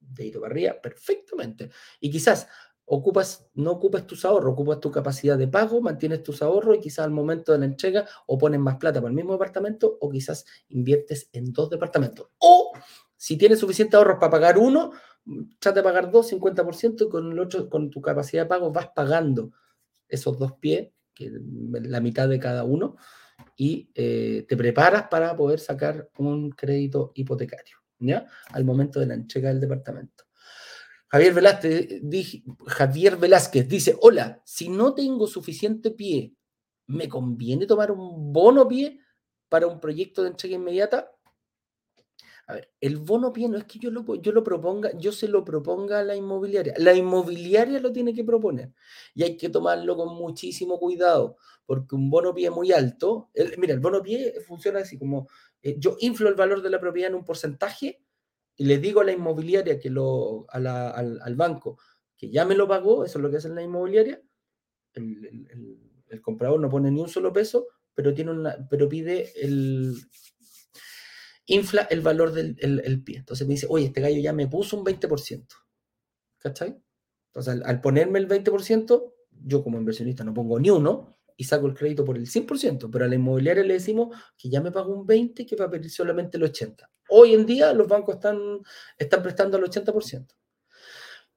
de 0.00 0.32
para 0.40 0.80
perfectamente. 0.80 1.70
Y 2.00 2.10
quizás 2.10 2.48
ocupas, 2.84 3.48
no 3.54 3.72
ocupes 3.72 4.06
tus 4.06 4.24
ahorros, 4.24 4.52
ocupas 4.52 4.80
tu 4.80 4.90
capacidad 4.90 5.36
de 5.36 5.48
pago, 5.48 5.80
mantienes 5.80 6.22
tus 6.22 6.40
ahorros 6.42 6.76
y 6.76 6.80
quizás 6.80 7.04
al 7.04 7.10
momento 7.10 7.52
de 7.52 7.58
la 7.58 7.64
entrega 7.64 8.06
o 8.26 8.38
pones 8.38 8.60
más 8.60 8.76
plata 8.76 9.00
para 9.00 9.10
el 9.10 9.16
mismo 9.16 9.32
departamento 9.32 9.98
o 10.00 10.08
quizás 10.08 10.46
inviertes 10.68 11.28
en 11.32 11.52
dos 11.52 11.68
departamentos. 11.68 12.28
O 12.38 12.72
si 13.16 13.36
tienes 13.36 13.58
suficiente 13.58 13.96
ahorros 13.96 14.18
para 14.20 14.30
pagar 14.30 14.58
uno, 14.58 14.92
trata 15.58 15.80
de 15.80 15.84
pagar 15.84 16.10
dos, 16.10 16.32
50% 16.32 17.06
y 17.06 17.08
con 17.08 17.32
el 17.32 17.38
otro, 17.40 17.68
con 17.68 17.90
tu 17.90 18.00
capacidad 18.00 18.44
de 18.44 18.48
pago 18.48 18.70
vas 18.70 18.88
pagando 18.94 19.50
esos 20.08 20.38
dos 20.38 20.52
pies, 20.52 20.90
que 21.12 21.32
la 21.32 22.00
mitad 22.00 22.28
de 22.28 22.38
cada 22.38 22.62
uno, 22.62 22.96
y 23.56 23.90
eh, 23.94 24.44
te 24.48 24.56
preparas 24.56 25.08
para 25.08 25.34
poder 25.36 25.60
sacar 25.60 26.08
un 26.18 26.50
crédito 26.50 27.12
hipotecario, 27.14 27.78
¿ya? 27.98 28.26
Al 28.50 28.64
momento 28.64 29.00
de 29.00 29.06
la 29.06 29.14
entrega 29.14 29.48
del 29.48 29.60
departamento. 29.60 30.24
Javier 31.08 31.34
Velázquez, 31.34 32.02
Javier 32.66 33.16
Velázquez 33.16 33.68
dice, 33.68 33.96
hola, 34.00 34.42
si 34.44 34.68
no 34.68 34.94
tengo 34.94 35.26
suficiente 35.26 35.90
pie, 35.92 36.34
¿me 36.88 37.08
conviene 37.08 37.66
tomar 37.66 37.90
un 37.90 38.32
bono 38.32 38.66
pie 38.66 39.00
para 39.48 39.66
un 39.66 39.80
proyecto 39.80 40.22
de 40.22 40.30
entrega 40.30 40.56
inmediata? 40.56 41.10
A 42.48 42.54
ver, 42.54 42.70
el 42.80 42.96
bono 42.98 43.32
pie 43.32 43.48
no 43.48 43.58
es 43.58 43.64
que 43.64 43.80
yo 43.80 43.90
lo, 43.90 44.14
yo 44.16 44.30
lo 44.30 44.44
proponga, 44.44 44.96
yo 44.96 45.10
se 45.10 45.26
lo 45.26 45.44
proponga 45.44 45.98
a 45.98 46.04
la 46.04 46.14
inmobiliaria. 46.14 46.74
La 46.78 46.94
inmobiliaria 46.94 47.80
lo 47.80 47.92
tiene 47.92 48.14
que 48.14 48.22
proponer 48.22 48.72
y 49.14 49.24
hay 49.24 49.36
que 49.36 49.48
tomarlo 49.48 49.96
con 49.96 50.14
muchísimo 50.14 50.78
cuidado 50.78 51.38
porque 51.66 51.96
un 51.96 52.08
bono 52.08 52.32
pie 52.32 52.50
muy 52.50 52.70
alto, 52.70 53.30
mira, 53.58 53.74
el 53.74 53.80
bono 53.80 54.00
pie 54.00 54.34
funciona 54.46 54.80
así 54.80 54.96
como 54.96 55.28
eh, 55.60 55.76
yo 55.78 55.96
inflo 55.98 56.28
el 56.28 56.36
valor 56.36 56.62
de 56.62 56.70
la 56.70 56.78
propiedad 56.80 57.10
en 57.10 57.16
un 57.16 57.24
porcentaje 57.24 58.00
y 58.56 58.64
le 58.64 58.78
digo 58.78 59.00
a 59.00 59.04
la 59.04 59.12
inmobiliaria 59.12 59.80
que 59.80 59.90
lo, 59.90 60.46
al, 60.48 60.66
al, 60.66 61.34
banco 61.34 61.78
que 62.16 62.30
ya 62.30 62.44
me 62.44 62.54
lo 62.54 62.68
pagó, 62.68 63.04
eso 63.04 63.18
es 63.18 63.22
lo 63.22 63.30
que 63.30 63.38
hace 63.38 63.48
la 63.48 63.62
inmobiliaria, 63.62 64.22
el, 64.94 65.26
el, 65.50 65.80
el 66.08 66.22
comprador 66.22 66.60
no 66.60 66.70
pone 66.70 66.90
ni 66.90 67.00
un 67.00 67.08
solo 67.08 67.32
peso, 67.32 67.66
pero, 67.94 68.14
tiene 68.14 68.30
una, 68.30 68.56
pero 68.70 68.88
pide 68.88 69.32
el, 69.42 69.94
infla 71.46 71.82
el 71.90 72.00
valor 72.00 72.32
del 72.32 72.56
el, 72.60 73.02
pie. 73.02 73.18
Entonces 73.18 73.46
me 73.46 73.54
dice, 73.54 73.66
oye, 73.70 73.86
este 73.86 74.00
gallo 74.00 74.20
ya 74.20 74.32
me 74.32 74.48
puso 74.48 74.76
un 74.76 74.84
20%. 74.84 75.46
¿Cachai? 76.38 76.76
Entonces, 77.28 77.62
al, 77.64 77.80
ponerme 77.80 78.18
el 78.18 78.28
20%, 78.28 79.12
yo 79.44 79.62
como 79.62 79.78
inversionista 79.78 80.24
no 80.24 80.34
pongo 80.34 80.58
ni 80.58 80.70
uno 80.70 81.16
y 81.36 81.44
saco 81.44 81.66
el 81.66 81.74
crédito 81.74 82.04
por 82.04 82.16
el 82.16 82.26
100%, 82.26 82.88
pero 82.90 83.04
a 83.04 83.08
la 83.08 83.14
inmobiliaria 83.14 83.62
le 83.62 83.74
decimos 83.74 84.16
que 84.36 84.48
ya 84.48 84.60
me 84.60 84.72
pagó 84.72 84.94
un 84.94 85.06
20% 85.06 85.46
que 85.46 85.56
va 85.56 85.66
a 85.66 85.70
pedir 85.70 85.90
solamente 85.90 86.36
el 86.38 86.44
80%. 86.44 86.88
Hoy 87.08 87.34
en 87.34 87.46
día 87.46 87.72
los 87.72 87.86
bancos 87.86 88.16
están, 88.16 88.60
están 88.98 89.22
prestando 89.22 89.58
el 89.58 89.64
80%. 89.64 90.26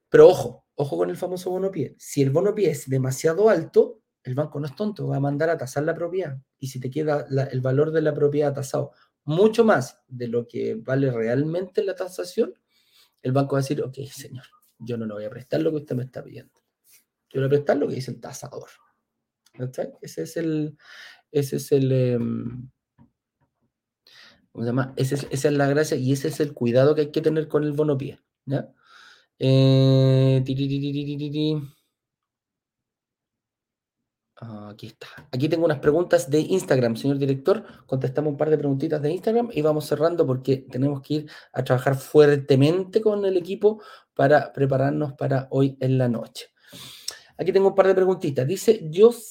Pero 0.08 0.28
ojo, 0.28 0.66
ojo 0.74 0.96
con 0.96 1.10
el 1.10 1.16
famoso 1.16 1.50
bono 1.50 1.70
pie. 1.70 1.94
Si 1.98 2.22
el 2.22 2.30
bono 2.30 2.54
pie 2.54 2.70
es 2.70 2.88
demasiado 2.88 3.48
alto, 3.48 4.00
el 4.24 4.34
banco 4.34 4.58
no 4.58 4.66
es 4.66 4.74
tonto, 4.74 5.06
va 5.06 5.16
a 5.16 5.20
mandar 5.20 5.50
a 5.50 5.56
tasar 5.56 5.84
la 5.84 5.94
propiedad. 5.94 6.36
Y 6.58 6.66
si 6.66 6.80
te 6.80 6.90
queda 6.90 7.26
el 7.50 7.60
valor 7.60 7.92
de 7.92 8.02
la 8.02 8.12
propiedad 8.12 8.52
tasado 8.52 8.92
mucho 9.30 9.64
más 9.64 10.02
de 10.08 10.26
lo 10.26 10.46
que 10.48 10.74
vale 10.74 11.10
realmente 11.10 11.84
la 11.84 11.94
tasación, 11.94 12.52
el 13.22 13.32
banco 13.32 13.52
va 13.52 13.60
a 13.60 13.62
decir, 13.62 13.80
ok, 13.80 13.96
señor, 14.10 14.44
yo 14.78 14.96
no 14.96 15.06
le 15.06 15.14
voy 15.14 15.24
a 15.24 15.30
prestar 15.30 15.60
lo 15.60 15.70
que 15.70 15.76
usted 15.76 15.94
me 15.94 16.04
está 16.04 16.22
pidiendo. 16.22 16.52
Yo 17.30 17.40
le 17.40 17.46
voy 17.46 17.46
a 17.46 17.58
prestar 17.58 17.76
lo 17.76 17.86
que 17.88 17.94
dice 17.94 18.10
el 18.10 18.20
tasador. 18.20 18.68
Ese 20.02 20.22
es 20.22 20.36
el, 20.36 20.76
ese 21.30 21.56
es 21.56 21.72
el, 21.72 21.92
em, 21.92 22.70
¿cómo 24.50 24.64
se 24.64 24.70
llama? 24.70 24.94
esa 24.96 25.26
es 25.30 25.44
la 25.44 25.68
gracia 25.68 25.96
y 25.96 26.12
ese 26.12 26.28
es 26.28 26.40
el 26.40 26.52
cuidado 26.52 26.94
que 26.94 27.02
hay 27.02 27.12
que 27.12 27.20
tener 27.20 27.46
con 27.46 27.62
el 27.62 27.72
bono 27.72 27.96
pie. 27.96 28.18
¿ya? 28.46 28.72
Eh, 29.38 30.42
Aquí 34.40 34.86
está. 34.86 35.06
Aquí 35.30 35.50
tengo 35.50 35.66
unas 35.66 35.80
preguntas 35.80 36.30
de 36.30 36.40
Instagram, 36.40 36.96
señor 36.96 37.18
director. 37.18 37.62
Contestamos 37.84 38.30
un 38.30 38.38
par 38.38 38.48
de 38.48 38.56
preguntitas 38.56 39.02
de 39.02 39.12
Instagram 39.12 39.50
y 39.52 39.60
vamos 39.60 39.84
cerrando 39.84 40.26
porque 40.26 40.64
tenemos 40.70 41.02
que 41.02 41.14
ir 41.14 41.30
a 41.52 41.62
trabajar 41.62 41.94
fuertemente 41.94 43.02
con 43.02 43.26
el 43.26 43.36
equipo 43.36 43.82
para 44.14 44.50
prepararnos 44.50 45.12
para 45.12 45.46
hoy 45.50 45.76
en 45.78 45.98
la 45.98 46.08
noche. 46.08 46.46
Aquí 47.36 47.52
tengo 47.52 47.68
un 47.68 47.74
par 47.74 47.86
de 47.88 47.94
preguntitas. 47.94 48.46
Dice 48.46 48.90
Jocelina, 48.90 49.30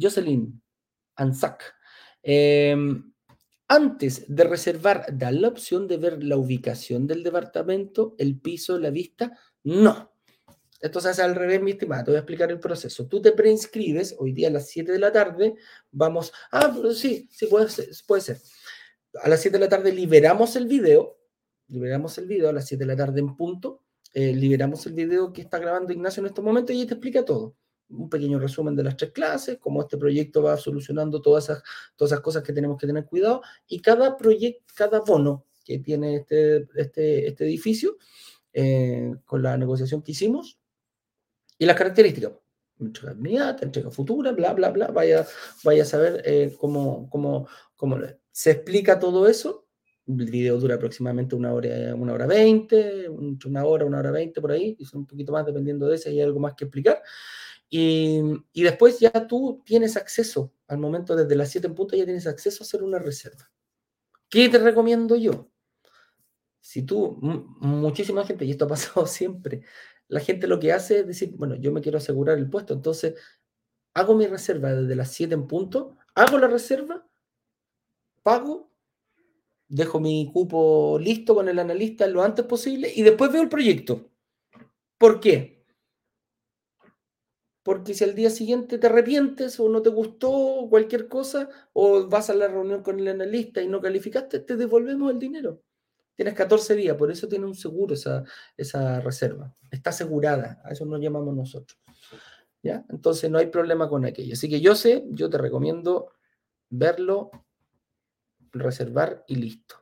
Jocelyn 0.00 0.62
Anzac. 1.16 1.74
Em, 2.22 3.12
antes 3.68 4.24
de 4.34 4.44
reservar, 4.44 5.04
da 5.12 5.30
la 5.30 5.48
opción 5.48 5.86
de 5.86 5.98
ver 5.98 6.24
la 6.24 6.38
ubicación 6.38 7.06
del 7.06 7.22
departamento, 7.22 8.14
el 8.18 8.40
piso, 8.40 8.78
la 8.78 8.88
vista. 8.88 9.38
No. 9.62 10.15
Esto 10.80 11.00
se 11.00 11.08
hace 11.08 11.22
al 11.22 11.34
revés, 11.34 11.62
mi 11.62 11.72
estimado. 11.72 12.04
Te 12.04 12.10
voy 12.10 12.16
a 12.16 12.20
explicar 12.20 12.50
el 12.50 12.60
proceso. 12.60 13.06
Tú 13.06 13.20
te 13.22 13.32
preinscribes 13.32 14.16
hoy 14.18 14.32
día 14.32 14.48
a 14.48 14.50
las 14.50 14.68
7 14.68 14.92
de 14.92 14.98
la 14.98 15.10
tarde. 15.10 15.54
Vamos. 15.90 16.32
Ah, 16.52 16.74
sí, 16.94 17.28
sí, 17.32 17.46
puede 17.46 17.68
ser. 17.68 17.88
Puede 18.06 18.22
ser. 18.22 18.38
a 19.22 19.28
las 19.28 19.40
7 19.40 19.56
de 19.58 19.64
la 19.64 19.68
tarde 19.68 19.92
liberamos 19.92 20.56
el 20.56 20.66
video, 20.66 21.18
liberamos 21.68 22.18
el 22.18 22.26
video 22.26 22.50
a 22.50 22.52
las 22.52 22.66
7 22.66 22.84
de 22.84 22.86
la 22.86 22.96
tarde 22.96 23.20
en 23.20 23.34
punto, 23.34 23.82
eh, 24.12 24.34
liberamos 24.34 24.86
el 24.86 24.92
video 24.92 25.32
que 25.32 25.42
está 25.42 25.58
grabando 25.58 25.92
Ignacio 25.92 26.20
en 26.20 26.26
estos 26.26 26.44
momentos 26.44 26.76
y 26.76 26.86
te 26.86 26.94
explica 26.94 27.24
todo. 27.24 27.56
Un 27.88 28.10
pequeño 28.10 28.38
resumen 28.38 28.76
de 28.76 28.82
las 28.82 28.96
tres 28.96 29.12
clases, 29.12 29.58
cómo 29.58 29.80
este 29.82 29.96
proyecto 29.96 30.42
va 30.42 30.56
solucionando 30.56 31.22
todas 31.22 31.44
esas, 31.44 31.62
todas 31.94 32.12
esas 32.12 32.20
cosas 32.22 32.42
que 32.42 32.52
tenemos 32.52 32.76
que 32.78 32.86
tener 32.86 33.06
cuidado 33.06 33.42
y 33.68 33.80
cada 33.80 34.16
proyecto, 34.16 34.64
cada 34.74 35.00
bono 35.00 35.46
que 35.64 35.78
tiene 35.78 36.16
este, 36.16 36.68
este, 36.76 37.28
este 37.28 37.44
edificio, 37.44 37.96
eh, 38.52 39.14
con 39.24 39.42
la 39.42 39.56
negociación 39.56 40.02
que 40.02 40.12
hicimos 40.12 40.58
y 41.58 41.66
las 41.66 41.76
características. 41.76 42.32
Entrega 42.78 43.12
inmediata, 43.12 43.64
entrega 43.64 43.90
futura, 43.90 44.32
bla, 44.32 44.52
bla, 44.52 44.70
bla. 44.70 44.88
Vaya, 44.88 45.26
vaya 45.64 45.82
a 45.82 45.86
saber 45.86 46.22
eh, 46.24 46.54
cómo, 46.58 47.08
cómo, 47.08 47.48
cómo 47.74 47.98
se 48.30 48.50
explica 48.50 48.98
todo 48.98 49.26
eso 49.26 49.66
el 50.06 50.30
video 50.30 50.58
dura 50.58 50.76
aproximadamente 50.76 51.34
una 51.34 51.52
hora, 51.52 51.94
una 51.94 52.12
hora 52.12 52.26
veinte, 52.26 53.08
una 53.08 53.64
hora, 53.64 53.84
una 53.84 53.98
hora 53.98 54.10
veinte 54.10 54.40
por 54.40 54.52
ahí, 54.52 54.76
y 54.78 54.96
un 54.96 55.06
poquito 55.06 55.32
más 55.32 55.44
dependiendo 55.44 55.88
de 55.88 55.96
ese, 55.96 56.10
hay 56.10 56.20
algo 56.20 56.38
más 56.38 56.54
que 56.54 56.64
explicar. 56.64 57.02
Y, 57.68 58.20
y, 58.52 58.62
después 58.62 59.00
ya 59.00 59.10
tú 59.26 59.62
tienes 59.64 59.96
acceso, 59.96 60.52
al 60.68 60.78
momento 60.78 61.16
desde 61.16 61.34
las 61.34 61.50
7 61.50 61.66
en 61.66 61.74
punto, 61.74 61.96
ya 61.96 62.04
tienes 62.04 62.26
acceso 62.28 62.62
a 62.62 62.64
hacer 62.64 62.84
una 62.84 63.00
reserva. 63.00 63.50
¿Qué 64.28 64.48
te 64.48 64.58
recomiendo 64.58 65.16
yo? 65.16 65.50
Si 66.60 66.82
tú, 66.82 67.18
muchísima 67.20 68.24
gente, 68.24 68.44
y 68.44 68.52
esto 68.52 68.66
ha 68.66 68.68
pasado 68.68 69.06
siempre, 69.06 69.62
la 70.08 70.20
gente 70.20 70.46
lo 70.46 70.60
que 70.60 70.72
hace 70.72 71.00
es 71.00 71.06
decir, 71.06 71.32
bueno, 71.36 71.54
yo 71.56 71.72
me 71.72 71.80
quiero 71.80 71.98
asegurar 71.98 72.38
el 72.38 72.48
puesto, 72.50 72.74
entonces 72.74 73.14
hago 73.94 74.14
mi 74.14 74.26
reserva 74.26 74.72
desde 74.74 74.94
las 74.94 75.12
7 75.12 75.34
en 75.34 75.46
punto, 75.46 75.96
hago 76.14 76.38
la 76.38 76.48
reserva, 76.48 77.06
pago 78.22 78.70
dejo 79.68 80.00
mi 80.00 80.30
cupo 80.32 80.98
listo 81.00 81.34
con 81.34 81.48
el 81.48 81.58
analista 81.58 82.06
lo 82.06 82.22
antes 82.22 82.44
posible 82.44 82.92
y 82.94 83.02
después 83.02 83.32
veo 83.32 83.42
el 83.42 83.48
proyecto. 83.48 84.10
¿Por 84.98 85.20
qué? 85.20 85.64
Porque 87.62 87.94
si 87.94 88.04
al 88.04 88.14
día 88.14 88.30
siguiente 88.30 88.78
te 88.78 88.86
arrepientes 88.86 89.58
o 89.58 89.68
no 89.68 89.82
te 89.82 89.90
gustó 89.90 90.68
cualquier 90.70 91.08
cosa 91.08 91.48
o 91.72 92.06
vas 92.08 92.30
a 92.30 92.34
la 92.34 92.46
reunión 92.46 92.82
con 92.82 93.00
el 93.00 93.08
analista 93.08 93.60
y 93.60 93.68
no 93.68 93.80
calificaste, 93.80 94.40
te 94.40 94.56
devolvemos 94.56 95.10
el 95.10 95.18
dinero. 95.18 95.62
Tienes 96.16 96.34
14 96.34 96.74
días, 96.74 96.96
por 96.96 97.10
eso 97.10 97.28
tiene 97.28 97.46
un 97.46 97.54
seguro 97.54 97.94
esa, 97.94 98.24
esa 98.56 99.00
reserva. 99.00 99.54
Está 99.70 99.90
asegurada, 99.90 100.60
a 100.64 100.70
eso 100.70 100.86
nos 100.86 101.00
llamamos 101.00 101.36
nosotros. 101.36 101.78
¿Ya? 102.62 102.84
Entonces 102.88 103.30
no 103.30 103.38
hay 103.38 103.46
problema 103.46 103.88
con 103.88 104.04
aquello. 104.04 104.32
Así 104.32 104.48
que 104.48 104.60
yo 104.60 104.74
sé, 104.74 105.04
yo 105.10 105.30
te 105.30 105.38
recomiendo 105.38 106.12
verlo 106.70 107.30
reservar 108.50 109.24
y 109.28 109.36
listo. 109.36 109.76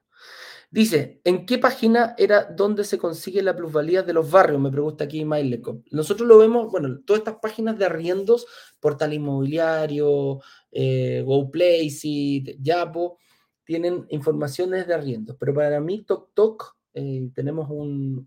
Dice, 0.74 1.20
¿en 1.22 1.46
qué 1.46 1.58
página 1.58 2.16
era 2.18 2.46
donde 2.46 2.82
se 2.82 2.98
consigue 2.98 3.44
la 3.44 3.54
plusvalía 3.54 4.02
de 4.02 4.12
los 4.12 4.28
barrios? 4.28 4.60
Me 4.60 4.72
pregunta 4.72 5.04
aquí 5.04 5.24
Maileco. 5.24 5.84
Nosotros 5.92 6.26
lo 6.26 6.36
vemos, 6.38 6.68
bueno, 6.68 6.98
todas 7.06 7.20
estas 7.20 7.36
páginas 7.40 7.78
de 7.78 7.84
arriendos, 7.84 8.44
portal 8.80 9.12
inmobiliario, 9.12 10.40
eh, 10.72 11.22
GoPlace, 11.24 12.56
Yapo, 12.60 13.18
tienen 13.64 14.06
informaciones 14.10 14.86
de 14.86 14.94
arriendos. 14.94 15.36
Pero 15.38 15.54
para 15.54 15.80
mí, 15.80 16.04
TokTok, 16.04 16.76
eh, 16.94 17.30
tenemos 17.34 17.68
un, 17.70 18.24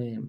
eh, 0.00 0.20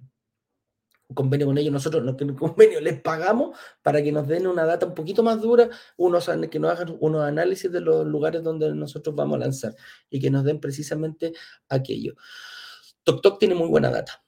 un 1.10 1.16
convenio 1.16 1.47
con 1.47 1.58
ellos, 1.58 1.72
nosotros 1.72 2.03
no 2.03 2.16
tenemos 2.16 2.39
convenio, 2.53 2.82
les 2.82 2.99
pagamos 3.01 3.58
para 3.82 4.01
que 4.03 4.12
nos 4.12 4.28
den 4.28 4.47
una 4.47 4.66
data 4.66 4.86
un 4.86 4.93
poquito 4.93 5.24
más 5.24 5.41
dura, 5.41 5.70
unos, 5.95 6.30
que 6.51 6.60
nos 6.60 6.72
hagan 6.72 6.97
unos 6.99 7.24
análisis 7.24 7.72
de 7.72 7.82
los 7.82 8.05
lugares 8.05 8.43
donde 8.43 8.74
nosotros 8.74 9.16
vamos 9.16 9.38
a 9.38 9.39
lanzar 9.39 9.76
y 10.10 10.20
que 10.20 10.30
nos 10.30 10.43
den 10.43 10.60
precisamente 10.60 11.34
aquello. 11.70 12.16
TokTok 13.03 13.39
tiene 13.39 13.55
muy 13.55 13.70
buena 13.70 13.89
data, 13.89 14.24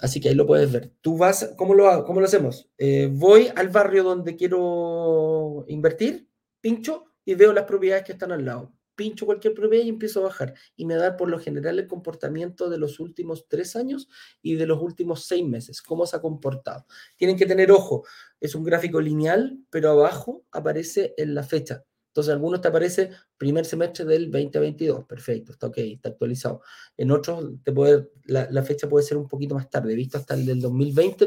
así 0.00 0.20
que 0.20 0.30
ahí 0.30 0.34
lo 0.34 0.46
puedes 0.46 0.70
ver. 0.72 0.92
Tú 1.00 1.16
vas, 1.16 1.54
¿cómo 1.56 1.74
lo, 1.74 2.04
cómo 2.04 2.20
lo 2.20 2.26
hacemos? 2.26 2.68
Eh, 2.78 3.08
voy 3.12 3.48
al 3.54 3.68
barrio 3.68 4.02
donde 4.02 4.34
quiero 4.34 5.64
invertir, 5.68 6.28
pincho 6.60 7.04
y 7.24 7.36
veo 7.36 7.52
las 7.52 7.64
propiedades 7.64 8.04
que 8.04 8.12
están 8.12 8.32
al 8.32 8.44
lado 8.44 8.72
pincho 8.94 9.26
cualquier 9.26 9.54
propiedad 9.54 9.84
y 9.84 9.88
empiezo 9.88 10.20
a 10.20 10.24
bajar. 10.24 10.54
Y 10.76 10.86
me 10.86 10.94
da 10.94 11.16
por 11.16 11.28
lo 11.28 11.38
general 11.38 11.78
el 11.78 11.86
comportamiento 11.86 12.70
de 12.70 12.78
los 12.78 13.00
últimos 13.00 13.46
tres 13.48 13.76
años 13.76 14.08
y 14.42 14.54
de 14.54 14.66
los 14.66 14.80
últimos 14.80 15.24
seis 15.24 15.44
meses, 15.44 15.82
cómo 15.82 16.06
se 16.06 16.16
ha 16.16 16.20
comportado. 16.20 16.86
Tienen 17.16 17.36
que 17.36 17.46
tener 17.46 17.70
ojo, 17.70 18.04
es 18.40 18.54
un 18.54 18.64
gráfico 18.64 19.00
lineal, 19.00 19.58
pero 19.70 19.90
abajo 19.90 20.44
aparece 20.50 21.14
en 21.16 21.34
la 21.34 21.42
fecha. 21.42 21.84
Entonces, 22.14 22.30
en 22.30 22.36
algunos 22.36 22.60
te 22.60 22.68
aparece 22.68 23.10
primer 23.36 23.64
semestre 23.64 24.04
del 24.04 24.30
2022, 24.30 25.04
perfecto, 25.04 25.50
está 25.50 25.66
ok, 25.66 25.78
está 25.78 26.10
actualizado. 26.10 26.62
En 26.96 27.10
otros, 27.10 27.44
te 27.64 27.72
puede, 27.72 28.08
la, 28.26 28.62
fecha 28.62 28.88
puede 28.88 29.04
ser 29.04 29.16
un 29.16 29.26
poquito 29.26 29.56
más 29.56 29.68
tarde, 29.68 29.96
visto 29.96 30.18
hasta 30.18 30.34
el 30.34 30.46
del 30.46 30.60
2020, 30.60 31.26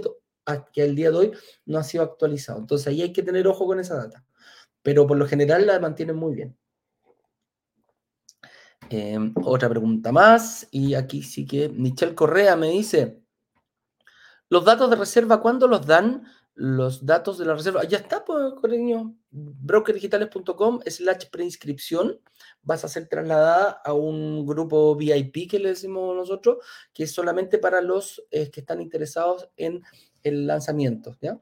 que 0.72 0.82
al 0.82 0.96
día 0.96 1.12
de 1.12 1.18
hoy 1.18 1.32
no 1.66 1.78
ha 1.78 1.84
sido 1.84 2.06
actualizado. 2.06 2.60
Entonces, 2.60 2.88
ahí 2.88 3.02
hay 3.02 3.12
que 3.12 3.22
tener 3.22 3.48
ojo 3.50 3.66
con 3.66 3.82
esa 3.82 3.98
data. 3.98 4.24
Pero 4.82 5.06
por 5.06 5.18
lo 5.18 5.28
general 5.28 5.68
la 5.68 5.78
mantienen 5.82 6.16
muy 6.16 6.34
bien. 6.34 6.58
Em, 8.90 9.34
otra 9.44 9.70
pregunta 9.70 10.12
más, 10.12 10.68
y 10.72 10.94
aquí 10.94 11.22
sí 11.22 11.46
que 11.46 11.68
Michelle 11.70 12.16
Correa 12.16 12.56
me 12.56 12.70
dice, 12.70 13.22
los 14.50 14.64
datos 14.64 14.90
de 14.90 14.96
reserva, 14.96 15.42
¿cuándo 15.42 15.68
los 15.68 15.86
dan? 15.86 16.26
Los 16.54 17.06
datos 17.06 17.38
de 17.38 17.46
la 17.46 17.54
reserva, 17.54 17.84
ya 17.84 17.98
está, 17.98 18.24
pues, 18.24 18.54
cariño, 18.62 19.16
brokerdigitales.com 19.30 20.80
slash 20.86 21.26
preinscripción, 21.30 22.20
vas 22.64 22.84
a 22.84 22.88
ser 22.88 23.08
trasladada 23.08 23.82
a 23.84 23.94
un 23.94 24.46
grupo 24.46 24.96
VIP 24.96 25.50
que 25.50 25.60
le 25.60 25.70
decimos 25.70 26.16
nosotros, 26.16 26.58
que 26.94 27.04
es 27.04 27.12
solamente 27.12 27.58
para 27.60 27.82
los 27.82 28.24
eh, 28.32 28.50
que 28.50 28.62
están 28.62 28.82
interesados 28.82 29.50
en 29.58 29.84
el 30.24 30.48
lanzamiento, 30.48 31.16
¿ya? 31.22 31.40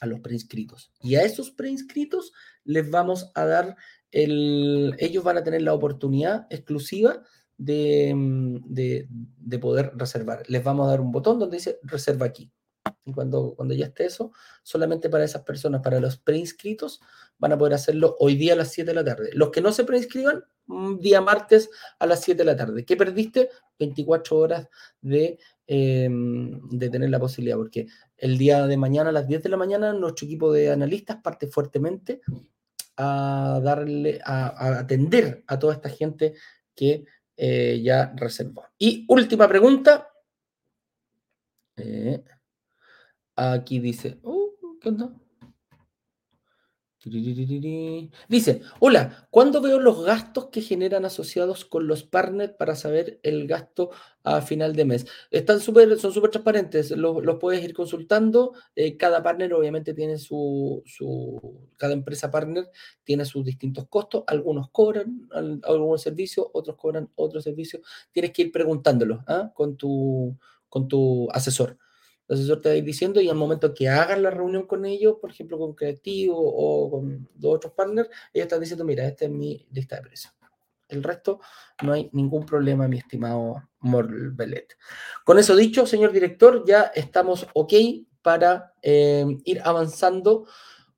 A 0.00 0.06
los 0.06 0.20
preinscritos. 0.20 0.92
Y 1.00 1.16
a 1.16 1.24
esos 1.24 1.50
preinscritos 1.50 2.32
les 2.64 2.88
vamos 2.90 3.32
a 3.34 3.46
dar 3.46 3.76
ellos 4.16 5.24
van 5.24 5.38
a 5.38 5.44
tener 5.44 5.62
la 5.62 5.74
oportunidad 5.74 6.46
exclusiva 6.50 7.22
mm, 7.58 8.56
de, 8.64 9.06
de, 9.10 9.58
poder 9.58 9.92
reservar. 9.94 10.42
Les 10.48 10.64
vamos 10.64 10.86
a 10.86 10.90
dar 10.90 11.00
un 11.00 11.12
botón 11.12 11.38
donde 11.38 11.56
dice 11.58 11.78
reserva 11.82 12.26
aquí. 12.26 12.50
Y 13.04 13.12
cuando, 13.12 13.54
cuando 13.54 13.74
ya 13.74 13.86
esté 13.86 14.06
eso, 14.06 14.32
solamente 14.62 15.08
para 15.08 15.24
esas 15.24 15.42
personas, 15.42 15.82
para 15.82 16.00
los 16.00 16.16
preinscritos, 16.16 17.00
van 17.38 17.52
a 17.52 17.58
poder 17.58 17.74
hacerlo 17.74 18.16
hoy 18.18 18.36
día 18.36 18.54
a 18.54 18.56
las 18.56 18.72
7 18.72 18.90
de 18.90 18.94
la 18.94 19.04
tarde. 19.04 19.30
Los 19.32 19.50
que 19.50 19.60
no 19.60 19.72
se 19.72 19.84
preinscriban, 19.84 20.44
día 21.00 21.20
martes 21.20 21.70
a 21.98 22.06
las 22.06 22.22
7 22.22 22.38
de 22.38 22.44
la 22.44 22.56
tarde. 22.56 22.84
¿Qué 22.84 22.96
perdiste? 22.96 23.50
24 23.78 24.38
horas 24.38 24.68
de, 25.00 25.38
em, 25.66 26.60
de 26.70 26.88
tener 26.88 27.10
la 27.10 27.20
posibilidad, 27.20 27.56
porque 27.56 27.86
el 28.16 28.38
día 28.38 28.66
de 28.66 28.76
mañana 28.76 29.10
a 29.10 29.12
las 29.12 29.26
10 29.26 29.42
de 29.42 29.48
la 29.48 29.56
mañana 29.56 29.92
nuestro 29.92 30.26
equipo 30.26 30.52
de 30.52 30.70
analistas 30.70 31.18
parte 31.22 31.46
fuertemente 31.48 32.22
a 32.96 33.60
darle, 33.62 34.20
a, 34.24 34.78
atender 34.78 35.44
a 35.46 35.58
toda 35.58 35.74
esta 35.74 35.88
gente 35.88 36.34
que 36.74 37.04
eh, 37.36 37.80
ya 37.82 38.12
reservó. 38.16 38.64
Y 38.78 39.04
última 39.08 39.48
pregunta. 39.48 40.08
Eh, 41.76 42.24
aquí 43.36 43.80
dice, 43.80 44.18
uh, 44.22 44.78
¿qué 44.80 44.88
onda? 44.88 45.12
Dice, 48.28 48.62
hola, 48.80 49.28
¿cuándo 49.30 49.60
veo 49.60 49.78
los 49.78 50.04
gastos 50.04 50.46
que 50.46 50.60
generan 50.60 51.04
asociados 51.04 51.64
con 51.64 51.86
los 51.86 52.02
partners 52.02 52.54
para 52.58 52.74
saber 52.74 53.20
el 53.22 53.46
gasto 53.46 53.90
a 54.24 54.40
final 54.40 54.74
de 54.74 54.84
mes? 54.84 55.06
Están 55.30 55.60
súper, 55.60 55.98
son 56.00 56.12
súper 56.12 56.30
transparentes, 56.30 56.90
los, 56.90 57.22
puedes 57.38 57.62
ir 57.62 57.74
consultando. 57.74 58.54
Eh, 58.74 58.96
cada 58.96 59.22
partner 59.22 59.54
obviamente 59.54 59.94
tiene 59.94 60.18
su, 60.18 60.82
su, 60.84 61.70
cada 61.76 61.92
empresa 61.92 62.28
partner 62.28 62.68
tiene 63.04 63.24
sus 63.24 63.44
distintos 63.44 63.86
costos. 63.88 64.24
Algunos 64.26 64.70
cobran 64.70 65.28
algunos 65.62 66.02
servicios, 66.02 66.48
otros 66.52 66.76
cobran 66.76 67.08
otros 67.14 67.44
servicios. 67.44 67.82
Tienes 68.10 68.32
que 68.32 68.42
ir 68.42 68.52
preguntándolo 68.52 69.22
¿ah? 69.28 69.52
con, 69.54 69.76
tu, 69.76 70.36
con 70.68 70.88
tu 70.88 71.28
asesor 71.30 71.78
el 72.28 72.34
asesor 72.34 72.60
te 72.60 72.68
va 72.68 72.74
a 72.74 72.78
ir 72.78 72.84
diciendo 72.84 73.20
y 73.20 73.28
al 73.28 73.36
momento 73.36 73.72
que 73.72 73.88
hagan 73.88 74.22
la 74.22 74.30
reunión 74.30 74.66
con 74.66 74.84
ellos, 74.84 75.16
por 75.20 75.30
ejemplo, 75.30 75.58
con 75.58 75.74
Creativo 75.74 76.36
o 76.38 76.90
con 76.90 77.28
dos 77.34 77.56
otros 77.56 77.72
partners, 77.72 78.08
ellos 78.32 78.46
están 78.46 78.60
diciendo, 78.60 78.84
mira, 78.84 79.06
esta 79.06 79.26
es 79.26 79.30
mi 79.30 79.66
lista 79.70 79.96
de 79.96 80.02
precios. 80.02 80.32
El 80.88 81.02
resto 81.02 81.40
no 81.82 81.92
hay 81.92 82.08
ningún 82.12 82.46
problema, 82.46 82.86
mi 82.86 82.98
estimado 82.98 83.68
Morbelet. 83.80 84.76
Con 85.24 85.38
eso 85.38 85.56
dicho, 85.56 85.86
señor 85.86 86.12
director, 86.12 86.64
ya 86.66 86.82
estamos 86.94 87.46
ok 87.54 87.74
para 88.22 88.74
eh, 88.82 89.24
ir 89.44 89.60
avanzando 89.64 90.46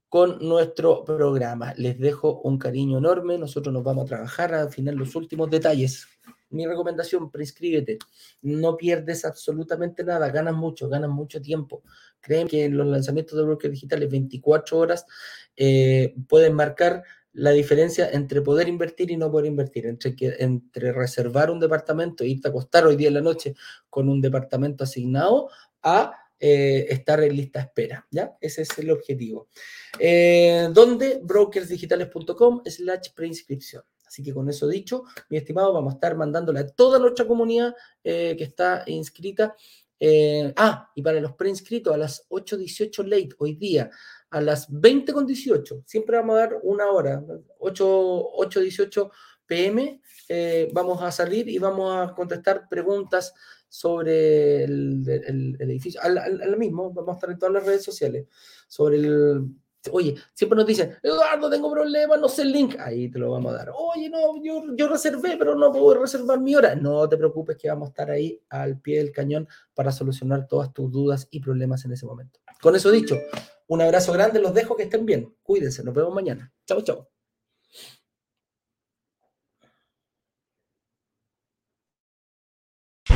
con 0.09 0.38
nuestro 0.46 1.05
programa. 1.05 1.74
Les 1.76 1.98
dejo 1.98 2.40
un 2.40 2.59
cariño 2.59 2.98
enorme. 2.98 3.38
Nosotros 3.38 3.72
nos 3.72 3.84
vamos 3.84 4.05
a 4.05 4.09
trabajar 4.09 4.55
al 4.55 4.70
final 4.70 4.96
los 4.96 5.14
últimos 5.14 5.50
detalles 5.50 6.06
mi 6.50 6.66
recomendación, 6.66 7.30
prescríbete. 7.30 7.98
No 8.42 8.76
pierdes 8.76 9.24
absolutamente 9.24 10.04
nada, 10.04 10.30
ganas 10.30 10.54
mucho, 10.54 10.88
ganas 10.88 11.10
mucho 11.10 11.40
tiempo. 11.40 11.82
Creen 12.20 12.48
que 12.48 12.68
los 12.68 12.86
lanzamientos 12.86 13.38
de 13.38 13.44
brokers 13.44 13.72
digitales 13.72 14.10
24 14.10 14.78
horas 14.78 15.06
eh, 15.56 16.14
pueden 16.28 16.54
marcar 16.54 17.02
la 17.32 17.50
diferencia 17.50 18.10
entre 18.10 18.40
poder 18.40 18.68
invertir 18.68 19.10
y 19.10 19.16
no 19.16 19.30
poder 19.30 19.46
invertir, 19.46 19.86
entre, 19.86 20.92
reservar 20.92 21.50
un 21.50 21.60
departamento 21.60 22.24
e 22.24 22.28
irte 22.28 22.48
a 22.48 22.50
acostar 22.50 22.86
hoy 22.86 22.96
día 22.96 23.08
en 23.08 23.14
la 23.14 23.20
noche 23.20 23.54
con 23.88 24.08
un 24.08 24.20
departamento 24.20 24.84
asignado 24.84 25.48
a 25.82 26.12
eh, 26.40 26.86
estar 26.88 27.22
en 27.22 27.36
lista 27.36 27.60
espera, 27.60 28.06
¿ya? 28.10 28.36
Ese 28.40 28.62
es 28.62 28.78
el 28.78 28.90
objetivo. 28.90 29.48
Eh, 29.98 30.68
donde 30.72 31.20
brokersdigitales.com 31.22 32.62
slash 32.64 33.12
preinscripción. 33.14 33.82
Así 34.09 34.22
que 34.22 34.32
con 34.32 34.48
eso 34.48 34.66
dicho, 34.66 35.05
mi 35.28 35.36
estimado, 35.36 35.72
vamos 35.72 35.93
a 35.93 35.97
estar 35.97 36.16
mandándole 36.16 36.60
a 36.60 36.66
toda 36.66 36.98
nuestra 36.98 37.26
comunidad 37.26 37.74
eh, 38.02 38.35
que 38.39 38.44
está 38.44 38.82
inscrita. 38.86 39.55
Eh, 40.01 40.52
ah, 40.56 40.90
y 40.94 41.02
para 41.02 41.20
los 41.20 41.35
preinscritos 41.35 41.93
a 41.93 41.98
las 41.98 42.26
8.18 42.30 43.05
late 43.05 43.28
hoy 43.39 43.55
día, 43.56 43.90
a 44.30 44.40
las 44.40 44.70
20.18, 44.70 45.82
siempre 45.85 46.16
vamos 46.16 46.36
a 46.36 46.39
dar 46.39 46.59
una 46.62 46.90
hora, 46.90 47.22
8.18 47.60 49.10
pm, 49.47 50.01
eh, 50.28 50.70
vamos 50.72 51.02
a 51.02 51.12
salir 51.12 51.48
y 51.48 51.59
vamos 51.59 51.94
a 51.94 52.14
contestar 52.14 52.66
preguntas 52.68 53.35
sobre 53.68 54.64
el, 54.64 55.56
edificio. 55.59 56.01
Al, 56.02 56.56
mismo, 56.56 56.93
vamos 56.93 57.10
a 57.10 57.16
estar 57.16 57.30
en 57.30 57.39
todas 57.39 57.55
las 57.55 57.66
redes 57.66 57.85
sociales, 57.85 58.26
sobre 58.68 58.97
el 58.97 59.55
Oye, 59.92 60.16
siempre 60.34 60.56
nos 60.56 60.66
dicen, 60.66 60.96
Eduardo, 61.02 61.48
tengo 61.48 61.70
problemas, 61.70 62.20
no 62.20 62.28
sé 62.28 62.42
el 62.42 62.52
link. 62.52 62.76
Ahí 62.78 63.10
te 63.10 63.18
lo 63.18 63.30
vamos 63.30 63.52
a 63.52 63.59
dar. 63.59 63.72
Oye, 63.74 64.10
no, 64.10 64.42
yo, 64.42 64.88
reservé, 64.88 65.36
pero 65.38 65.55
no 65.55 65.72
puedo 65.72 66.02
reservar 66.02 66.40
mi 66.40 66.55
hora. 66.55 66.74
No 66.74 67.09
te 67.09 67.16
preocupes 67.16 67.56
que 67.56 67.68
vamos 67.68 67.88
a 67.88 67.90
estar 67.90 68.10
ahí 68.10 68.40
al 68.48 68.80
pie 68.80 68.98
del 68.98 69.12
cañón 69.12 69.48
para 69.74 69.92
solucionar 69.92 70.46
todas 70.48 70.72
tus 70.72 70.90
dudas 70.90 71.28
y 71.30 71.40
problemas 71.40 71.84
en 71.84 71.92
ese 71.92 72.06
momento. 72.06 72.40
Con 72.60 72.74
eso 72.74 72.90
dicho, 72.90 73.16
un 73.68 73.80
abrazo 73.80 74.12
grande, 74.12 74.40
los 74.40 74.55
dejo 74.55 74.76
que 74.76 74.84
estén 74.84 75.06
bien. 75.06 75.34
Cuídense, 75.42 75.84
nos 75.84 75.94
vemos 75.94 76.14
mañana. 76.14 76.52
Chao, 76.66 76.80
chao. 76.82 77.09